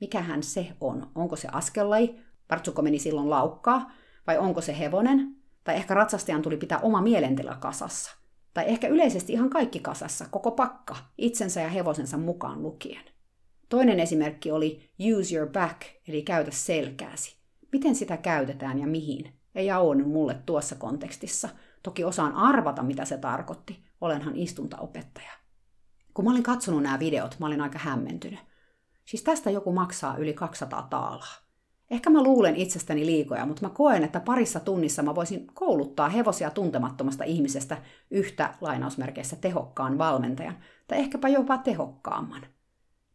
Mikähän 0.00 0.42
se 0.42 0.68
on? 0.80 1.10
Onko 1.14 1.36
se 1.36 1.48
askellaji? 1.52 2.20
Partsuko 2.48 2.82
meni 2.82 2.98
silloin 2.98 3.30
laukkaa? 3.30 3.92
Vai 4.26 4.38
onko 4.38 4.60
se 4.60 4.78
hevonen? 4.78 5.36
Tai 5.64 5.74
ehkä 5.74 5.94
ratsastajan 5.94 6.42
tuli 6.42 6.56
pitää 6.56 6.78
oma 6.78 7.02
mielentila 7.02 7.54
kasassa. 7.54 8.16
Tai 8.54 8.64
ehkä 8.66 8.88
yleisesti 8.88 9.32
ihan 9.32 9.50
kaikki 9.50 9.80
kasassa, 9.80 10.26
koko 10.30 10.50
pakka, 10.50 10.96
itsensä 11.18 11.60
ja 11.60 11.68
hevosensa 11.68 12.18
mukaan 12.18 12.62
lukien. 12.62 13.17
Toinen 13.68 14.00
esimerkki 14.00 14.50
oli 14.50 14.90
use 15.18 15.36
your 15.36 15.50
back, 15.50 15.82
eli 16.08 16.22
käytä 16.22 16.50
selkääsi. 16.50 17.36
Miten 17.72 17.94
sitä 17.94 18.16
käytetään 18.16 18.78
ja 18.78 18.86
mihin? 18.86 19.32
Ei 19.54 19.70
auennut 19.70 20.08
mulle 20.08 20.36
tuossa 20.46 20.74
kontekstissa. 20.74 21.48
Toki 21.82 22.04
osaan 22.04 22.32
arvata, 22.32 22.82
mitä 22.82 23.04
se 23.04 23.18
tarkoitti. 23.18 23.84
Olenhan 24.00 24.36
istuntaopettaja. 24.36 25.30
Kun 26.14 26.24
mä 26.24 26.30
olin 26.30 26.42
katsonut 26.42 26.82
nämä 26.82 26.98
videot, 26.98 27.36
mä 27.38 27.46
olin 27.46 27.60
aika 27.60 27.78
hämmentynyt. 27.78 28.40
Siis 29.04 29.22
tästä 29.22 29.50
joku 29.50 29.72
maksaa 29.72 30.16
yli 30.16 30.34
200 30.34 30.86
taalaa. 30.90 31.34
Ehkä 31.90 32.10
mä 32.10 32.22
luulen 32.22 32.56
itsestäni 32.56 33.06
liikoja, 33.06 33.46
mutta 33.46 33.62
mä 33.62 33.70
koen, 33.74 34.04
että 34.04 34.20
parissa 34.20 34.60
tunnissa 34.60 35.02
mä 35.02 35.14
voisin 35.14 35.46
kouluttaa 35.54 36.08
hevosia 36.08 36.50
tuntemattomasta 36.50 37.24
ihmisestä 37.24 37.82
yhtä 38.10 38.54
lainausmerkeissä 38.60 39.36
tehokkaan 39.36 39.98
valmentajan, 39.98 40.58
tai 40.88 40.98
ehkäpä 40.98 41.28
jopa 41.28 41.58
tehokkaamman. 41.58 42.42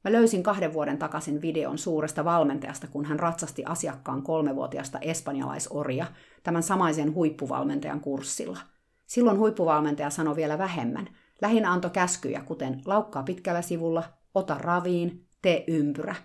Mä 0.03 0.11
löysin 0.11 0.43
kahden 0.43 0.73
vuoden 0.73 0.97
takaisin 0.97 1.41
videon 1.41 1.77
suuresta 1.77 2.25
valmentajasta, 2.25 2.87
kun 2.87 3.05
hän 3.05 3.19
ratsasti 3.19 3.65
asiakkaan 3.65 4.21
kolmevuotiasta 4.21 4.99
espanjalaisoria 4.99 6.05
tämän 6.43 6.63
samaisen 6.63 7.13
huippuvalmentajan 7.13 7.99
kurssilla. 7.99 8.59
Silloin 9.05 9.37
huippuvalmentaja 9.37 10.09
sanoi 10.09 10.35
vielä 10.35 10.57
vähemmän. 10.57 11.09
Lähinnä 11.41 11.71
antoi 11.71 11.91
käskyjä, 11.91 12.41
kuten 12.41 12.81
laukkaa 12.85 13.23
pitkällä 13.23 13.61
sivulla, 13.61 14.03
ota 14.35 14.57
raviin, 14.57 15.25
tee 15.41 15.63
ympyrä. 15.67 16.15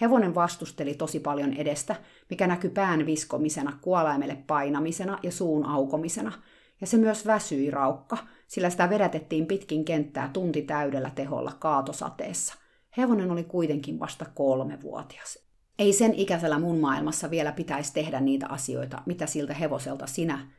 Hevonen 0.00 0.34
vastusteli 0.34 0.94
tosi 0.94 1.20
paljon 1.20 1.52
edestä, 1.52 1.96
mikä 2.30 2.46
näkyi 2.46 2.70
pään 2.70 3.06
viskomisena, 3.06 3.78
kuolaimelle 3.80 4.36
painamisena 4.46 5.18
ja 5.22 5.32
suun 5.32 5.66
aukomisena. 5.66 6.32
Ja 6.80 6.86
se 6.86 6.96
myös 6.96 7.26
väsyi 7.26 7.70
raukka, 7.70 8.18
sillä 8.46 8.70
sitä 8.70 8.90
vedätettiin 8.90 9.46
pitkin 9.46 9.84
kenttää 9.84 10.30
tunti 10.32 10.62
täydellä 10.62 11.10
teholla 11.14 11.52
kaatosateessa. 11.58 12.61
Hevonen 12.96 13.30
oli 13.30 13.44
kuitenkin 13.44 14.00
vasta 14.00 14.24
kolmevuotias. 14.34 15.38
Ei 15.78 15.92
sen 15.92 16.14
ikäisellä 16.14 16.58
mun 16.58 16.78
maailmassa 16.78 17.30
vielä 17.30 17.52
pitäisi 17.52 17.94
tehdä 17.94 18.20
niitä 18.20 18.46
asioita, 18.48 19.02
mitä 19.06 19.26
siltä 19.26 19.54
hevoselta 19.54 20.06
sinä 20.06 20.50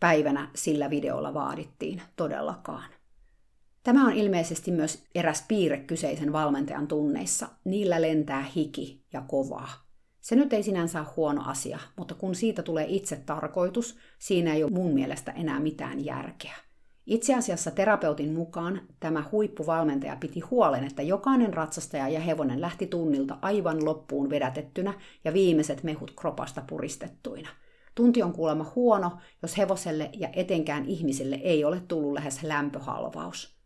päivänä 0.00 0.48
sillä 0.54 0.90
videolla 0.90 1.34
vaadittiin 1.34 2.02
todellakaan. 2.16 2.90
Tämä 3.82 4.06
on 4.06 4.12
ilmeisesti 4.12 4.70
myös 4.70 5.04
eräs 5.14 5.44
piirre 5.48 5.78
kyseisen 5.78 6.32
valmentajan 6.32 6.88
tunneissa. 6.88 7.48
Niillä 7.64 8.02
lentää 8.02 8.42
hiki 8.56 9.04
ja 9.12 9.20
kovaa. 9.20 9.70
Se 10.20 10.36
nyt 10.36 10.52
ei 10.52 10.62
sinänsä 10.62 11.00
ole 11.00 11.08
huono 11.16 11.42
asia, 11.46 11.78
mutta 11.96 12.14
kun 12.14 12.34
siitä 12.34 12.62
tulee 12.62 12.86
itse 12.88 13.16
tarkoitus, 13.16 13.98
siinä 14.18 14.54
ei 14.54 14.64
ole 14.64 14.72
mun 14.72 14.94
mielestä 14.94 15.32
enää 15.32 15.60
mitään 15.60 16.04
järkeä. 16.04 16.54
Itse 17.06 17.34
asiassa 17.34 17.70
terapeutin 17.70 18.32
mukaan 18.32 18.80
tämä 19.00 19.24
huippuvalmentaja 19.32 20.16
piti 20.16 20.40
huolen, 20.40 20.84
että 20.84 21.02
jokainen 21.02 21.54
ratsastaja 21.54 22.08
ja 22.08 22.20
hevonen 22.20 22.60
lähti 22.60 22.86
tunnilta 22.86 23.38
aivan 23.42 23.84
loppuun 23.84 24.30
vedätettynä 24.30 24.94
ja 25.24 25.32
viimeiset 25.32 25.82
mehut 25.82 26.12
kropasta 26.20 26.62
puristettuina. 26.68 27.48
Tunti 27.94 28.22
on 28.22 28.32
kuulemma 28.32 28.72
huono, 28.74 29.12
jos 29.42 29.58
hevoselle 29.58 30.10
ja 30.12 30.28
etenkään 30.32 30.84
ihmiselle 30.84 31.36
ei 31.36 31.64
ole 31.64 31.80
tullut 31.88 32.12
lähes 32.12 32.42
lämpöhalvaus. 32.42 33.56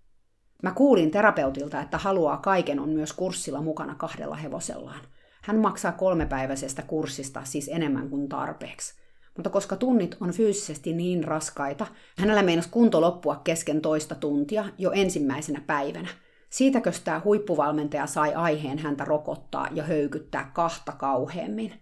Mä 0.62 0.72
kuulin 0.72 1.10
terapeutilta, 1.10 1.80
että 1.80 1.98
haluaa 1.98 2.36
kaiken 2.36 2.80
on 2.80 2.88
myös 2.88 3.12
kurssilla 3.12 3.60
mukana 3.60 3.94
kahdella 3.94 4.36
hevosellaan. 4.36 5.00
Hän 5.42 5.58
maksaa 5.58 5.92
kolmepäiväisestä 5.92 6.82
kurssista 6.82 7.44
siis 7.44 7.70
enemmän 7.72 8.10
kuin 8.10 8.28
tarpeeksi. 8.28 9.05
Mutta 9.36 9.50
koska 9.50 9.76
tunnit 9.76 10.16
on 10.20 10.32
fyysisesti 10.32 10.92
niin 10.92 11.24
raskaita, 11.24 11.86
hänellä 12.18 12.42
meinasi 12.42 12.68
kunto 12.70 13.00
loppua 13.00 13.40
kesken 13.44 13.80
toista 13.80 14.14
tuntia 14.14 14.64
jo 14.78 14.90
ensimmäisenä 14.92 15.62
päivänä. 15.66 16.08
Siitäkö 16.50 16.92
tämä 17.04 17.20
huippuvalmentaja 17.24 18.06
sai 18.06 18.34
aiheen 18.34 18.78
häntä 18.78 19.04
rokottaa 19.04 19.68
ja 19.72 19.82
höykyttää 19.82 20.50
kahta 20.54 20.92
kauheammin. 20.92 21.72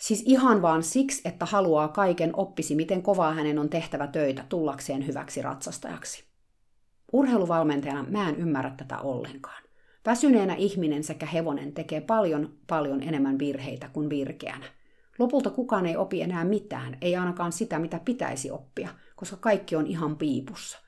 Siis 0.00 0.22
ihan 0.26 0.62
vaan 0.62 0.82
siksi, 0.82 1.28
että 1.28 1.44
haluaa 1.44 1.88
kaiken 1.88 2.30
oppisi, 2.36 2.74
miten 2.74 3.02
kovaa 3.02 3.34
hänen 3.34 3.58
on 3.58 3.68
tehtävä 3.68 4.06
töitä 4.06 4.44
tullakseen 4.48 5.06
hyväksi 5.06 5.42
ratsastajaksi. 5.42 6.24
Urheiluvalmentajana 7.12 8.04
mä 8.08 8.28
en 8.28 8.36
ymmärrä 8.36 8.70
tätä 8.76 8.98
ollenkaan. 8.98 9.62
Väsyneenä 10.06 10.54
ihminen 10.54 11.04
sekä 11.04 11.26
hevonen 11.26 11.72
tekee 11.72 12.00
paljon, 12.00 12.52
paljon 12.66 13.02
enemmän 13.02 13.38
virheitä 13.38 13.88
kuin 13.92 14.10
virkeänä. 14.10 14.66
Lopulta 15.20 15.50
kukaan 15.50 15.86
ei 15.86 15.96
opi 15.96 16.22
enää 16.22 16.44
mitään, 16.44 16.98
ei 17.00 17.16
ainakaan 17.16 17.52
sitä, 17.52 17.78
mitä 17.78 18.00
pitäisi 18.04 18.50
oppia, 18.50 18.88
koska 19.16 19.36
kaikki 19.36 19.76
on 19.76 19.86
ihan 19.86 20.16
piipussa. 20.16 20.78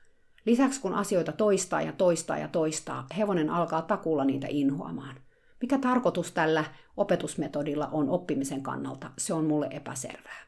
Lisäksi 0.45 0.81
kun 0.81 0.93
asioita 0.93 1.31
toistaa 1.31 1.81
ja 1.81 1.91
toistaa 1.91 2.37
ja 2.37 2.47
toistaa, 2.47 3.07
hevonen 3.17 3.49
alkaa 3.49 3.81
takulla 3.81 4.25
niitä 4.25 4.47
inhoamaan. 4.49 5.15
Mikä 5.61 5.77
tarkoitus 5.77 6.31
tällä 6.31 6.65
opetusmetodilla 6.97 7.87
on 7.91 8.09
oppimisen 8.09 8.63
kannalta, 8.63 9.11
se 9.17 9.33
on 9.33 9.45
mulle 9.45 9.67
epäselvää. 9.71 10.41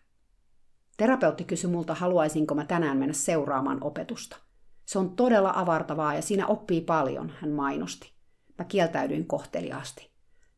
Terapeutti 0.97 1.43
kysyi 1.43 1.69
multa, 1.69 1.93
haluaisinko 1.93 2.55
mä 2.55 2.65
tänään 2.65 2.97
mennä 2.97 3.13
seuraamaan 3.13 3.83
opetusta. 3.83 4.37
Se 4.85 4.99
on 4.99 5.15
todella 5.15 5.53
avartavaa 5.55 6.15
ja 6.15 6.21
siinä 6.21 6.47
oppii 6.47 6.81
paljon, 6.81 7.31
hän 7.41 7.51
mainosti. 7.51 8.13
Mä 8.59 8.65
kieltäydyin 8.65 9.27
kohteliaasti. 9.27 10.14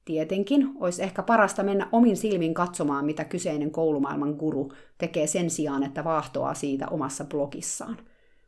Tietenkin 0.07 0.69
olisi 0.79 1.03
ehkä 1.03 1.23
parasta 1.23 1.63
mennä 1.63 1.89
omin 1.91 2.17
silmin 2.17 2.53
katsomaan, 2.53 3.05
mitä 3.05 3.25
kyseinen 3.25 3.71
koulumaailman 3.71 4.31
guru 4.31 4.73
tekee 4.97 5.27
sen 5.27 5.49
sijaan, 5.49 5.83
että 5.83 6.03
vaahtoaa 6.03 6.53
siitä 6.53 6.87
omassa 6.87 7.25
blogissaan. 7.25 7.97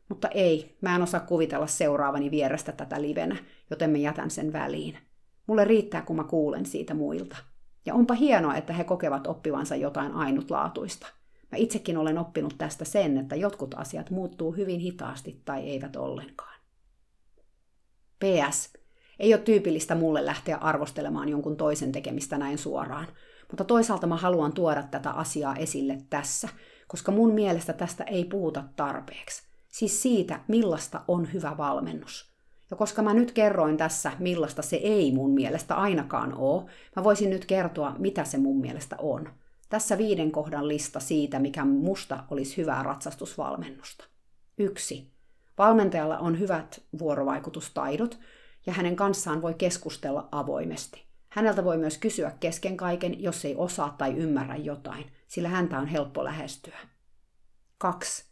Mutta 0.08 0.28
ei, 0.28 0.76
mä 0.80 0.96
en 0.96 1.02
osaa 1.02 1.20
kuvitella 1.20 1.66
seuraavani 1.66 2.30
vierestä 2.30 2.72
tätä 2.72 3.02
livenä, 3.02 3.36
joten 3.70 3.90
mä 3.90 3.96
jätän 3.96 4.30
sen 4.30 4.52
väliin. 4.52 4.98
Mulle 5.46 5.64
riittää, 5.64 6.02
kun 6.02 6.16
mä 6.16 6.24
kuulen 6.24 6.66
siitä 6.66 6.94
muilta. 6.94 7.36
Ja 7.86 7.94
onpa 7.94 8.14
hienoa, 8.14 8.56
että 8.56 8.72
he 8.72 8.84
kokevat 8.84 9.26
oppivansa 9.26 9.76
jotain 9.76 10.12
ainutlaatuista. 10.12 11.06
Mä 11.52 11.58
itsekin 11.58 11.96
olen 11.96 12.18
oppinut 12.18 12.54
tästä 12.58 12.84
sen, 12.84 13.18
että 13.18 13.36
jotkut 13.36 13.74
asiat 13.74 14.10
muuttuu 14.10 14.52
hyvin 14.52 14.80
hitaasti 14.80 15.42
tai 15.44 15.60
eivät 15.70 15.96
ollenkaan. 15.96 16.60
PS. 18.18 18.79
Ei 19.20 19.34
ole 19.34 19.42
tyypillistä 19.42 19.94
mulle 19.94 20.26
lähteä 20.26 20.56
arvostelemaan 20.56 21.28
jonkun 21.28 21.56
toisen 21.56 21.92
tekemistä 21.92 22.38
näin 22.38 22.58
suoraan, 22.58 23.06
mutta 23.48 23.64
toisaalta 23.64 24.06
mä 24.06 24.16
haluan 24.16 24.52
tuoda 24.52 24.82
tätä 24.82 25.10
asiaa 25.10 25.56
esille 25.56 25.98
tässä, 26.10 26.48
koska 26.88 27.12
mun 27.12 27.34
mielestä 27.34 27.72
tästä 27.72 28.04
ei 28.04 28.24
puhuta 28.24 28.64
tarpeeksi. 28.76 29.42
Siis 29.68 30.02
siitä, 30.02 30.40
millaista 30.48 31.00
on 31.08 31.32
hyvä 31.32 31.56
valmennus. 31.58 32.30
Ja 32.70 32.76
koska 32.76 33.02
mä 33.02 33.14
nyt 33.14 33.32
kerroin 33.32 33.76
tässä, 33.76 34.12
millaista 34.18 34.62
se 34.62 34.76
ei 34.76 35.12
mun 35.12 35.30
mielestä 35.30 35.74
ainakaan 35.74 36.34
ole, 36.34 36.70
mä 36.96 37.04
voisin 37.04 37.30
nyt 37.30 37.44
kertoa, 37.44 37.94
mitä 37.98 38.24
se 38.24 38.38
mun 38.38 38.60
mielestä 38.60 38.96
on. 38.98 39.28
Tässä 39.68 39.98
viiden 39.98 40.30
kohdan 40.30 40.68
lista 40.68 41.00
siitä, 41.00 41.38
mikä 41.38 41.64
musta 41.64 42.24
olisi 42.30 42.56
hyvää 42.56 42.82
ratsastusvalmennusta. 42.82 44.04
1. 44.58 45.10
Valmentajalla 45.58 46.18
on 46.18 46.38
hyvät 46.38 46.82
vuorovaikutustaidot, 46.98 48.18
ja 48.66 48.72
hänen 48.72 48.96
kanssaan 48.96 49.42
voi 49.42 49.54
keskustella 49.54 50.28
avoimesti. 50.32 51.06
Häneltä 51.28 51.64
voi 51.64 51.78
myös 51.78 51.98
kysyä 51.98 52.32
kesken 52.40 52.76
kaiken, 52.76 53.22
jos 53.22 53.44
ei 53.44 53.54
osaa 53.56 53.94
tai 53.98 54.16
ymmärrä 54.16 54.56
jotain, 54.56 55.04
sillä 55.28 55.48
häntä 55.48 55.78
on 55.78 55.86
helppo 55.86 56.24
lähestyä. 56.24 56.78
2. 57.78 58.24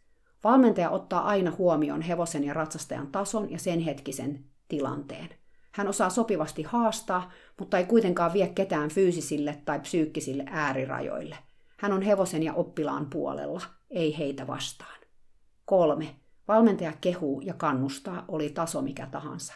Valmentaja 0.44 0.90
ottaa 0.90 1.26
aina 1.26 1.52
huomioon 1.58 2.02
hevosen 2.02 2.44
ja 2.44 2.54
ratsastajan 2.54 3.06
tason 3.06 3.50
ja 3.50 3.58
sen 3.58 3.80
hetkisen 3.80 4.44
tilanteen. 4.68 5.28
Hän 5.72 5.88
osaa 5.88 6.10
sopivasti 6.10 6.62
haastaa, 6.62 7.32
mutta 7.58 7.78
ei 7.78 7.84
kuitenkaan 7.84 8.32
vie 8.32 8.48
ketään 8.48 8.90
fyysisille 8.90 9.62
tai 9.64 9.80
psyykkisille 9.80 10.44
äärirajoille. 10.46 11.36
Hän 11.76 11.92
on 11.92 12.02
hevosen 12.02 12.42
ja 12.42 12.54
oppilaan 12.54 13.06
puolella, 13.10 13.62
ei 13.90 14.18
heitä 14.18 14.46
vastaan. 14.46 14.98
3. 15.64 16.16
Valmentaja 16.48 16.92
kehuu 17.00 17.40
ja 17.40 17.54
kannustaa, 17.54 18.24
oli 18.28 18.50
taso 18.50 18.82
mikä 18.82 19.06
tahansa. 19.06 19.54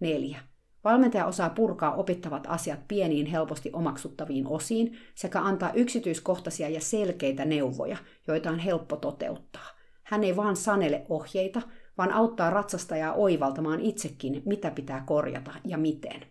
4. 0.00 0.40
Valmentaja 0.84 1.26
osaa 1.26 1.50
purkaa 1.50 1.94
opittavat 1.94 2.46
asiat 2.48 2.88
pieniin 2.88 3.26
helposti 3.26 3.70
omaksuttaviin 3.72 4.46
osiin 4.46 4.98
sekä 5.14 5.40
antaa 5.40 5.72
yksityiskohtaisia 5.72 6.68
ja 6.68 6.80
selkeitä 6.80 7.44
neuvoja, 7.44 7.96
joita 8.26 8.50
on 8.50 8.58
helppo 8.58 8.96
toteuttaa. 8.96 9.66
Hän 10.02 10.24
ei 10.24 10.36
vaan 10.36 10.56
sanele 10.56 11.06
ohjeita, 11.08 11.62
vaan 11.98 12.12
auttaa 12.12 12.50
ratsastajaa 12.50 13.12
oivaltamaan 13.12 13.80
itsekin, 13.80 14.42
mitä 14.46 14.70
pitää 14.70 15.04
korjata 15.06 15.54
ja 15.64 15.78
miten. 15.78 16.26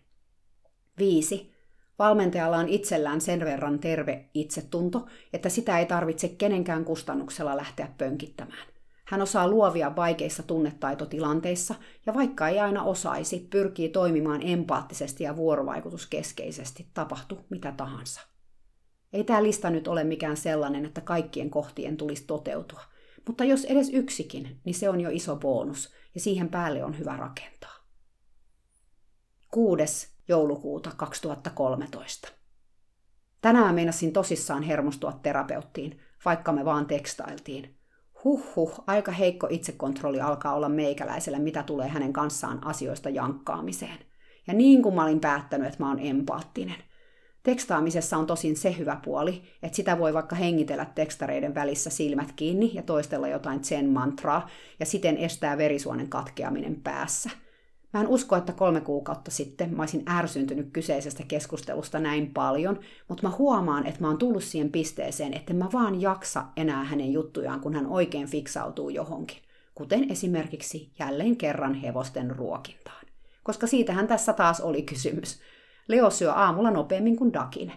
5. 0.98 1.54
Valmentajalla 1.98 2.56
on 2.56 2.68
itsellään 2.68 3.20
sen 3.20 3.40
verran 3.40 3.78
terve 3.78 4.30
itsetunto, 4.34 5.06
että 5.32 5.48
sitä 5.48 5.78
ei 5.78 5.86
tarvitse 5.86 6.28
kenenkään 6.28 6.84
kustannuksella 6.84 7.56
lähteä 7.56 7.88
pönkittämään. 7.98 8.73
Hän 9.04 9.22
osaa 9.22 9.48
luovia 9.48 9.96
vaikeissa 9.96 10.42
tunnetaitotilanteissa 10.42 11.74
ja 12.06 12.14
vaikka 12.14 12.48
ei 12.48 12.60
aina 12.60 12.82
osaisi, 12.82 13.48
pyrkii 13.50 13.88
toimimaan 13.88 14.40
empaattisesti 14.42 15.24
ja 15.24 15.36
vuorovaikutuskeskeisesti, 15.36 16.86
tapahtu 16.94 17.38
mitä 17.50 17.72
tahansa. 17.72 18.20
Ei 19.12 19.24
tämä 19.24 19.42
lista 19.42 19.70
nyt 19.70 19.88
ole 19.88 20.04
mikään 20.04 20.36
sellainen, 20.36 20.84
että 20.84 21.00
kaikkien 21.00 21.50
kohtien 21.50 21.96
tulisi 21.96 22.24
toteutua, 22.26 22.80
mutta 23.26 23.44
jos 23.44 23.64
edes 23.64 23.90
yksikin, 23.92 24.60
niin 24.64 24.74
se 24.74 24.88
on 24.88 25.00
jo 25.00 25.10
iso 25.10 25.36
bonus 25.36 25.92
ja 26.14 26.20
siihen 26.20 26.48
päälle 26.48 26.84
on 26.84 26.98
hyvä 26.98 27.16
rakentaa. 27.16 27.74
6. 29.50 30.08
joulukuuta 30.28 30.90
2013. 30.96 32.28
Tänään 33.40 33.74
meinasin 33.74 34.12
tosissaan 34.12 34.62
hermostua 34.62 35.12
terapeuttiin, 35.22 36.00
vaikka 36.24 36.52
me 36.52 36.64
vaan 36.64 36.86
tekstailtiin. 36.86 37.76
Huhhuh, 38.24 38.84
aika 38.86 39.12
heikko 39.12 39.46
itsekontrolli 39.50 40.20
alkaa 40.20 40.54
olla 40.54 40.68
meikäläisellä, 40.68 41.38
mitä 41.38 41.62
tulee 41.62 41.88
hänen 41.88 42.12
kanssaan 42.12 42.66
asioista 42.66 43.10
jankkaamiseen. 43.10 43.98
Ja 44.46 44.54
niin 44.54 44.82
kuin 44.82 44.94
mä 44.94 45.04
olin 45.04 45.20
päättänyt, 45.20 45.66
että 45.66 45.82
mä 45.82 45.88
oon 45.88 45.98
empaattinen. 45.98 46.76
Tekstaamisessa 47.42 48.16
on 48.16 48.26
tosin 48.26 48.56
se 48.56 48.76
hyvä 48.78 49.00
puoli, 49.04 49.42
että 49.62 49.76
sitä 49.76 49.98
voi 49.98 50.14
vaikka 50.14 50.36
hengitellä 50.36 50.84
tekstareiden 50.84 51.54
välissä 51.54 51.90
silmät 51.90 52.32
kiinni 52.32 52.70
ja 52.74 52.82
toistella 52.82 53.28
jotain 53.28 53.64
zen-mantraa 53.64 54.48
ja 54.80 54.86
siten 54.86 55.16
estää 55.16 55.58
verisuonen 55.58 56.08
katkeaminen 56.08 56.80
päässä– 56.82 57.30
Mä 57.94 58.00
en 58.00 58.08
usko, 58.08 58.36
että 58.36 58.52
kolme 58.52 58.80
kuukautta 58.80 59.30
sitten 59.30 59.76
mä 59.76 59.82
olisin 59.82 60.02
ärsyntynyt 60.08 60.68
kyseisestä 60.72 61.22
keskustelusta 61.28 61.98
näin 61.98 62.34
paljon, 62.34 62.80
mutta 63.08 63.28
mä 63.28 63.34
huomaan, 63.38 63.86
että 63.86 64.00
mä 64.00 64.08
oon 64.08 64.18
tullut 64.18 64.44
siihen 64.44 64.72
pisteeseen, 64.72 65.34
että 65.34 65.54
mä 65.54 65.68
vaan 65.72 66.00
jaksa 66.00 66.44
enää 66.56 66.84
hänen 66.84 67.12
juttujaan, 67.12 67.60
kun 67.60 67.74
hän 67.74 67.86
oikein 67.86 68.26
fiksautuu 68.26 68.88
johonkin. 68.88 69.36
Kuten 69.74 70.10
esimerkiksi 70.10 70.92
jälleen 70.98 71.36
kerran 71.36 71.74
hevosten 71.74 72.36
ruokintaan. 72.36 73.06
Koska 73.42 73.66
siitähän 73.66 74.06
tässä 74.06 74.32
taas 74.32 74.60
oli 74.60 74.82
kysymys. 74.82 75.40
Leo 75.88 76.10
syö 76.10 76.32
aamulla 76.32 76.70
nopeammin 76.70 77.16
kuin 77.16 77.32
Dakine. 77.32 77.72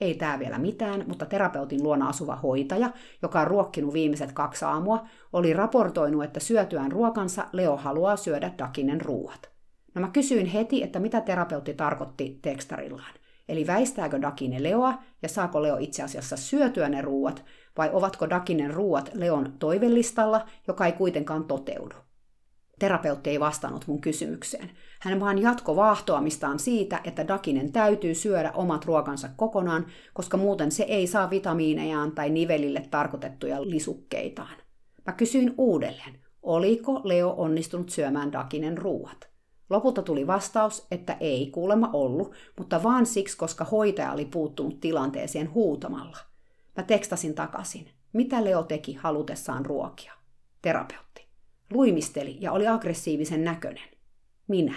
Ei 0.00 0.14
tää 0.14 0.38
vielä 0.38 0.58
mitään, 0.58 1.04
mutta 1.08 1.26
terapeutin 1.26 1.82
luona 1.82 2.08
asuva 2.08 2.36
hoitaja, 2.36 2.90
joka 3.22 3.40
on 3.40 3.46
ruokkinut 3.46 3.94
viimeiset 3.94 4.32
kaksi 4.32 4.64
aamua, 4.64 5.06
oli 5.32 5.52
raportoinut, 5.52 6.24
että 6.24 6.40
syötyään 6.40 6.92
ruokansa 6.92 7.46
Leo 7.52 7.76
haluaa 7.76 8.16
syödä 8.16 8.52
Dakinen 8.58 9.00
ruuat. 9.00 9.51
No 9.94 10.00
mä 10.00 10.08
kysyin 10.08 10.46
heti, 10.46 10.82
että 10.82 11.00
mitä 11.00 11.20
terapeutti 11.20 11.74
tarkoitti 11.74 12.38
tekstarillaan. 12.42 13.14
Eli 13.48 13.66
väistääkö 13.66 14.20
Dakine 14.22 14.62
Leoa 14.62 15.02
ja 15.22 15.28
saako 15.28 15.62
Leo 15.62 15.76
itse 15.80 16.02
asiassa 16.02 16.36
syötyä 16.36 16.88
ne 16.88 17.02
ruuat, 17.02 17.44
vai 17.78 17.90
ovatko 17.92 18.30
Dakinen 18.30 18.74
ruuat 18.74 19.10
Leon 19.14 19.52
toivellistalla, 19.58 20.46
joka 20.68 20.86
ei 20.86 20.92
kuitenkaan 20.92 21.44
toteudu? 21.44 21.94
Terapeutti 22.78 23.30
ei 23.30 23.40
vastannut 23.40 23.86
mun 23.86 24.00
kysymykseen. 24.00 24.70
Hän 25.00 25.20
vaan 25.20 25.38
jatko 25.38 25.76
vaahtoamistaan 25.76 26.58
siitä, 26.58 27.00
että 27.04 27.28
Dakinen 27.28 27.72
täytyy 27.72 28.14
syödä 28.14 28.52
omat 28.52 28.84
ruokansa 28.84 29.28
kokonaan, 29.36 29.86
koska 30.14 30.36
muuten 30.36 30.70
se 30.70 30.82
ei 30.82 31.06
saa 31.06 31.30
vitamiinejaan 31.30 32.12
tai 32.12 32.30
nivelille 32.30 32.82
tarkoitettuja 32.90 33.62
lisukkeitaan. 33.62 34.56
Mä 35.06 35.12
kysyin 35.12 35.54
uudelleen, 35.58 36.22
Oliko 36.42 37.00
Leo 37.04 37.34
onnistunut 37.36 37.90
syömään 37.90 38.32
Dakinen 38.32 38.78
ruuat? 38.78 39.31
Lopulta 39.72 40.02
tuli 40.02 40.26
vastaus, 40.26 40.86
että 40.90 41.16
ei 41.20 41.50
kuulemma 41.50 41.90
ollut, 41.92 42.34
mutta 42.58 42.82
vaan 42.82 43.06
siksi, 43.06 43.36
koska 43.36 43.64
hoitaja 43.64 44.12
oli 44.12 44.24
puuttunut 44.24 44.80
tilanteeseen 44.80 45.54
huutamalla. 45.54 46.18
Mä 46.76 46.82
tekstasin 46.82 47.34
takaisin. 47.34 47.90
Mitä 48.12 48.44
Leo 48.44 48.62
teki 48.62 48.94
halutessaan 48.94 49.66
ruokia? 49.66 50.12
Terapeutti. 50.62 51.26
Luimisteli 51.72 52.36
ja 52.40 52.52
oli 52.52 52.68
aggressiivisen 52.68 53.44
näköinen. 53.44 53.88
Minä. 54.48 54.74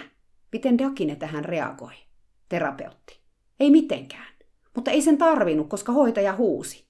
Miten 0.52 0.78
Dakine 0.78 1.16
tähän 1.16 1.44
reagoi? 1.44 1.94
Terapeutti. 2.48 3.20
Ei 3.60 3.70
mitenkään. 3.70 4.34
Mutta 4.74 4.90
ei 4.90 5.02
sen 5.02 5.18
tarvinnut, 5.18 5.68
koska 5.68 5.92
hoitaja 5.92 6.36
huusi. 6.36 6.85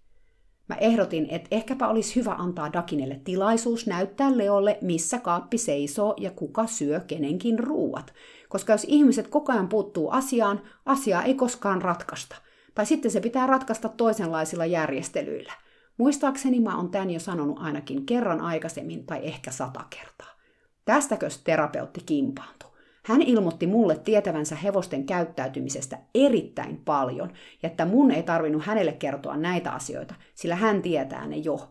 Mä 0.68 0.76
ehdotin, 0.76 1.26
että 1.30 1.48
ehkäpä 1.50 1.88
olisi 1.88 2.16
hyvä 2.16 2.34
antaa 2.38 2.72
Dakinelle 2.72 3.20
tilaisuus 3.24 3.86
näyttää 3.86 4.38
Leolle, 4.38 4.78
missä 4.80 5.18
kaappi 5.18 5.58
seisoo 5.58 6.14
ja 6.16 6.30
kuka 6.30 6.66
syö 6.66 7.00
kenenkin 7.00 7.58
ruuat. 7.58 8.12
Koska 8.48 8.72
jos 8.72 8.86
ihmiset 8.88 9.28
koko 9.28 9.52
ajan 9.52 9.68
puuttuu 9.68 10.10
asiaan, 10.10 10.60
asiaa 10.86 11.22
ei 11.22 11.34
koskaan 11.34 11.82
ratkaista. 11.82 12.36
Tai 12.74 12.86
sitten 12.86 13.10
se 13.10 13.20
pitää 13.20 13.46
ratkaista 13.46 13.88
toisenlaisilla 13.88 14.66
järjestelyillä. 14.66 15.52
Muistaakseni 15.98 16.60
mä 16.60 16.76
oon 16.76 16.90
tämän 16.90 17.10
jo 17.10 17.20
sanonut 17.20 17.58
ainakin 17.58 18.06
kerran 18.06 18.40
aikaisemmin 18.40 19.06
tai 19.06 19.20
ehkä 19.22 19.50
sata 19.50 19.84
kertaa. 19.90 20.36
Tästäkö 20.84 21.28
terapeutti 21.44 22.00
kimpaantui? 22.06 22.70
Hän 23.06 23.22
ilmoitti 23.22 23.66
mulle 23.66 23.98
tietävänsä 23.98 24.56
hevosten 24.56 25.06
käyttäytymisestä 25.06 25.98
erittäin 26.14 26.76
paljon, 26.84 27.32
ja 27.62 27.68
että 27.68 27.84
mun 27.84 28.10
ei 28.10 28.22
tarvinnut 28.22 28.64
hänelle 28.64 28.92
kertoa 28.92 29.36
näitä 29.36 29.72
asioita, 29.72 30.14
sillä 30.34 30.56
hän 30.56 30.82
tietää 30.82 31.26
ne 31.26 31.36
jo. 31.36 31.68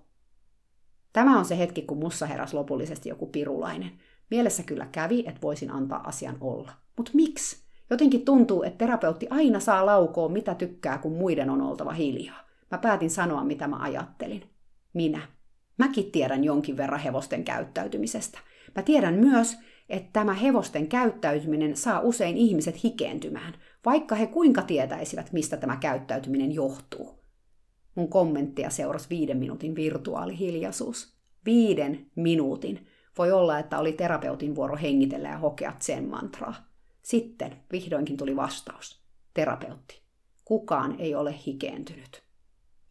Tämä 1.13 1.39
on 1.39 1.45
se 1.45 1.57
hetki, 1.57 1.81
kun 1.81 1.97
mussa 1.97 2.25
heräs 2.25 2.53
lopullisesti 2.53 3.09
joku 3.09 3.25
pirulainen. 3.25 3.91
Mielessä 4.29 4.63
kyllä 4.63 4.87
kävi, 4.91 5.19
että 5.27 5.41
voisin 5.41 5.71
antaa 5.71 6.07
asian 6.07 6.37
olla. 6.41 6.71
Mutta 6.97 7.11
miksi? 7.13 7.65
Jotenkin 7.89 8.25
tuntuu, 8.25 8.63
että 8.63 8.77
terapeutti 8.77 9.27
aina 9.29 9.59
saa 9.59 9.85
laukoa 9.85 10.29
mitä 10.29 10.55
tykkää, 10.55 10.97
kun 10.97 11.17
muiden 11.17 11.49
on 11.49 11.61
oltava 11.61 11.91
hiljaa. 11.91 12.39
Mä 12.71 12.77
päätin 12.77 13.09
sanoa, 13.09 13.43
mitä 13.43 13.67
mä 13.67 13.77
ajattelin. 13.77 14.43
Minä. 14.93 15.21
Mäkin 15.77 16.11
tiedän 16.11 16.43
jonkin 16.43 16.77
verran 16.77 16.99
hevosten 16.99 17.43
käyttäytymisestä. 17.43 18.39
Mä 18.75 18.81
tiedän 18.83 19.13
myös, 19.13 19.57
että 19.89 20.09
tämä 20.13 20.33
hevosten 20.33 20.87
käyttäytyminen 20.87 21.77
saa 21.77 21.99
usein 21.99 22.37
ihmiset 22.37 22.83
hikeentymään, 22.83 23.53
vaikka 23.85 24.15
he 24.15 24.27
kuinka 24.27 24.61
tietäisivät, 24.61 25.31
mistä 25.31 25.57
tämä 25.57 25.77
käyttäytyminen 25.77 26.51
johtuu. 26.51 27.25
Mun 27.95 28.09
kommenttia 28.09 28.69
seurasi 28.69 29.09
viiden 29.09 29.37
minuutin 29.37 29.75
virtuaalihiljaisuus. 29.75 31.15
Viiden 31.45 32.11
minuutin. 32.15 32.87
Voi 33.17 33.31
olla, 33.31 33.59
että 33.59 33.79
oli 33.79 33.91
terapeutin 33.91 34.55
vuoro 34.55 34.77
hengitellä 34.77 35.29
ja 35.29 35.37
hokea 35.37 35.73
sen 35.79 36.09
mantraa. 36.09 36.55
Sitten 37.01 37.55
vihdoinkin 37.71 38.17
tuli 38.17 38.35
vastaus. 38.35 39.01
Terapeutti. 39.33 40.01
Kukaan 40.45 40.95
ei 40.99 41.15
ole 41.15 41.35
hikeentynyt. 41.45 42.23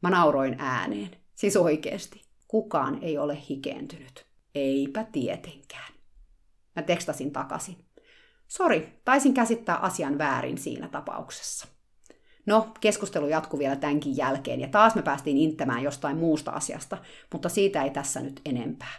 Mä 0.02 0.10
nauroin 0.10 0.56
ääneen. 0.58 1.10
Siis 1.34 1.56
oikeesti. 1.56 2.22
Kukaan 2.48 2.98
ei 3.02 3.18
ole 3.18 3.38
hikeentynyt. 3.48 4.26
Eipä 4.54 5.04
tietenkään. 5.12 5.93
Mä 6.76 6.82
tekstasin 6.82 7.32
takaisin. 7.32 7.76
Sori, 8.48 9.00
taisin 9.04 9.34
käsittää 9.34 9.76
asian 9.76 10.18
väärin 10.18 10.58
siinä 10.58 10.88
tapauksessa. 10.88 11.68
No, 12.46 12.68
keskustelu 12.80 13.28
jatkui 13.28 13.58
vielä 13.58 13.76
tämänkin 13.76 14.16
jälkeen, 14.16 14.60
ja 14.60 14.68
taas 14.68 14.94
me 14.94 15.02
päästiin 15.02 15.36
inttämään 15.36 15.82
jostain 15.82 16.16
muusta 16.16 16.50
asiasta, 16.50 16.98
mutta 17.32 17.48
siitä 17.48 17.82
ei 17.82 17.90
tässä 17.90 18.20
nyt 18.20 18.40
enempää. 18.44 18.92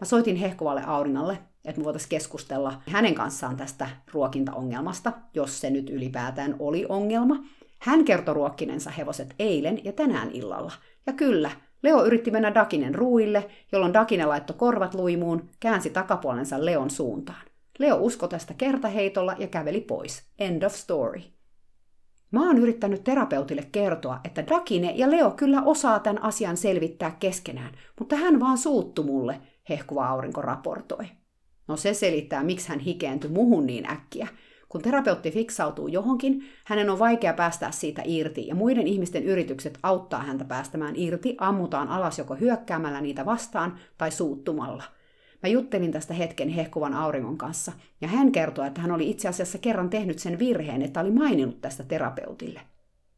Mä 0.00 0.04
soitin 0.04 0.36
hehkuvalle 0.36 0.82
Auringalle, 0.86 1.38
että 1.64 1.80
me 1.80 1.84
voitaisiin 1.84 2.10
keskustella 2.10 2.82
hänen 2.86 3.14
kanssaan 3.14 3.56
tästä 3.56 3.88
ruokintaongelmasta, 4.12 5.12
jos 5.34 5.60
se 5.60 5.70
nyt 5.70 5.90
ylipäätään 5.90 6.56
oli 6.58 6.86
ongelma. 6.88 7.36
Hän 7.78 8.04
kertoi 8.04 8.34
ruokkinensa 8.34 8.90
hevoset 8.90 9.34
eilen 9.38 9.84
ja 9.84 9.92
tänään 9.92 10.30
illalla. 10.30 10.72
Ja 11.06 11.12
kyllä, 11.12 11.50
Leo 11.82 12.04
yritti 12.04 12.30
mennä 12.30 12.54
Dakinen 12.54 12.94
ruuille, 12.94 13.50
jolloin 13.72 13.94
Dakine 13.94 14.26
laittoi 14.26 14.56
korvat 14.56 14.94
luimuun, 14.94 15.48
käänsi 15.60 15.90
takapuolensa 15.90 16.64
Leon 16.64 16.90
suuntaan. 16.90 17.42
Leo 17.78 17.96
usko 17.96 18.28
tästä 18.28 18.54
kertaheitolla 18.54 19.34
ja 19.38 19.46
käveli 19.46 19.80
pois. 19.80 20.22
End 20.38 20.62
of 20.62 20.72
story. 20.72 21.20
Mä 22.30 22.46
oon 22.46 22.58
yrittänyt 22.58 23.04
terapeutille 23.04 23.68
kertoa, 23.72 24.20
että 24.24 24.46
Dakine 24.48 24.92
ja 24.96 25.10
Leo 25.10 25.30
kyllä 25.30 25.62
osaa 25.62 25.98
tämän 25.98 26.22
asian 26.22 26.56
selvittää 26.56 27.16
keskenään, 27.20 27.74
mutta 27.98 28.16
hän 28.16 28.40
vaan 28.40 28.58
suuttu 28.58 29.02
mulle, 29.02 29.40
hehkuva 29.68 30.08
aurinko 30.08 30.42
raportoi. 30.42 31.04
No 31.68 31.76
se 31.76 31.94
selittää, 31.94 32.42
miksi 32.42 32.68
hän 32.68 32.78
hikeentyi 32.78 33.30
muhun 33.30 33.66
niin 33.66 33.90
äkkiä, 33.90 34.28
kun 34.68 34.82
terapeutti 34.82 35.30
fiksautuu 35.30 35.88
johonkin, 35.88 36.44
hänen 36.64 36.90
on 36.90 36.98
vaikea 36.98 37.32
päästää 37.32 37.70
siitä 37.70 38.02
irti, 38.04 38.46
ja 38.46 38.54
muiden 38.54 38.86
ihmisten 38.86 39.24
yritykset 39.24 39.78
auttaa 39.82 40.22
häntä 40.22 40.44
päästämään 40.44 40.96
irti 40.96 41.36
ammutaan 41.40 41.88
alas 41.88 42.18
joko 42.18 42.34
hyökkäämällä 42.34 43.00
niitä 43.00 43.26
vastaan 43.26 43.78
tai 43.98 44.10
suuttumalla. 44.10 44.84
Mä 45.42 45.48
juttelin 45.48 45.92
tästä 45.92 46.14
hetken 46.14 46.48
hehkuvan 46.48 46.94
auringon 46.94 47.38
kanssa, 47.38 47.72
ja 48.00 48.08
hän 48.08 48.32
kertoi, 48.32 48.66
että 48.66 48.80
hän 48.80 48.92
oli 48.92 49.10
itse 49.10 49.28
asiassa 49.28 49.58
kerran 49.58 49.90
tehnyt 49.90 50.18
sen 50.18 50.38
virheen, 50.38 50.82
että 50.82 51.00
oli 51.00 51.10
maininnut 51.10 51.60
tästä 51.60 51.84
terapeutille. 51.84 52.60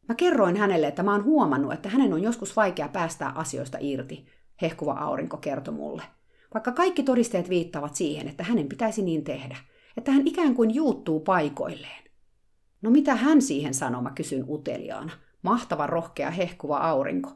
Mä 0.09 0.15
kerroin 0.15 0.57
hänelle, 0.57 0.87
että 0.87 1.03
mä 1.03 1.11
oon 1.11 1.23
huomannut, 1.23 1.73
että 1.73 1.89
hänen 1.89 2.13
on 2.13 2.23
joskus 2.23 2.55
vaikea 2.55 2.87
päästää 2.87 3.31
asioista 3.35 3.77
irti, 3.81 4.25
hehkuva 4.61 4.93
aurinko 4.93 5.37
kertoi 5.37 5.73
mulle. 5.73 6.03
Vaikka 6.53 6.71
kaikki 6.71 7.03
todisteet 7.03 7.49
viittavat 7.49 7.95
siihen, 7.95 8.27
että 8.27 8.43
hänen 8.43 8.69
pitäisi 8.69 9.01
niin 9.01 9.23
tehdä– 9.23 9.57
että 9.97 10.11
hän 10.11 10.27
ikään 10.27 10.55
kuin 10.55 10.75
juuttuu 10.75 11.19
paikoilleen. 11.19 12.03
No 12.81 12.89
mitä 12.89 13.15
hän 13.15 13.41
siihen 13.41 13.73
sanoo, 13.73 14.01
mä 14.01 14.11
kysyn 14.11 14.45
uteliaana. 14.49 15.11
Mahtava 15.41 15.87
rohkea 15.87 16.31
hehkuva 16.31 16.77
aurinko. 16.77 17.31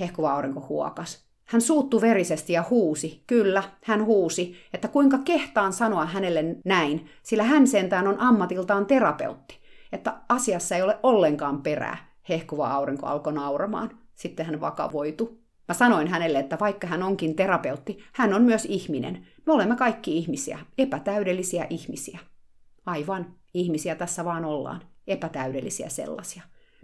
Hehkuva 0.00 0.32
aurinko 0.32 0.66
huokas. 0.68 1.26
Hän 1.44 1.60
suuttu 1.60 2.00
verisesti 2.00 2.52
ja 2.52 2.64
huusi, 2.70 3.24
kyllä, 3.26 3.62
hän 3.84 4.04
huusi, 4.04 4.54
että 4.72 4.88
kuinka 4.88 5.18
kehtaan 5.18 5.72
sanoa 5.72 6.06
hänelle 6.06 6.44
näin, 6.64 7.06
sillä 7.22 7.42
hän 7.42 7.66
sentään 7.66 8.06
on 8.08 8.20
ammatiltaan 8.20 8.86
terapeutti, 8.86 9.60
että 9.92 10.20
asiassa 10.28 10.76
ei 10.76 10.82
ole 10.82 10.98
ollenkaan 11.02 11.62
perää. 11.62 12.12
Hehkuva 12.28 12.68
aurinko 12.68 13.06
alkoi 13.06 13.32
nauramaan. 13.32 13.98
Sitten 14.14 14.46
hän 14.46 14.60
vakavoitu. 14.60 15.45
Mä 15.68 15.74
sanoin 15.74 16.08
hänelle, 16.08 16.38
että 16.38 16.58
vaikka 16.60 16.86
hän 16.86 17.02
onkin 17.02 17.36
terapeutti, 17.36 17.98
hän 18.12 18.34
on 18.34 18.42
myös 18.42 18.64
ihminen. 18.64 19.26
Me 19.46 19.52
olemme 19.52 19.76
kaikki 19.76 20.18
ihmisiä, 20.18 20.58
epätäydellisiä 20.78 21.66
ihmisiä. 21.70 22.18
Aivan, 22.86 23.34
ihmisiä 23.54 23.94
tässä 23.94 24.24
vaan 24.24 24.44
ollaan, 24.44 24.82
epätäydellisiä 25.06 25.88
sellaisia. 25.88 26.42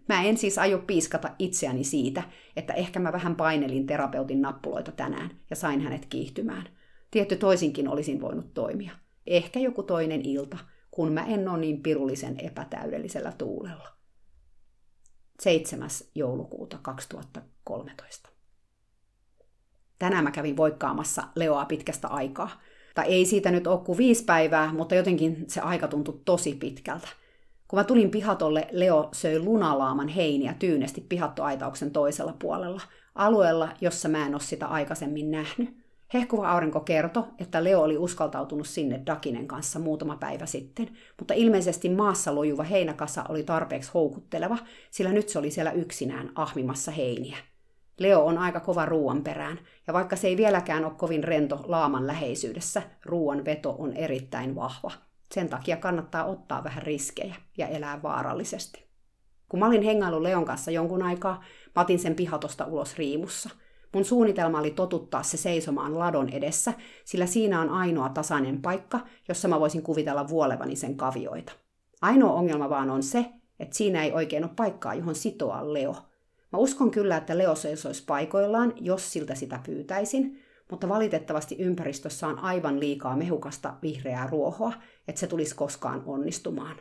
Mä 0.08 0.22
en 0.22 0.36
siis 0.36 0.58
aio 0.58 0.78
piiskata 0.78 1.34
itseäni 1.38 1.84
siitä, 1.84 2.22
että 2.56 2.72
ehkä 2.72 3.00
mä 3.00 3.12
vähän 3.12 3.36
painelin 3.36 3.86
terapeutin 3.86 4.42
nappuloita 4.42 4.92
tänään 4.92 5.30
ja 5.50 5.56
sain 5.56 5.80
hänet 5.80 6.06
kiihtymään. 6.06 6.68
Tietty 7.10 7.36
toisinkin 7.36 7.88
olisin 7.88 8.20
voinut 8.20 8.54
toimia. 8.54 8.92
Ehkä 9.26 9.60
joku 9.60 9.82
toinen 9.82 10.22
ilta, 10.22 10.58
kun 10.90 11.12
mä 11.12 11.26
en 11.26 11.48
ole 11.48 11.58
niin 11.58 11.82
pirullisen 11.82 12.40
epätäydellisellä 12.40 13.32
tuulella. 13.38 13.88
7. 15.40 15.88
joulukuuta 16.14 16.78
2013. 16.82 18.31
Tänään 20.02 20.24
mä 20.24 20.30
kävin 20.30 20.56
voikkaamassa 20.56 21.22
Leoa 21.34 21.64
pitkästä 21.64 22.08
aikaa. 22.08 22.50
Tai 22.94 23.06
ei 23.06 23.26
siitä 23.26 23.50
nyt 23.50 23.66
ole 23.66 23.80
kuin 23.80 23.98
viisi 23.98 24.24
päivää, 24.24 24.72
mutta 24.72 24.94
jotenkin 24.94 25.44
se 25.48 25.60
aika 25.60 25.88
tuntui 25.88 26.20
tosi 26.24 26.54
pitkältä. 26.54 27.08
Kun 27.68 27.78
mä 27.78 27.84
tulin 27.84 28.10
pihatolle, 28.10 28.68
Leo 28.70 29.08
söi 29.12 29.38
lunalaaman 29.38 30.08
heiniä 30.08 30.54
tyynesti 30.58 31.00
pihattoaitauksen 31.08 31.90
toisella 31.90 32.36
puolella, 32.38 32.80
alueella, 33.14 33.68
jossa 33.80 34.08
mä 34.08 34.26
en 34.26 34.34
ole 34.34 34.40
sitä 34.40 34.66
aikaisemmin 34.66 35.30
nähnyt. 35.30 35.76
Hehkuva 36.14 36.50
aurinko 36.50 36.80
kertoi, 36.80 37.24
että 37.38 37.64
Leo 37.64 37.80
oli 37.82 37.98
uskaltautunut 37.98 38.66
sinne 38.66 39.02
Dakinen 39.06 39.46
kanssa 39.48 39.78
muutama 39.78 40.16
päivä 40.16 40.46
sitten, 40.46 40.88
mutta 41.18 41.34
ilmeisesti 41.34 41.88
maassa 41.88 42.34
lojuva 42.34 42.62
heinäkassa 42.62 43.24
oli 43.28 43.42
tarpeeksi 43.42 43.90
houkutteleva, 43.94 44.58
sillä 44.90 45.12
nyt 45.12 45.28
se 45.28 45.38
oli 45.38 45.50
siellä 45.50 45.72
yksinään 45.72 46.32
ahmimassa 46.34 46.90
heiniä. 46.90 47.36
Leo 47.98 48.24
on 48.24 48.38
aika 48.38 48.60
kova 48.60 48.86
ruoan 48.86 49.22
perään, 49.22 49.58
ja 49.86 49.92
vaikka 49.92 50.16
se 50.16 50.28
ei 50.28 50.36
vieläkään 50.36 50.84
ole 50.84 50.94
kovin 50.96 51.24
rento 51.24 51.64
laaman 51.68 52.06
läheisyydessä, 52.06 52.82
ruoan 53.04 53.44
veto 53.44 53.76
on 53.78 53.92
erittäin 53.92 54.54
vahva. 54.54 54.90
Sen 55.32 55.48
takia 55.48 55.76
kannattaa 55.76 56.24
ottaa 56.24 56.64
vähän 56.64 56.82
riskejä 56.82 57.34
ja 57.58 57.68
elää 57.68 58.02
vaarallisesti. 58.02 58.86
Kun 59.48 59.60
mä 59.60 59.66
olin 59.66 59.82
hengailu 59.82 60.22
Leon 60.22 60.44
kanssa 60.44 60.70
jonkun 60.70 61.02
aikaa, 61.02 61.44
mä 61.76 61.84
sen 61.96 62.14
pihatosta 62.14 62.64
ulos 62.64 62.98
riimussa. 62.98 63.50
Mun 63.94 64.04
suunnitelma 64.04 64.58
oli 64.58 64.70
totuttaa 64.70 65.22
se 65.22 65.36
seisomaan 65.36 65.98
ladon 65.98 66.28
edessä, 66.28 66.72
sillä 67.04 67.26
siinä 67.26 67.60
on 67.60 67.70
ainoa 67.70 68.08
tasainen 68.08 68.62
paikka, 68.62 69.00
jossa 69.28 69.48
mä 69.48 69.60
voisin 69.60 69.82
kuvitella 69.82 70.28
vuolevani 70.28 70.76
sen 70.76 70.96
kavioita. 70.96 71.52
Ainoa 72.02 72.32
ongelma 72.32 72.70
vaan 72.70 72.90
on 72.90 73.02
se, 73.02 73.26
että 73.60 73.76
siinä 73.76 74.04
ei 74.04 74.12
oikein 74.12 74.44
ole 74.44 74.52
paikkaa, 74.56 74.94
johon 74.94 75.14
sitoa 75.14 75.72
Leo– 75.72 75.96
Mä 76.52 76.58
uskon 76.58 76.90
kyllä, 76.90 77.16
että 77.16 77.38
Leo 77.38 77.54
seisoisi 77.54 78.04
paikoillaan, 78.06 78.72
jos 78.80 79.12
siltä 79.12 79.34
sitä 79.34 79.60
pyytäisin, 79.66 80.38
mutta 80.70 80.88
valitettavasti 80.88 81.56
ympäristössä 81.58 82.26
on 82.26 82.38
aivan 82.38 82.80
liikaa 82.80 83.16
mehukasta 83.16 83.74
vihreää 83.82 84.26
ruohoa, 84.26 84.72
että 85.08 85.20
se 85.20 85.26
tulisi 85.26 85.54
koskaan 85.54 86.02
onnistumaan. 86.06 86.76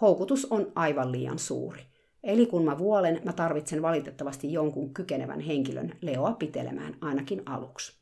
Houkutus 0.00 0.44
on 0.44 0.72
aivan 0.74 1.12
liian 1.12 1.38
suuri. 1.38 1.82
Eli 2.22 2.46
kun 2.46 2.64
mä 2.64 2.78
vuolen, 2.78 3.20
mä 3.24 3.32
tarvitsen 3.32 3.82
valitettavasti 3.82 4.52
jonkun 4.52 4.94
kykenevän 4.94 5.40
henkilön 5.40 5.92
Leoa 6.00 6.32
pitelemään 6.32 6.96
ainakin 7.00 7.42
aluksi. 7.46 7.96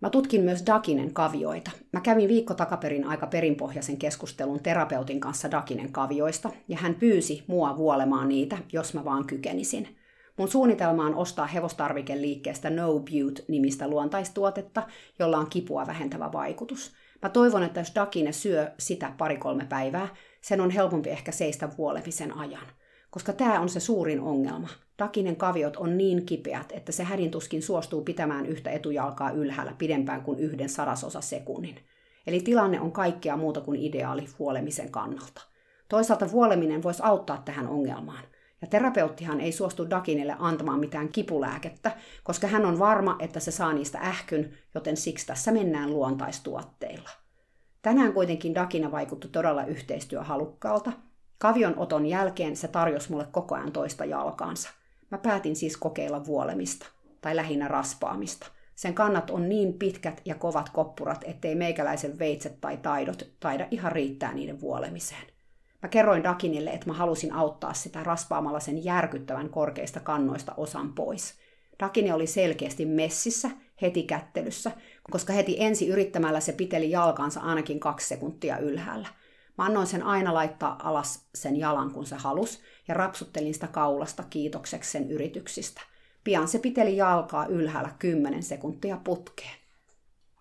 Mä 0.00 0.10
tutkin 0.10 0.40
myös 0.40 0.66
Dakinen 0.66 1.14
kavioita. 1.14 1.70
Mä 1.92 2.00
kävin 2.00 2.28
viikko 2.28 2.54
takaperin 2.54 3.04
aika 3.04 3.26
perinpohjaisen 3.26 3.96
keskustelun 3.96 4.62
terapeutin 4.62 5.20
kanssa 5.20 5.50
Dakinen 5.50 5.92
kavioista, 5.92 6.50
ja 6.68 6.76
hän 6.76 6.94
pyysi 6.94 7.44
mua 7.46 7.76
vuolemaan 7.76 8.28
niitä, 8.28 8.58
jos 8.72 8.94
mä 8.94 9.04
vaan 9.04 9.26
kykenisin. 9.26 9.97
Mun 10.38 10.48
suunnitelma 10.48 11.06
on 11.06 11.14
ostaa 11.14 11.46
hevostarvikeliikkeestä 11.46 12.70
No 12.70 12.92
Butte-nimistä 12.92 13.88
luontaistuotetta, 13.88 14.82
jolla 15.18 15.38
on 15.38 15.50
kipua 15.50 15.86
vähentävä 15.86 16.32
vaikutus. 16.32 16.92
Mä 17.22 17.28
toivon, 17.28 17.62
että 17.62 17.80
jos 17.80 17.92
Dakine 17.94 18.32
syö 18.32 18.70
sitä 18.78 19.12
pari-kolme 19.18 19.66
päivää, 19.68 20.08
sen 20.40 20.60
on 20.60 20.70
helpompi 20.70 21.10
ehkä 21.10 21.32
seistä 21.32 21.68
vuolemisen 21.78 22.36
ajan. 22.36 22.66
Koska 23.10 23.32
tämä 23.32 23.60
on 23.60 23.68
se 23.68 23.80
suurin 23.80 24.20
ongelma. 24.20 24.68
Dakinen 24.98 25.36
kaviot 25.36 25.76
on 25.76 25.98
niin 25.98 26.26
kipeät, 26.26 26.72
että 26.72 26.92
se 26.92 27.04
hädintuskin 27.04 27.62
suostuu 27.62 28.02
pitämään 28.02 28.46
yhtä 28.46 28.70
etujalkaa 28.70 29.30
ylhäällä 29.30 29.74
pidempään 29.78 30.22
kuin 30.22 30.38
yhden 30.38 30.68
sadasosa 30.68 31.20
sekunnin. 31.20 31.76
Eli 32.26 32.40
tilanne 32.40 32.80
on 32.80 32.92
kaikkea 32.92 33.36
muuta 33.36 33.60
kuin 33.60 33.80
ideaali 33.80 34.28
vuolemisen 34.38 34.90
kannalta. 34.90 35.42
Toisaalta 35.88 36.30
vuoleminen 36.30 36.82
voisi 36.82 37.02
auttaa 37.02 37.42
tähän 37.44 37.68
ongelmaan– 37.68 38.24
ja 38.60 38.66
terapeuttihan 38.66 39.40
ei 39.40 39.52
suostu 39.52 39.90
Dakinille 39.90 40.36
antamaan 40.38 40.80
mitään 40.80 41.08
kipulääkettä, 41.08 41.96
koska 42.24 42.46
hän 42.46 42.66
on 42.66 42.78
varma, 42.78 43.16
että 43.18 43.40
se 43.40 43.50
saa 43.50 43.72
niistä 43.72 43.98
ähkyn, 43.98 44.52
joten 44.74 44.96
siksi 44.96 45.26
tässä 45.26 45.52
mennään 45.52 45.90
luontaistuotteilla. 45.90 47.10
Tänään 47.82 48.12
kuitenkin 48.12 48.54
Dakina 48.54 48.90
vaikutti 48.90 49.28
todella 49.28 49.64
yhteistyöhalukkaalta. 49.64 50.92
Kavion 51.38 51.78
oton 51.78 52.06
jälkeen 52.06 52.56
se 52.56 52.68
tarjosi 52.68 53.10
mulle 53.10 53.26
koko 53.30 53.54
ajan 53.54 53.72
toista 53.72 54.04
jalkaansa. 54.04 54.70
Mä 55.10 55.18
päätin 55.18 55.56
siis 55.56 55.76
kokeilla 55.76 56.26
vuolemista, 56.26 56.86
tai 57.20 57.36
lähinnä 57.36 57.68
raspaamista. 57.68 58.46
Sen 58.74 58.94
kannat 58.94 59.30
on 59.30 59.48
niin 59.48 59.74
pitkät 59.74 60.20
ja 60.24 60.34
kovat 60.34 60.68
koppurat, 60.68 61.24
ettei 61.26 61.54
meikäläisen 61.54 62.18
veitset 62.18 62.60
tai 62.60 62.76
taidot 62.76 63.22
taida 63.40 63.66
ihan 63.70 63.92
riittää 63.92 64.34
niiden 64.34 64.60
vuolemiseen. 64.60 65.37
Mä 65.82 65.88
kerroin 65.88 66.24
Dakinille, 66.24 66.70
että 66.70 66.86
mä 66.86 66.92
halusin 66.92 67.32
auttaa 67.32 67.74
sitä 67.74 68.02
raspaamalla 68.02 68.60
sen 68.60 68.84
järkyttävän 68.84 69.50
korkeista 69.50 70.00
kannoista 70.00 70.54
osan 70.56 70.92
pois. 70.92 71.34
Dakini 71.80 72.12
oli 72.12 72.26
selkeästi 72.26 72.86
messissä 72.86 73.50
heti 73.82 74.02
kättelyssä, 74.02 74.70
koska 75.10 75.32
heti 75.32 75.56
ensi 75.58 75.88
yrittämällä 75.88 76.40
se 76.40 76.52
piteli 76.52 76.90
jalkansa 76.90 77.40
ainakin 77.40 77.80
kaksi 77.80 78.08
sekuntia 78.08 78.58
ylhäällä. 78.58 79.08
Mä 79.58 79.64
annoin 79.64 79.86
sen 79.86 80.02
aina 80.02 80.34
laittaa 80.34 80.88
alas 80.88 81.28
sen 81.34 81.56
jalan, 81.56 81.90
kun 81.92 82.06
se 82.06 82.16
halus, 82.16 82.60
ja 82.88 82.94
rapsuttelin 82.94 83.54
sitä 83.54 83.66
kaulasta 83.66 84.22
kiitokseksi 84.30 84.90
sen 84.90 85.10
yrityksistä. 85.10 85.80
Pian 86.24 86.48
se 86.48 86.58
piteli 86.58 86.96
jalkaa 86.96 87.46
ylhäällä 87.46 87.90
10 87.98 88.42
sekuntia 88.42 89.00
putkeen. 89.04 89.56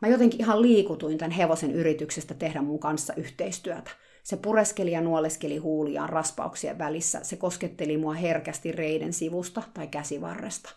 Mä 0.01 0.07
jotenkin 0.07 0.41
ihan 0.41 0.61
liikutuin 0.61 1.17
tämän 1.17 1.31
hevosen 1.31 1.71
yrityksestä 1.71 2.33
tehdä 2.33 2.61
mun 2.61 2.79
kanssa 2.79 3.13
yhteistyötä– 3.13 3.91
se 4.27 4.37
pureskeli 4.37 4.91
ja 4.91 5.01
nuoleskeli 5.01 5.57
huuliaan 5.57 6.09
raspauksien 6.09 6.77
välissä. 6.77 7.19
Se 7.23 7.35
kosketteli 7.35 7.97
mua 7.97 8.13
herkästi 8.13 8.71
reiden 8.71 9.13
sivusta 9.13 9.63
tai 9.73 9.87
käsivarresta. 9.87 10.69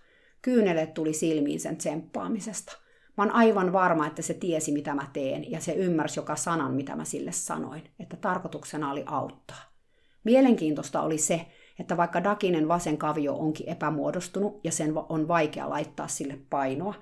Kyynelet 0.42 0.94
tuli 0.94 1.12
silmiin 1.12 1.60
sen 1.60 1.76
tsemppaamisesta. 1.76 2.76
Mä 3.16 3.24
oon 3.24 3.34
aivan 3.34 3.72
varma, 3.72 4.06
että 4.06 4.22
se 4.22 4.34
tiesi, 4.34 4.72
mitä 4.72 4.94
mä 4.94 5.10
teen, 5.12 5.50
ja 5.50 5.60
se 5.60 5.72
ymmärsi 5.72 6.20
joka 6.20 6.36
sanan, 6.36 6.74
mitä 6.74 6.96
mä 6.96 7.04
sille 7.04 7.32
sanoin, 7.32 7.82
että 8.00 8.16
tarkoituksena 8.16 8.90
oli 8.90 9.02
auttaa. 9.06 9.72
Mielenkiintoista 10.24 11.02
oli 11.02 11.18
se, 11.18 11.46
että 11.78 11.96
vaikka 11.96 12.24
Dakinen 12.24 12.68
vasen 12.68 12.98
kavio 12.98 13.34
onkin 13.34 13.68
epämuodostunut 13.68 14.60
ja 14.64 14.72
sen 14.72 14.92
on 15.08 15.28
vaikea 15.28 15.70
laittaa 15.70 16.08
sille 16.08 16.38
painoa, 16.50 16.94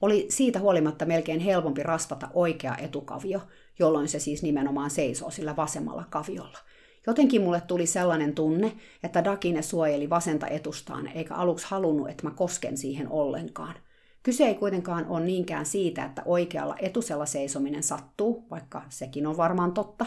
oli 0.00 0.26
siitä 0.28 0.58
huolimatta 0.58 1.06
melkein 1.06 1.40
helpompi 1.40 1.82
raspata 1.82 2.28
oikea 2.34 2.76
etukavio, 2.76 3.40
jolloin 3.78 4.08
se 4.08 4.18
siis 4.18 4.42
nimenomaan 4.42 4.90
seisoo 4.90 5.30
sillä 5.30 5.56
vasemmalla 5.56 6.04
kaviolla. 6.10 6.58
Jotenkin 7.06 7.42
mulle 7.42 7.60
tuli 7.60 7.86
sellainen 7.86 8.34
tunne, 8.34 8.72
että 9.02 9.24
Dakine 9.24 9.62
suojeli 9.62 10.10
vasenta 10.10 10.46
etustaan, 10.46 11.06
eikä 11.06 11.34
aluksi 11.34 11.66
halunnut, 11.68 12.08
että 12.08 12.24
mä 12.24 12.30
kosken 12.30 12.76
siihen 12.76 13.08
ollenkaan. 13.08 13.74
Kyse 14.22 14.44
ei 14.44 14.54
kuitenkaan 14.54 15.06
ole 15.08 15.24
niinkään 15.24 15.66
siitä, 15.66 16.04
että 16.04 16.22
oikealla 16.24 16.76
etusella 16.78 17.26
seisominen 17.26 17.82
sattuu, 17.82 18.46
vaikka 18.50 18.82
sekin 18.88 19.26
on 19.26 19.36
varmaan 19.36 19.72
totta, 19.72 20.06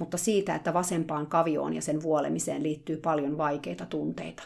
mutta 0.00 0.16
siitä, 0.16 0.54
että 0.54 0.74
vasempaan 0.74 1.26
kavioon 1.26 1.74
ja 1.74 1.82
sen 1.82 2.02
vuolemiseen 2.02 2.62
liittyy 2.62 2.96
paljon 2.96 3.38
vaikeita 3.38 3.86
tunteita. 3.86 4.42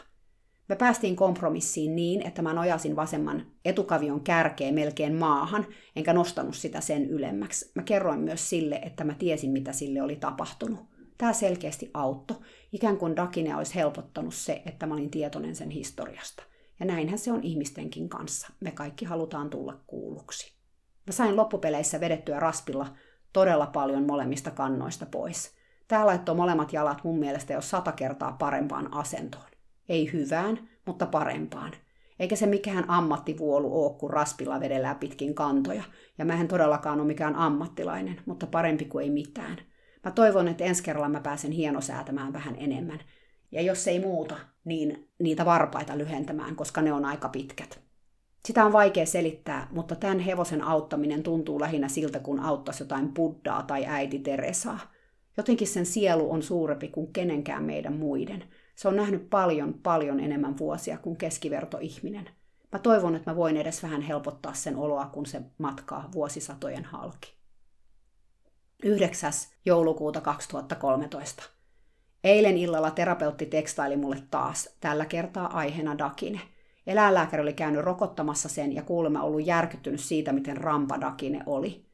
Me 0.67 0.75
päästiin 0.75 1.15
kompromissiin 1.15 1.95
niin, 1.95 2.27
että 2.27 2.41
mä 2.41 2.53
nojasin 2.53 2.95
vasemman 2.95 3.45
etukavion 3.65 4.21
kärkeen 4.21 4.73
melkein 4.73 5.15
maahan, 5.15 5.65
enkä 5.95 6.13
nostanut 6.13 6.55
sitä 6.55 6.81
sen 6.81 7.05
ylemmäksi. 7.05 7.71
Mä 7.75 7.83
kerroin 7.83 8.19
myös 8.19 8.49
sille, 8.49 8.75
että 8.75 9.03
mä 9.03 9.13
tiesin, 9.13 9.51
mitä 9.51 9.73
sille 9.73 10.01
oli 10.01 10.15
tapahtunut. 10.15 10.79
Tämä 11.17 11.33
selkeästi 11.33 11.91
auttoi, 11.93 12.37
ikään 12.71 12.97
kuin 12.97 13.15
Dakine 13.15 13.55
olisi 13.55 13.75
helpottanut 13.75 14.33
se, 14.33 14.61
että 14.65 14.85
mä 14.85 14.93
olin 14.93 15.11
tietoinen 15.11 15.55
sen 15.55 15.69
historiasta. 15.69 16.43
Ja 16.79 16.85
näinhän 16.85 17.17
se 17.17 17.31
on 17.31 17.43
ihmistenkin 17.43 18.09
kanssa. 18.09 18.47
Me 18.59 18.71
kaikki 18.71 19.05
halutaan 19.05 19.49
tulla 19.49 19.79
kuulluksi. 19.87 20.53
Mä 21.07 21.11
sain 21.13 21.35
loppupeleissä 21.35 21.99
vedettyä 21.99 22.39
raspilla 22.39 22.87
todella 23.33 23.65
paljon 23.65 24.07
molemmista 24.07 24.51
kannoista 24.51 25.05
pois. 25.05 25.55
Tämä 25.87 26.05
laittoi 26.05 26.35
molemmat 26.35 26.73
jalat 26.73 27.03
mun 27.03 27.19
mielestä 27.19 27.53
jo 27.53 27.61
sata 27.61 27.91
kertaa 27.91 28.31
parempaan 28.31 28.93
asentoon. 28.93 29.50
Ei 29.91 30.13
hyvään, 30.13 30.69
mutta 30.85 31.05
parempaan. 31.05 31.71
Eikä 32.19 32.35
se 32.35 32.45
mikään 32.45 32.89
ammattivuolu 32.89 33.85
ole, 33.85 33.97
kun 33.99 34.09
raspilla 34.09 34.59
vedellään 34.59 34.95
pitkin 34.95 35.35
kantoja. 35.35 35.83
Ja 36.17 36.25
mä 36.25 36.33
en 36.33 36.47
todellakaan 36.47 36.99
ole 36.99 37.07
mikään 37.07 37.35
ammattilainen, 37.35 38.21
mutta 38.25 38.47
parempi 38.47 38.85
kuin 38.85 39.03
ei 39.03 39.09
mitään. 39.09 39.57
Mä 40.03 40.11
toivon, 40.11 40.47
että 40.47 40.63
ensi 40.63 40.83
kerralla 40.83 41.09
mä 41.09 41.19
pääsen 41.19 41.51
hienosäätämään 41.51 42.33
vähän 42.33 42.55
enemmän. 42.59 42.99
Ja 43.51 43.61
jos 43.61 43.87
ei 43.87 43.99
muuta, 43.99 44.35
niin 44.65 45.09
niitä 45.19 45.45
varpaita 45.45 45.97
lyhentämään, 45.97 46.55
koska 46.55 46.81
ne 46.81 46.93
on 46.93 47.05
aika 47.05 47.29
pitkät. 47.29 47.79
Sitä 48.45 48.65
on 48.65 48.73
vaikea 48.73 49.05
selittää, 49.05 49.67
mutta 49.71 49.95
tämän 49.95 50.19
hevosen 50.19 50.61
auttaminen 50.61 51.23
tuntuu 51.23 51.59
lähinnä 51.59 51.87
siltä, 51.87 52.19
kun 52.19 52.39
auttaisi 52.39 52.83
jotain 52.83 53.13
Buddhaa 53.13 53.63
tai 53.63 53.85
äiti 53.85 54.19
Teresaa. 54.19 54.79
Jotenkin 55.37 55.67
sen 55.67 55.85
sielu 55.85 56.31
on 56.31 56.43
suurempi 56.43 56.87
kuin 56.87 57.13
kenenkään 57.13 57.63
meidän 57.63 57.93
muiden– 57.93 58.43
se 58.81 58.87
on 58.87 58.95
nähnyt 58.95 59.29
paljon, 59.29 59.73
paljon 59.73 60.19
enemmän 60.19 60.57
vuosia 60.57 60.97
kuin 60.97 61.17
keskivertoihminen. 61.17 62.29
Mä 62.71 62.79
toivon, 62.79 63.15
että 63.15 63.31
mä 63.31 63.35
voin 63.35 63.57
edes 63.57 63.83
vähän 63.83 64.01
helpottaa 64.01 64.53
sen 64.53 64.75
oloa, 64.75 65.05
kun 65.05 65.25
se 65.25 65.41
matkaa 65.57 66.09
vuosisatojen 66.13 66.85
halki. 66.85 67.33
9. 68.83 69.31
joulukuuta 69.65 70.21
2013. 70.21 71.43
Eilen 72.23 72.57
illalla 72.57 72.91
terapeutti 72.91 73.45
tekstaili 73.45 73.97
mulle 73.97 74.17
taas, 74.31 74.69
tällä 74.79 75.05
kertaa 75.05 75.57
aiheena 75.57 75.97
Dakine. 75.97 76.41
Eläinlääkäri 76.87 77.41
oli 77.41 77.53
käynyt 77.53 77.81
rokottamassa 77.81 78.49
sen 78.49 78.75
ja 78.75 78.83
kuulemma 78.83 79.23
ollut 79.23 79.45
järkyttynyt 79.45 79.99
siitä, 79.99 80.31
miten 80.33 80.57
rampa 80.57 81.01
Dakine 81.01 81.43
oli. 81.45 81.85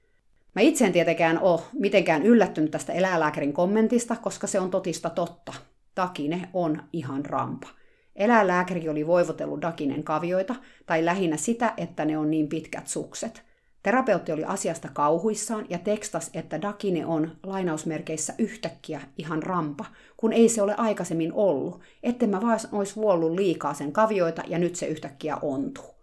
Mä 0.56 0.62
itse 0.62 0.86
en 0.86 0.94
tietenkään 0.94 1.40
ole 1.40 1.62
mitenkään 1.74 2.24
yllättynyt 2.24 2.72
tästä 2.72 2.94
eläinlääkärin 2.94 3.54
kommentista, 3.54 4.16
koska 4.16 4.48
se 4.48 4.60
on 4.60 4.72
totista 4.72 5.10
totta. 5.10 5.54
Dakine 5.98 6.50
on 6.54 6.84
ihan 6.94 7.26
rampa. 7.26 7.68
Eläinlääkäri 8.16 8.90
oli 8.90 9.08
voivotellut 9.08 9.62
Dakinen 9.62 10.04
kavioita, 10.04 10.56
tai 10.86 11.06
lähinnä 11.06 11.38
sitä, 11.38 11.74
että 11.78 12.06
ne 12.06 12.18
on 12.18 12.32
niin 12.32 12.50
pitkät 12.50 12.88
sukset. 12.88 13.44
Terapeutti 13.84 14.32
oli 14.32 14.44
asiasta 14.44 14.90
kauhuissaan 14.94 15.66
ja 15.70 15.80
tekstas, 15.80 16.30
että 16.34 16.62
Dakine 16.62 17.06
on 17.06 17.32
lainausmerkeissä 17.44 18.34
yhtäkkiä 18.38 19.02
ihan 19.18 19.44
rampa, 19.44 19.86
kun 20.18 20.34
ei 20.34 20.50
se 20.50 20.62
ole 20.62 20.76
aikaisemmin 20.78 21.34
ollut, 21.34 21.82
etten 22.04 22.30
mä 22.30 22.42
vaan 22.42 22.60
olisi 22.72 22.96
vuollut 22.96 23.32
liikaa 23.32 23.74
sen 23.74 23.92
kavioita 23.92 24.44
ja 24.48 24.60
nyt 24.60 24.76
se 24.76 24.86
yhtäkkiä 24.86 25.38
ontuu. 25.42 25.98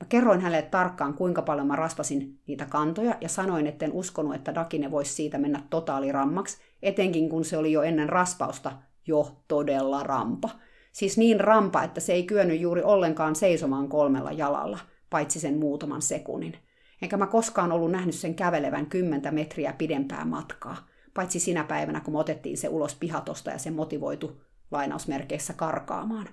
Mä 0.00 0.06
kerroin 0.08 0.40
hänelle 0.40 0.62
tarkkaan, 0.62 1.14
kuinka 1.14 1.42
paljon 1.42 1.66
mä 1.66 1.76
raspasin 1.76 2.38
niitä 2.46 2.66
kantoja 2.66 3.16
ja 3.20 3.28
sanoin, 3.28 3.66
etten 3.66 3.92
uskonut, 3.92 4.34
että 4.34 4.54
Dakine 4.54 4.90
voisi 4.90 5.14
siitä 5.14 5.38
mennä 5.38 5.62
totaalirammaksi, 5.70 6.58
etenkin 6.82 7.28
kun 7.28 7.44
se 7.44 7.56
oli 7.56 7.72
jo 7.72 7.82
ennen 7.82 8.08
raspausta 8.08 8.72
jo 9.06 9.42
todella 9.48 10.02
rampa. 10.02 10.50
Siis 10.92 11.18
niin 11.18 11.40
rampa, 11.40 11.82
että 11.82 12.00
se 12.00 12.12
ei 12.12 12.22
kyennyt 12.22 12.60
juuri 12.60 12.82
ollenkaan 12.82 13.36
seisomaan 13.36 13.88
kolmella 13.88 14.32
jalalla, 14.32 14.78
paitsi 15.10 15.40
sen 15.40 15.58
muutaman 15.58 16.02
sekunnin. 16.02 16.54
Enkä 17.02 17.16
mä 17.16 17.26
koskaan 17.26 17.72
ollut 17.72 17.90
nähnyt 17.90 18.14
sen 18.14 18.34
kävelevän 18.34 18.86
kymmentä 18.86 19.30
metriä 19.30 19.72
pidempää 19.72 20.24
matkaa, 20.24 20.86
paitsi 21.14 21.40
sinä 21.40 21.64
päivänä, 21.64 22.00
kun 22.00 22.14
me 22.14 22.18
otettiin 22.18 22.56
se 22.56 22.68
ulos 22.68 22.94
pihatosta 22.94 23.50
ja 23.50 23.58
se 23.58 23.70
motivoitu 23.70 24.42
lainausmerkeissä 24.70 25.52
karkaamaan. 25.52 26.28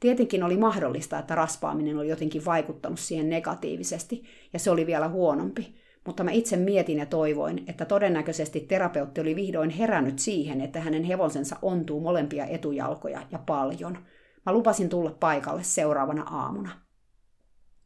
Tietenkin 0.00 0.42
oli 0.42 0.56
mahdollista, 0.56 1.18
että 1.18 1.34
raspaaminen 1.34 1.98
oli 1.98 2.08
jotenkin 2.08 2.44
vaikuttanut 2.44 2.98
siihen 2.98 3.30
negatiivisesti, 3.30 4.24
ja 4.52 4.58
se 4.58 4.70
oli 4.70 4.86
vielä 4.86 5.08
huonompi. 5.08 5.74
Mutta 6.08 6.24
mä 6.24 6.30
itse 6.30 6.56
mietin 6.56 6.98
ja 6.98 7.06
toivoin, 7.06 7.64
että 7.66 7.84
todennäköisesti 7.84 8.60
terapeutti 8.60 9.20
oli 9.20 9.36
vihdoin 9.36 9.70
herännyt 9.70 10.18
siihen, 10.18 10.60
että 10.60 10.80
hänen 10.80 11.04
hevosensa 11.04 11.56
ontuu 11.62 12.00
molempia 12.00 12.46
etujalkoja 12.46 13.22
ja 13.30 13.38
paljon. 13.38 13.98
Mä 14.46 14.52
lupasin 14.52 14.88
tulla 14.88 15.16
paikalle 15.20 15.62
seuraavana 15.62 16.22
aamuna. 16.22 16.70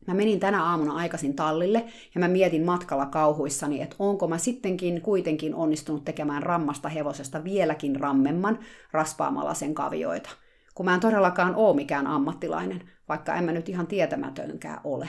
Mä 0.07 0.15
menin 0.15 0.41
tänä 0.41 0.65
aamuna 0.65 0.93
aikaisin 0.93 1.35
tallille 1.35 1.85
ja 2.15 2.21
mä 2.21 2.29
mietin 2.29 2.65
matkalla 2.65 3.07
kauhuissani, 3.07 3.83
että 3.83 3.97
onko 3.99 4.29
mä 4.29 4.39
sittenkin 4.39 5.01
kuitenkin 5.01 5.55
onnistunut 5.55 6.05
tekemään 6.05 6.43
rammasta 6.43 6.89
hevosesta 6.89 7.45
vieläkin 7.45 7.97
rammemman 8.01 8.59
raspaamalla 8.93 9.55
sen 9.55 9.75
kavioita. 9.75 10.31
Kun 10.75 10.87
mä 10.87 10.95
en 10.95 11.01
todellakaan 11.01 11.55
oo 11.57 11.75
mikään 11.75 12.07
ammattilainen, 12.07 12.83
vaikka 13.09 13.35
en 13.35 13.45
mä 13.45 13.53
nyt 13.53 13.69
ihan 13.69 13.87
tietämätönkään 13.87 14.81
ole. 14.85 15.09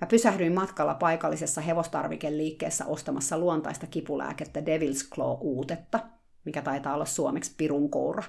Mä 0.00 0.06
pysähdyin 0.06 0.54
matkalla 0.54 0.94
paikallisessa 0.94 1.60
hevostarvikeliikkeessä 1.60 2.86
ostamassa 2.86 3.38
luontaista 3.38 3.86
kipulääkettä 3.86 4.60
Devil's 4.60 5.08
Claw-uutetta, 5.14 6.00
mikä 6.44 6.62
taitaa 6.62 6.94
olla 6.94 7.04
suomeksi 7.04 7.54
pirunkoura, 7.56 8.22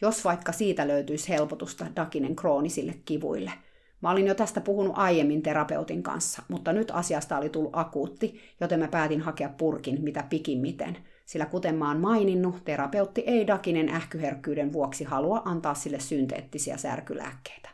jos 0.00 0.24
vaikka 0.24 0.52
siitä 0.52 0.88
löytyisi 0.88 1.28
helpotusta 1.28 1.86
Dakinen 1.96 2.36
kroonisille 2.36 2.94
kivuille– 3.04 3.52
Mä 4.02 4.10
olin 4.10 4.26
jo 4.26 4.34
tästä 4.34 4.60
puhunut 4.60 4.92
aiemmin 4.96 5.42
terapeutin 5.42 6.02
kanssa, 6.02 6.42
mutta 6.48 6.72
nyt 6.72 6.90
asiasta 6.90 7.38
oli 7.38 7.48
tullut 7.48 7.76
akuutti, 7.76 8.40
joten 8.60 8.78
mä 8.78 8.88
päätin 8.88 9.20
hakea 9.20 9.48
purkin 9.48 10.02
mitä 10.02 10.24
pikimmiten. 10.30 10.96
Sillä 11.26 11.46
kuten 11.46 11.74
mä 11.74 11.88
oon 11.88 12.00
maininnut, 12.00 12.64
terapeutti 12.64 13.20
ei 13.26 13.46
Dakinen 13.46 13.88
ähkyherkkyyden 13.88 14.72
vuoksi 14.72 15.04
halua 15.04 15.42
antaa 15.44 15.74
sille 15.74 16.00
synteettisiä 16.00 16.76
särkylääkkeitä. 16.76 17.68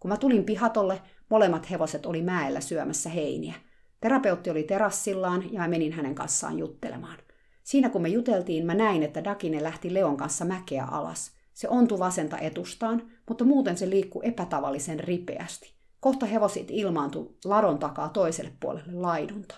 Kun 0.00 0.08
mä 0.08 0.16
tulin 0.16 0.44
pihatolle, 0.44 1.00
molemmat 1.34 1.70
hevoset 1.70 2.06
oli 2.06 2.22
mäellä 2.22 2.60
syömässä 2.60 3.10
heiniä. 3.10 3.54
Terapeutti 4.00 4.50
oli 4.50 4.62
terassillaan 4.62 5.52
ja 5.52 5.60
mä 5.60 5.68
menin 5.68 5.92
hänen 5.92 6.14
kanssaan 6.14 6.58
juttelemaan. 6.58 7.18
Siinä 7.62 7.88
kun 7.88 8.02
me 8.02 8.08
juteltiin, 8.08 8.66
mä 8.66 8.74
näin, 8.74 9.02
että 9.02 9.24
Dakine 9.24 9.62
lähti 9.62 9.94
Leon 9.94 10.16
kanssa 10.16 10.44
mäkeä 10.44 10.84
alas– 10.84 11.30
se 11.54 11.68
ontui 11.68 11.98
vasenta 11.98 12.38
etustaan, 12.38 13.10
mutta 13.28 13.44
muuten 13.44 13.76
se 13.76 13.90
liikkui 13.90 14.26
epätavallisen 14.26 15.00
ripeästi. 15.00 15.74
Kohta 16.00 16.26
hevosit 16.26 16.70
ilmaantui 16.70 17.34
ladon 17.44 17.78
takaa 17.78 18.08
toiselle 18.08 18.52
puolelle 18.60 18.92
laidunta. 18.92 19.54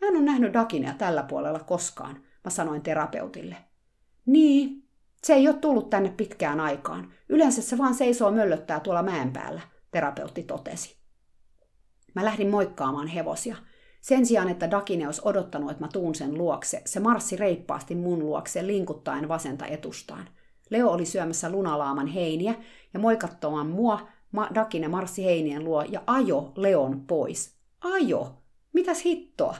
Mä 0.00 0.08
en 0.08 0.16
ole 0.16 0.24
nähnyt 0.24 0.52
Dakinea 0.52 0.94
tällä 0.94 1.22
puolella 1.22 1.60
koskaan, 1.60 2.16
mä 2.44 2.50
sanoin 2.50 2.82
terapeutille. 2.82 3.56
Niin, 4.26 4.88
se 5.22 5.34
ei 5.34 5.48
ole 5.48 5.56
tullut 5.56 5.90
tänne 5.90 6.14
pitkään 6.16 6.60
aikaan. 6.60 7.12
Yleensä 7.28 7.62
se 7.62 7.78
vaan 7.78 7.94
seisoo 7.94 8.30
möllöttää 8.30 8.80
tuolla 8.80 9.02
mäen 9.02 9.32
päällä, 9.32 9.60
terapeutti 9.96 10.42
totesi. 10.42 10.96
Mä 12.14 12.24
lähdin 12.24 12.50
moikkaamaan 12.50 13.06
hevosia. 13.06 13.56
Sen 14.00 14.26
sijaan, 14.26 14.48
että 14.48 14.70
Dakine 14.70 15.06
olisi 15.06 15.20
odottanut, 15.24 15.70
että 15.70 15.84
mä 15.84 15.88
tuun 15.92 16.14
sen 16.14 16.38
luokse, 16.38 16.82
se 16.84 17.00
marssi 17.00 17.36
reippaasti 17.36 17.94
mun 17.94 18.18
luokse 18.18 18.66
linkuttaen 18.66 19.28
vasenta 19.28 19.66
etustaan. 19.66 20.28
Leo 20.70 20.88
oli 20.88 21.06
syömässä 21.06 21.50
lunalaaman 21.50 22.06
heiniä 22.06 22.54
ja 22.94 23.00
moikattoman 23.00 23.66
mua 23.66 24.08
Dakine 24.54 24.88
marssi 24.88 25.24
heinien 25.24 25.64
luo 25.64 25.82
ja 25.82 26.02
ajo 26.06 26.52
Leon 26.56 27.06
pois. 27.06 27.56
Ajo! 27.80 28.42
Mitäs 28.72 29.04
hittoa? 29.04 29.56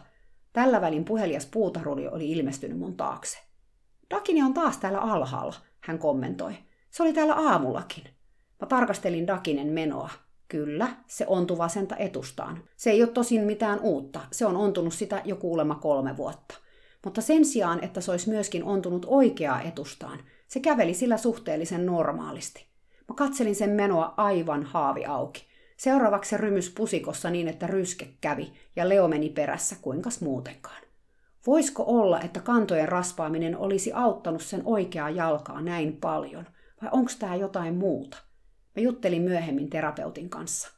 Tällä 0.52 0.80
välin 0.80 1.04
puhelias 1.04 1.46
puutaruli 1.46 2.08
oli 2.08 2.30
ilmestynyt 2.30 2.78
mun 2.78 2.96
taakse. 2.96 3.38
Dakine 4.10 4.44
on 4.44 4.54
taas 4.54 4.78
täällä 4.78 5.00
alhaalla, 5.00 5.54
hän 5.80 5.98
kommentoi. 5.98 6.54
Se 6.90 7.02
oli 7.02 7.12
täällä 7.12 7.34
aamullakin. 7.34 8.04
Mä 8.60 8.66
tarkastelin 8.66 9.26
Dakinen 9.26 9.68
menoa. 9.68 10.25
Kyllä, 10.48 10.88
se 11.06 11.26
ontui 11.26 11.58
vasenta 11.58 11.96
etustaan. 11.96 12.62
Se 12.76 12.90
ei 12.90 13.02
ole 13.02 13.10
tosin 13.10 13.42
mitään 13.42 13.80
uutta, 13.80 14.20
se 14.30 14.46
on 14.46 14.56
ontunut 14.56 14.94
sitä 14.94 15.22
jo 15.24 15.36
kuulemma 15.36 15.74
kolme 15.74 16.16
vuotta. 16.16 16.54
Mutta 17.04 17.20
sen 17.20 17.44
sijaan, 17.44 17.84
että 17.84 18.00
se 18.00 18.10
olisi 18.10 18.28
myöskin 18.28 18.64
ontunut 18.64 19.06
oikeaa 19.08 19.62
etustaan, 19.62 20.18
se 20.48 20.60
käveli 20.60 20.94
sillä 20.94 21.16
suhteellisen 21.16 21.86
normaalisti. 21.86 22.66
Mä 23.08 23.14
katselin 23.14 23.54
sen 23.54 23.70
menoa 23.70 24.14
aivan 24.16 24.62
haavi 24.62 25.04
auki. 25.04 25.46
Seuraavaksi 25.76 26.30
se 26.30 26.36
rymys 26.36 26.70
pusikossa 26.70 27.30
niin, 27.30 27.48
että 27.48 27.66
ryske 27.66 28.08
kävi 28.20 28.52
ja 28.76 28.88
Leo 28.88 29.08
meni 29.08 29.30
perässä 29.30 29.76
kuinkas 29.82 30.20
muutenkaan. 30.20 30.82
Voisiko 31.46 31.84
olla, 31.86 32.20
että 32.20 32.40
kantojen 32.40 32.88
raspaaminen 32.88 33.56
olisi 33.58 33.92
auttanut 33.92 34.42
sen 34.42 34.62
oikeaa 34.64 35.10
jalkaa 35.10 35.60
näin 35.60 35.96
paljon, 35.96 36.46
vai 36.82 36.90
onko 36.92 37.12
tämä 37.18 37.34
jotain 37.34 37.74
muuta? 37.74 38.18
Mä 38.76 38.82
juttelin 38.82 39.22
myöhemmin 39.22 39.70
terapeutin 39.70 40.30
kanssa. 40.30 40.72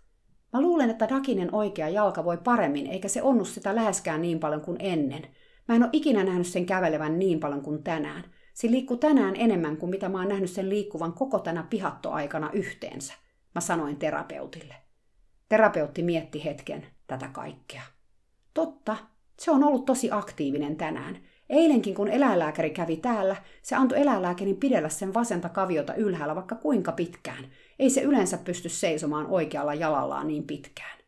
Mä 0.53 0.61
luulen, 0.61 0.91
että 0.91 1.09
Dakinen 1.09 1.55
oikea 1.55 1.89
jalka 1.89 2.25
voi 2.25 2.39
paremmin, 2.45 2.87
eikä 2.87 3.09
se 3.09 3.23
onnu 3.23 3.45
sitä 3.45 3.75
läheskään 3.75 4.23
niin 4.23 4.41
paljon 4.41 4.61
kuin 4.61 4.77
ennen. 4.81 5.27
Mä 5.69 5.75
en 5.75 5.83
ole 5.83 5.91
ikinä 5.93 6.25
nähnyt 6.25 6.47
sen 6.47 6.67
kävelevän 6.67 7.19
niin 7.19 7.41
paljon 7.41 7.63
kuin 7.63 7.83
tänään. 7.83 8.25
Se 8.55 8.71
liikkuu 8.71 8.97
tänään 8.97 9.37
enemmän 9.37 9.77
kuin 9.77 9.91
mitä 9.91 10.09
mä 10.09 10.19
oon 10.19 10.29
nähnyt 10.29 10.51
sen 10.51 10.69
liikkuvan 10.69 11.13
koko 11.13 11.39
tänä 11.39 11.63
pihattoaikana 11.71 12.51
yhteensä, 12.53 13.15
mä 13.55 13.61
sanoin 13.61 13.97
terapeutille. 13.97 14.75
Terapeutti 15.49 16.03
mietti 16.03 16.45
hetken 16.45 16.87
tätä 17.07 17.29
kaikkea. 17.33 17.83
Totta, 18.55 18.97
se 19.39 19.51
on 19.51 19.65
ollut 19.65 19.85
tosi 19.85 20.09
aktiivinen 20.13 20.77
tänään. 20.77 21.19
Eilenkin 21.51 21.95
kun 21.95 22.09
eläinlääkäri 22.09 22.71
kävi 22.71 22.97
täällä, 22.97 23.37
se 23.63 23.77
antoi 23.77 24.01
eläinlääkärin 24.01 24.57
pidellä 24.57 24.89
sen 24.89 25.15
vasenta 25.15 25.49
kaviota 25.49 25.95
ylhäällä 25.95 26.35
vaikka 26.35 26.55
kuinka 26.55 26.93
pitkään. 26.93 27.45
Ei 27.79 27.91
se 27.91 28.01
yleensä 28.01 28.39
pysty 28.39 28.69
seisomaan 28.69 29.27
oikealla 29.27 29.75
jalallaan 29.75 30.27
niin 30.27 30.47
pitkään. 30.47 30.99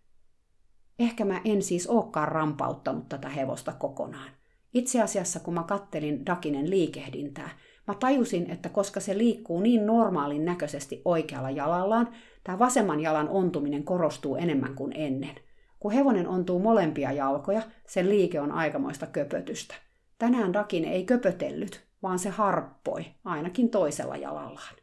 Ehkä 0.98 1.24
mä 1.24 1.40
en 1.44 1.62
siis 1.62 1.86
olekaan 1.86 2.28
rampauttanut 2.28 3.08
tätä 3.08 3.28
hevosta 3.28 3.72
kokonaan. 3.72 4.30
Itse 4.74 5.02
asiassa 5.02 5.40
kun 5.40 5.54
mä 5.54 5.62
kattelin 5.62 6.26
Dakinen 6.26 6.70
liikehdintää, 6.70 7.50
mä 7.86 7.94
tajusin, 7.94 8.50
että 8.50 8.68
koska 8.68 9.00
se 9.00 9.18
liikkuu 9.18 9.60
niin 9.60 9.86
normaalin 9.86 10.44
näköisesti 10.44 11.02
oikealla 11.04 11.50
jalallaan, 11.50 12.08
tämä 12.44 12.58
vasemman 12.58 13.00
jalan 13.00 13.28
ontuminen 13.28 13.84
korostuu 13.84 14.36
enemmän 14.36 14.74
kuin 14.74 14.92
ennen. 14.96 15.34
Kun 15.80 15.92
hevonen 15.92 16.28
ontuu 16.28 16.58
molempia 16.58 17.12
jalkoja, 17.12 17.62
sen 17.86 18.08
liike 18.08 18.40
on 18.40 18.52
aikamoista 18.52 19.06
köpötystä. 19.06 19.74
Tänään 20.18 20.52
Dakin 20.52 20.84
ei 20.84 21.04
köpötellyt, 21.04 21.86
vaan 22.02 22.18
se 22.18 22.28
harppoi, 22.28 23.04
ainakin 23.24 23.70
toisella 23.70 24.16
jalallaan. 24.16 24.74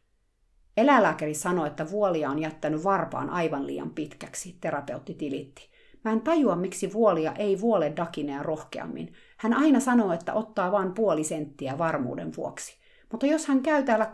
Eläinlääkäri 0.77 1.33
sanoi, 1.33 1.67
että 1.67 1.91
vuolia 1.91 2.29
on 2.29 2.39
jättänyt 2.39 2.83
varpaan 2.83 3.29
aivan 3.29 3.67
liian 3.67 3.89
pitkäksi, 3.89 4.57
terapeutti 4.61 5.13
tilitti. 5.13 5.69
Mä 6.03 6.11
en 6.11 6.21
tajua, 6.21 6.55
miksi 6.55 6.93
vuolia 6.93 7.33
ei 7.33 7.61
vuole 7.61 7.93
Dakinea 7.97 8.43
rohkeammin. 8.43 9.13
Hän 9.37 9.53
aina 9.53 9.79
sanoo, 9.79 10.13
että 10.13 10.33
ottaa 10.33 10.71
vain 10.71 10.93
puoli 10.93 11.23
senttiä 11.23 11.77
varmuuden 11.77 12.31
vuoksi. 12.37 12.77
Mutta 13.11 13.25
jos 13.25 13.47
hän 13.47 13.61
käy 13.61 13.83
täällä 13.83 14.11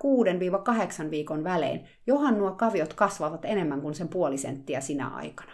6-8 1.05 1.09
viikon 1.09 1.43
välein, 1.43 1.86
johan 2.07 2.38
nuo 2.38 2.51
kaviot 2.51 2.93
kasvavat 2.93 3.45
enemmän 3.45 3.82
kuin 3.82 3.95
sen 3.95 4.07
puoli 4.07 4.38
senttiä 4.38 4.82
sinä 4.82 5.07
aikana. 5.07 5.51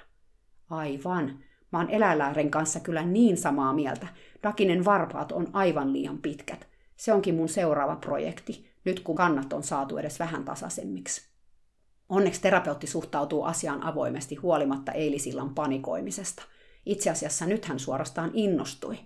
Aivan. 0.70 1.40
Mä 1.72 1.80
oon 1.80 1.90
eläinläären 1.90 2.52
kanssa 2.52 2.80
kyllä 2.80 3.04
niin 3.04 3.38
samaa 3.38 3.74
mieltä. 3.74 4.08
Dakinen 4.44 4.86
varpaat 4.86 5.32
on 5.32 5.48
aivan 5.54 5.94
liian 5.94 6.18
pitkät. 6.18 6.68
Se 6.96 7.14
onkin 7.14 7.36
mun 7.36 7.50
seuraava 7.50 7.96
projekti, 7.96 8.69
nyt 8.86 9.00
kun 9.00 9.16
kannat 9.16 9.54
on 9.54 9.64
saatu 9.64 9.98
edes 9.98 10.20
vähän 10.20 10.46
tasaisemmiksi. 10.46 11.30
Onneksi 12.10 12.42
terapeutti 12.42 12.88
suhtautuu 12.88 13.44
asiaan 13.44 13.84
avoimesti 13.84 14.36
huolimatta 14.36 14.92
eilisillan 14.92 15.56
panikoimisesta. 15.56 16.44
Itse 16.86 17.10
asiassa 17.10 17.46
nyt 17.46 17.66
hän 17.66 17.80
suorastaan 17.80 18.32
innostui. 18.34 19.00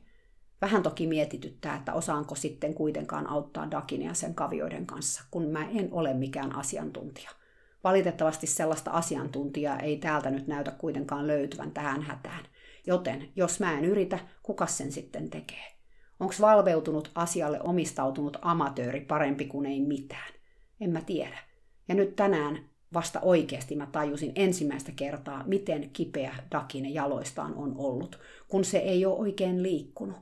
Vähän 0.62 0.84
toki 0.84 1.08
mietityttää, 1.08 1.76
että 1.76 1.94
osaanko 1.94 2.36
sitten 2.36 2.74
kuitenkaan 2.74 3.30
auttaa 3.30 3.72
Dakinia 3.72 4.14
sen 4.14 4.36
kavioiden 4.36 4.86
kanssa, 4.86 5.24
kun 5.32 5.48
mä 5.48 5.70
en 5.70 5.90
ole 5.92 6.14
mikään 6.14 6.56
asiantuntija. 6.56 7.30
Valitettavasti 7.84 8.48
sellaista 8.48 8.92
asiantuntijaa 8.92 9.80
ei 9.80 9.98
täältä 9.98 10.30
nyt 10.30 10.48
näytä 10.48 10.72
kuitenkaan 10.72 11.28
löytyvän 11.28 11.72
tähän 11.72 12.02
hätään. 12.02 12.46
Joten 12.88 13.30
jos 13.36 13.60
mä 13.60 13.78
en 13.78 13.86
yritä, 13.86 14.20
kuka 14.44 14.68
sen 14.68 14.92
sitten 14.92 15.30
tekee? 15.30 15.73
Onko 16.24 16.36
valveutunut 16.42 17.12
asialle 17.16 17.62
omistautunut 17.62 18.38
amatööri 18.42 19.02
parempi 19.02 19.46
kuin 19.46 19.66
ei 19.66 19.82
mitään? 19.82 20.34
En 20.82 20.90
mä 20.90 21.02
tiedä. 21.02 21.38
Ja 21.88 21.96
nyt 21.96 22.16
tänään 22.16 22.70
vasta 22.94 23.20
oikeasti 23.22 23.76
mä 23.76 23.88
tajusin 23.92 24.32
ensimmäistä 24.36 24.92
kertaa, 24.96 25.44
miten 25.48 25.90
kipeä 25.94 26.36
Dakine 26.52 26.90
jaloistaan 26.90 27.56
on 27.56 27.76
ollut, 27.78 28.20
kun 28.48 28.66
se 28.66 28.78
ei 28.78 29.06
ole 29.06 29.20
oikein 29.20 29.64
liikkunut. 29.64 30.18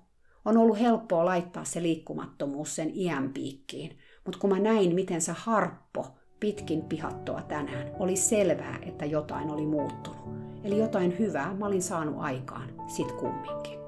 On 0.45 0.57
ollut 0.57 0.79
helppoa 0.79 1.25
laittaa 1.25 1.63
se 1.63 1.81
liikkumattomuus 1.81 2.75
sen 2.75 2.91
iän 2.95 3.33
piikkiin, 3.33 3.97
mutta 4.25 4.39
kun 4.39 4.49
mä 4.49 4.59
näin, 4.59 4.95
miten 4.95 5.21
se 5.21 5.31
harppo 5.35 6.07
pitkin 6.39 6.81
pihattoa 6.81 7.41
tänään, 7.41 7.91
oli 7.99 8.15
selvää, 8.15 8.79
että 8.81 9.05
jotain 9.05 9.51
oli 9.51 9.65
muuttunut. 9.65 10.29
Eli 10.63 10.77
jotain 10.77 11.19
hyvää 11.19 11.53
mä 11.53 11.65
olin 11.65 11.83
saanut 11.83 12.15
aikaan, 12.17 12.69
sit 12.87 13.11
kumminkin. 13.11 13.80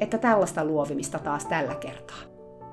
Että 0.00 0.18
tällaista 0.18 0.64
luovimista 0.64 1.18
taas 1.18 1.46
tällä 1.46 1.74
kertaa. 1.74 2.18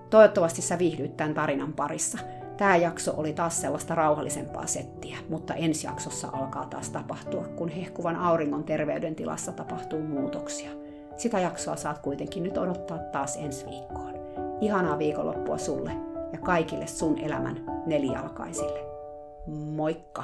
Toivottavasti 0.09 0.61
sä 0.61 0.79
viihdyit 0.79 1.17
tämän 1.17 1.33
tarinan 1.33 1.73
parissa– 1.73 2.17
Tämä 2.59 2.75
jakso 2.75 3.13
oli 3.17 3.33
taas 3.33 3.61
sellaista 3.61 3.95
rauhallisempaa 3.95 4.65
settiä, 4.65 5.17
mutta 5.29 5.53
ensi 5.53 5.87
jaksossa 5.87 6.29
alkaa 6.33 6.65
taas 6.65 6.89
tapahtua, 6.89 7.43
kun 7.43 7.69
hehkuvan 7.69 8.15
auringon 8.15 8.63
terveydentilassa 8.63 9.51
tapahtuu 9.51 10.01
muutoksia. 10.01 10.71
Sitä 11.17 11.39
jaksoa 11.39 11.75
saat 11.75 11.99
kuitenkin 11.99 12.43
nyt 12.43 12.57
odottaa 12.57 12.97
taas 12.97 13.35
ensi 13.35 13.65
viikkoon. 13.65 14.13
Ihanaa 14.61 14.99
viikonloppua 14.99 15.57
sulle 15.57 15.91
ja 16.33 16.39
kaikille 16.39 16.87
sun 16.87 17.17
elämän 17.17 17.83
nelijalkaisille. 17.85 18.79
Moikka! 19.47 20.23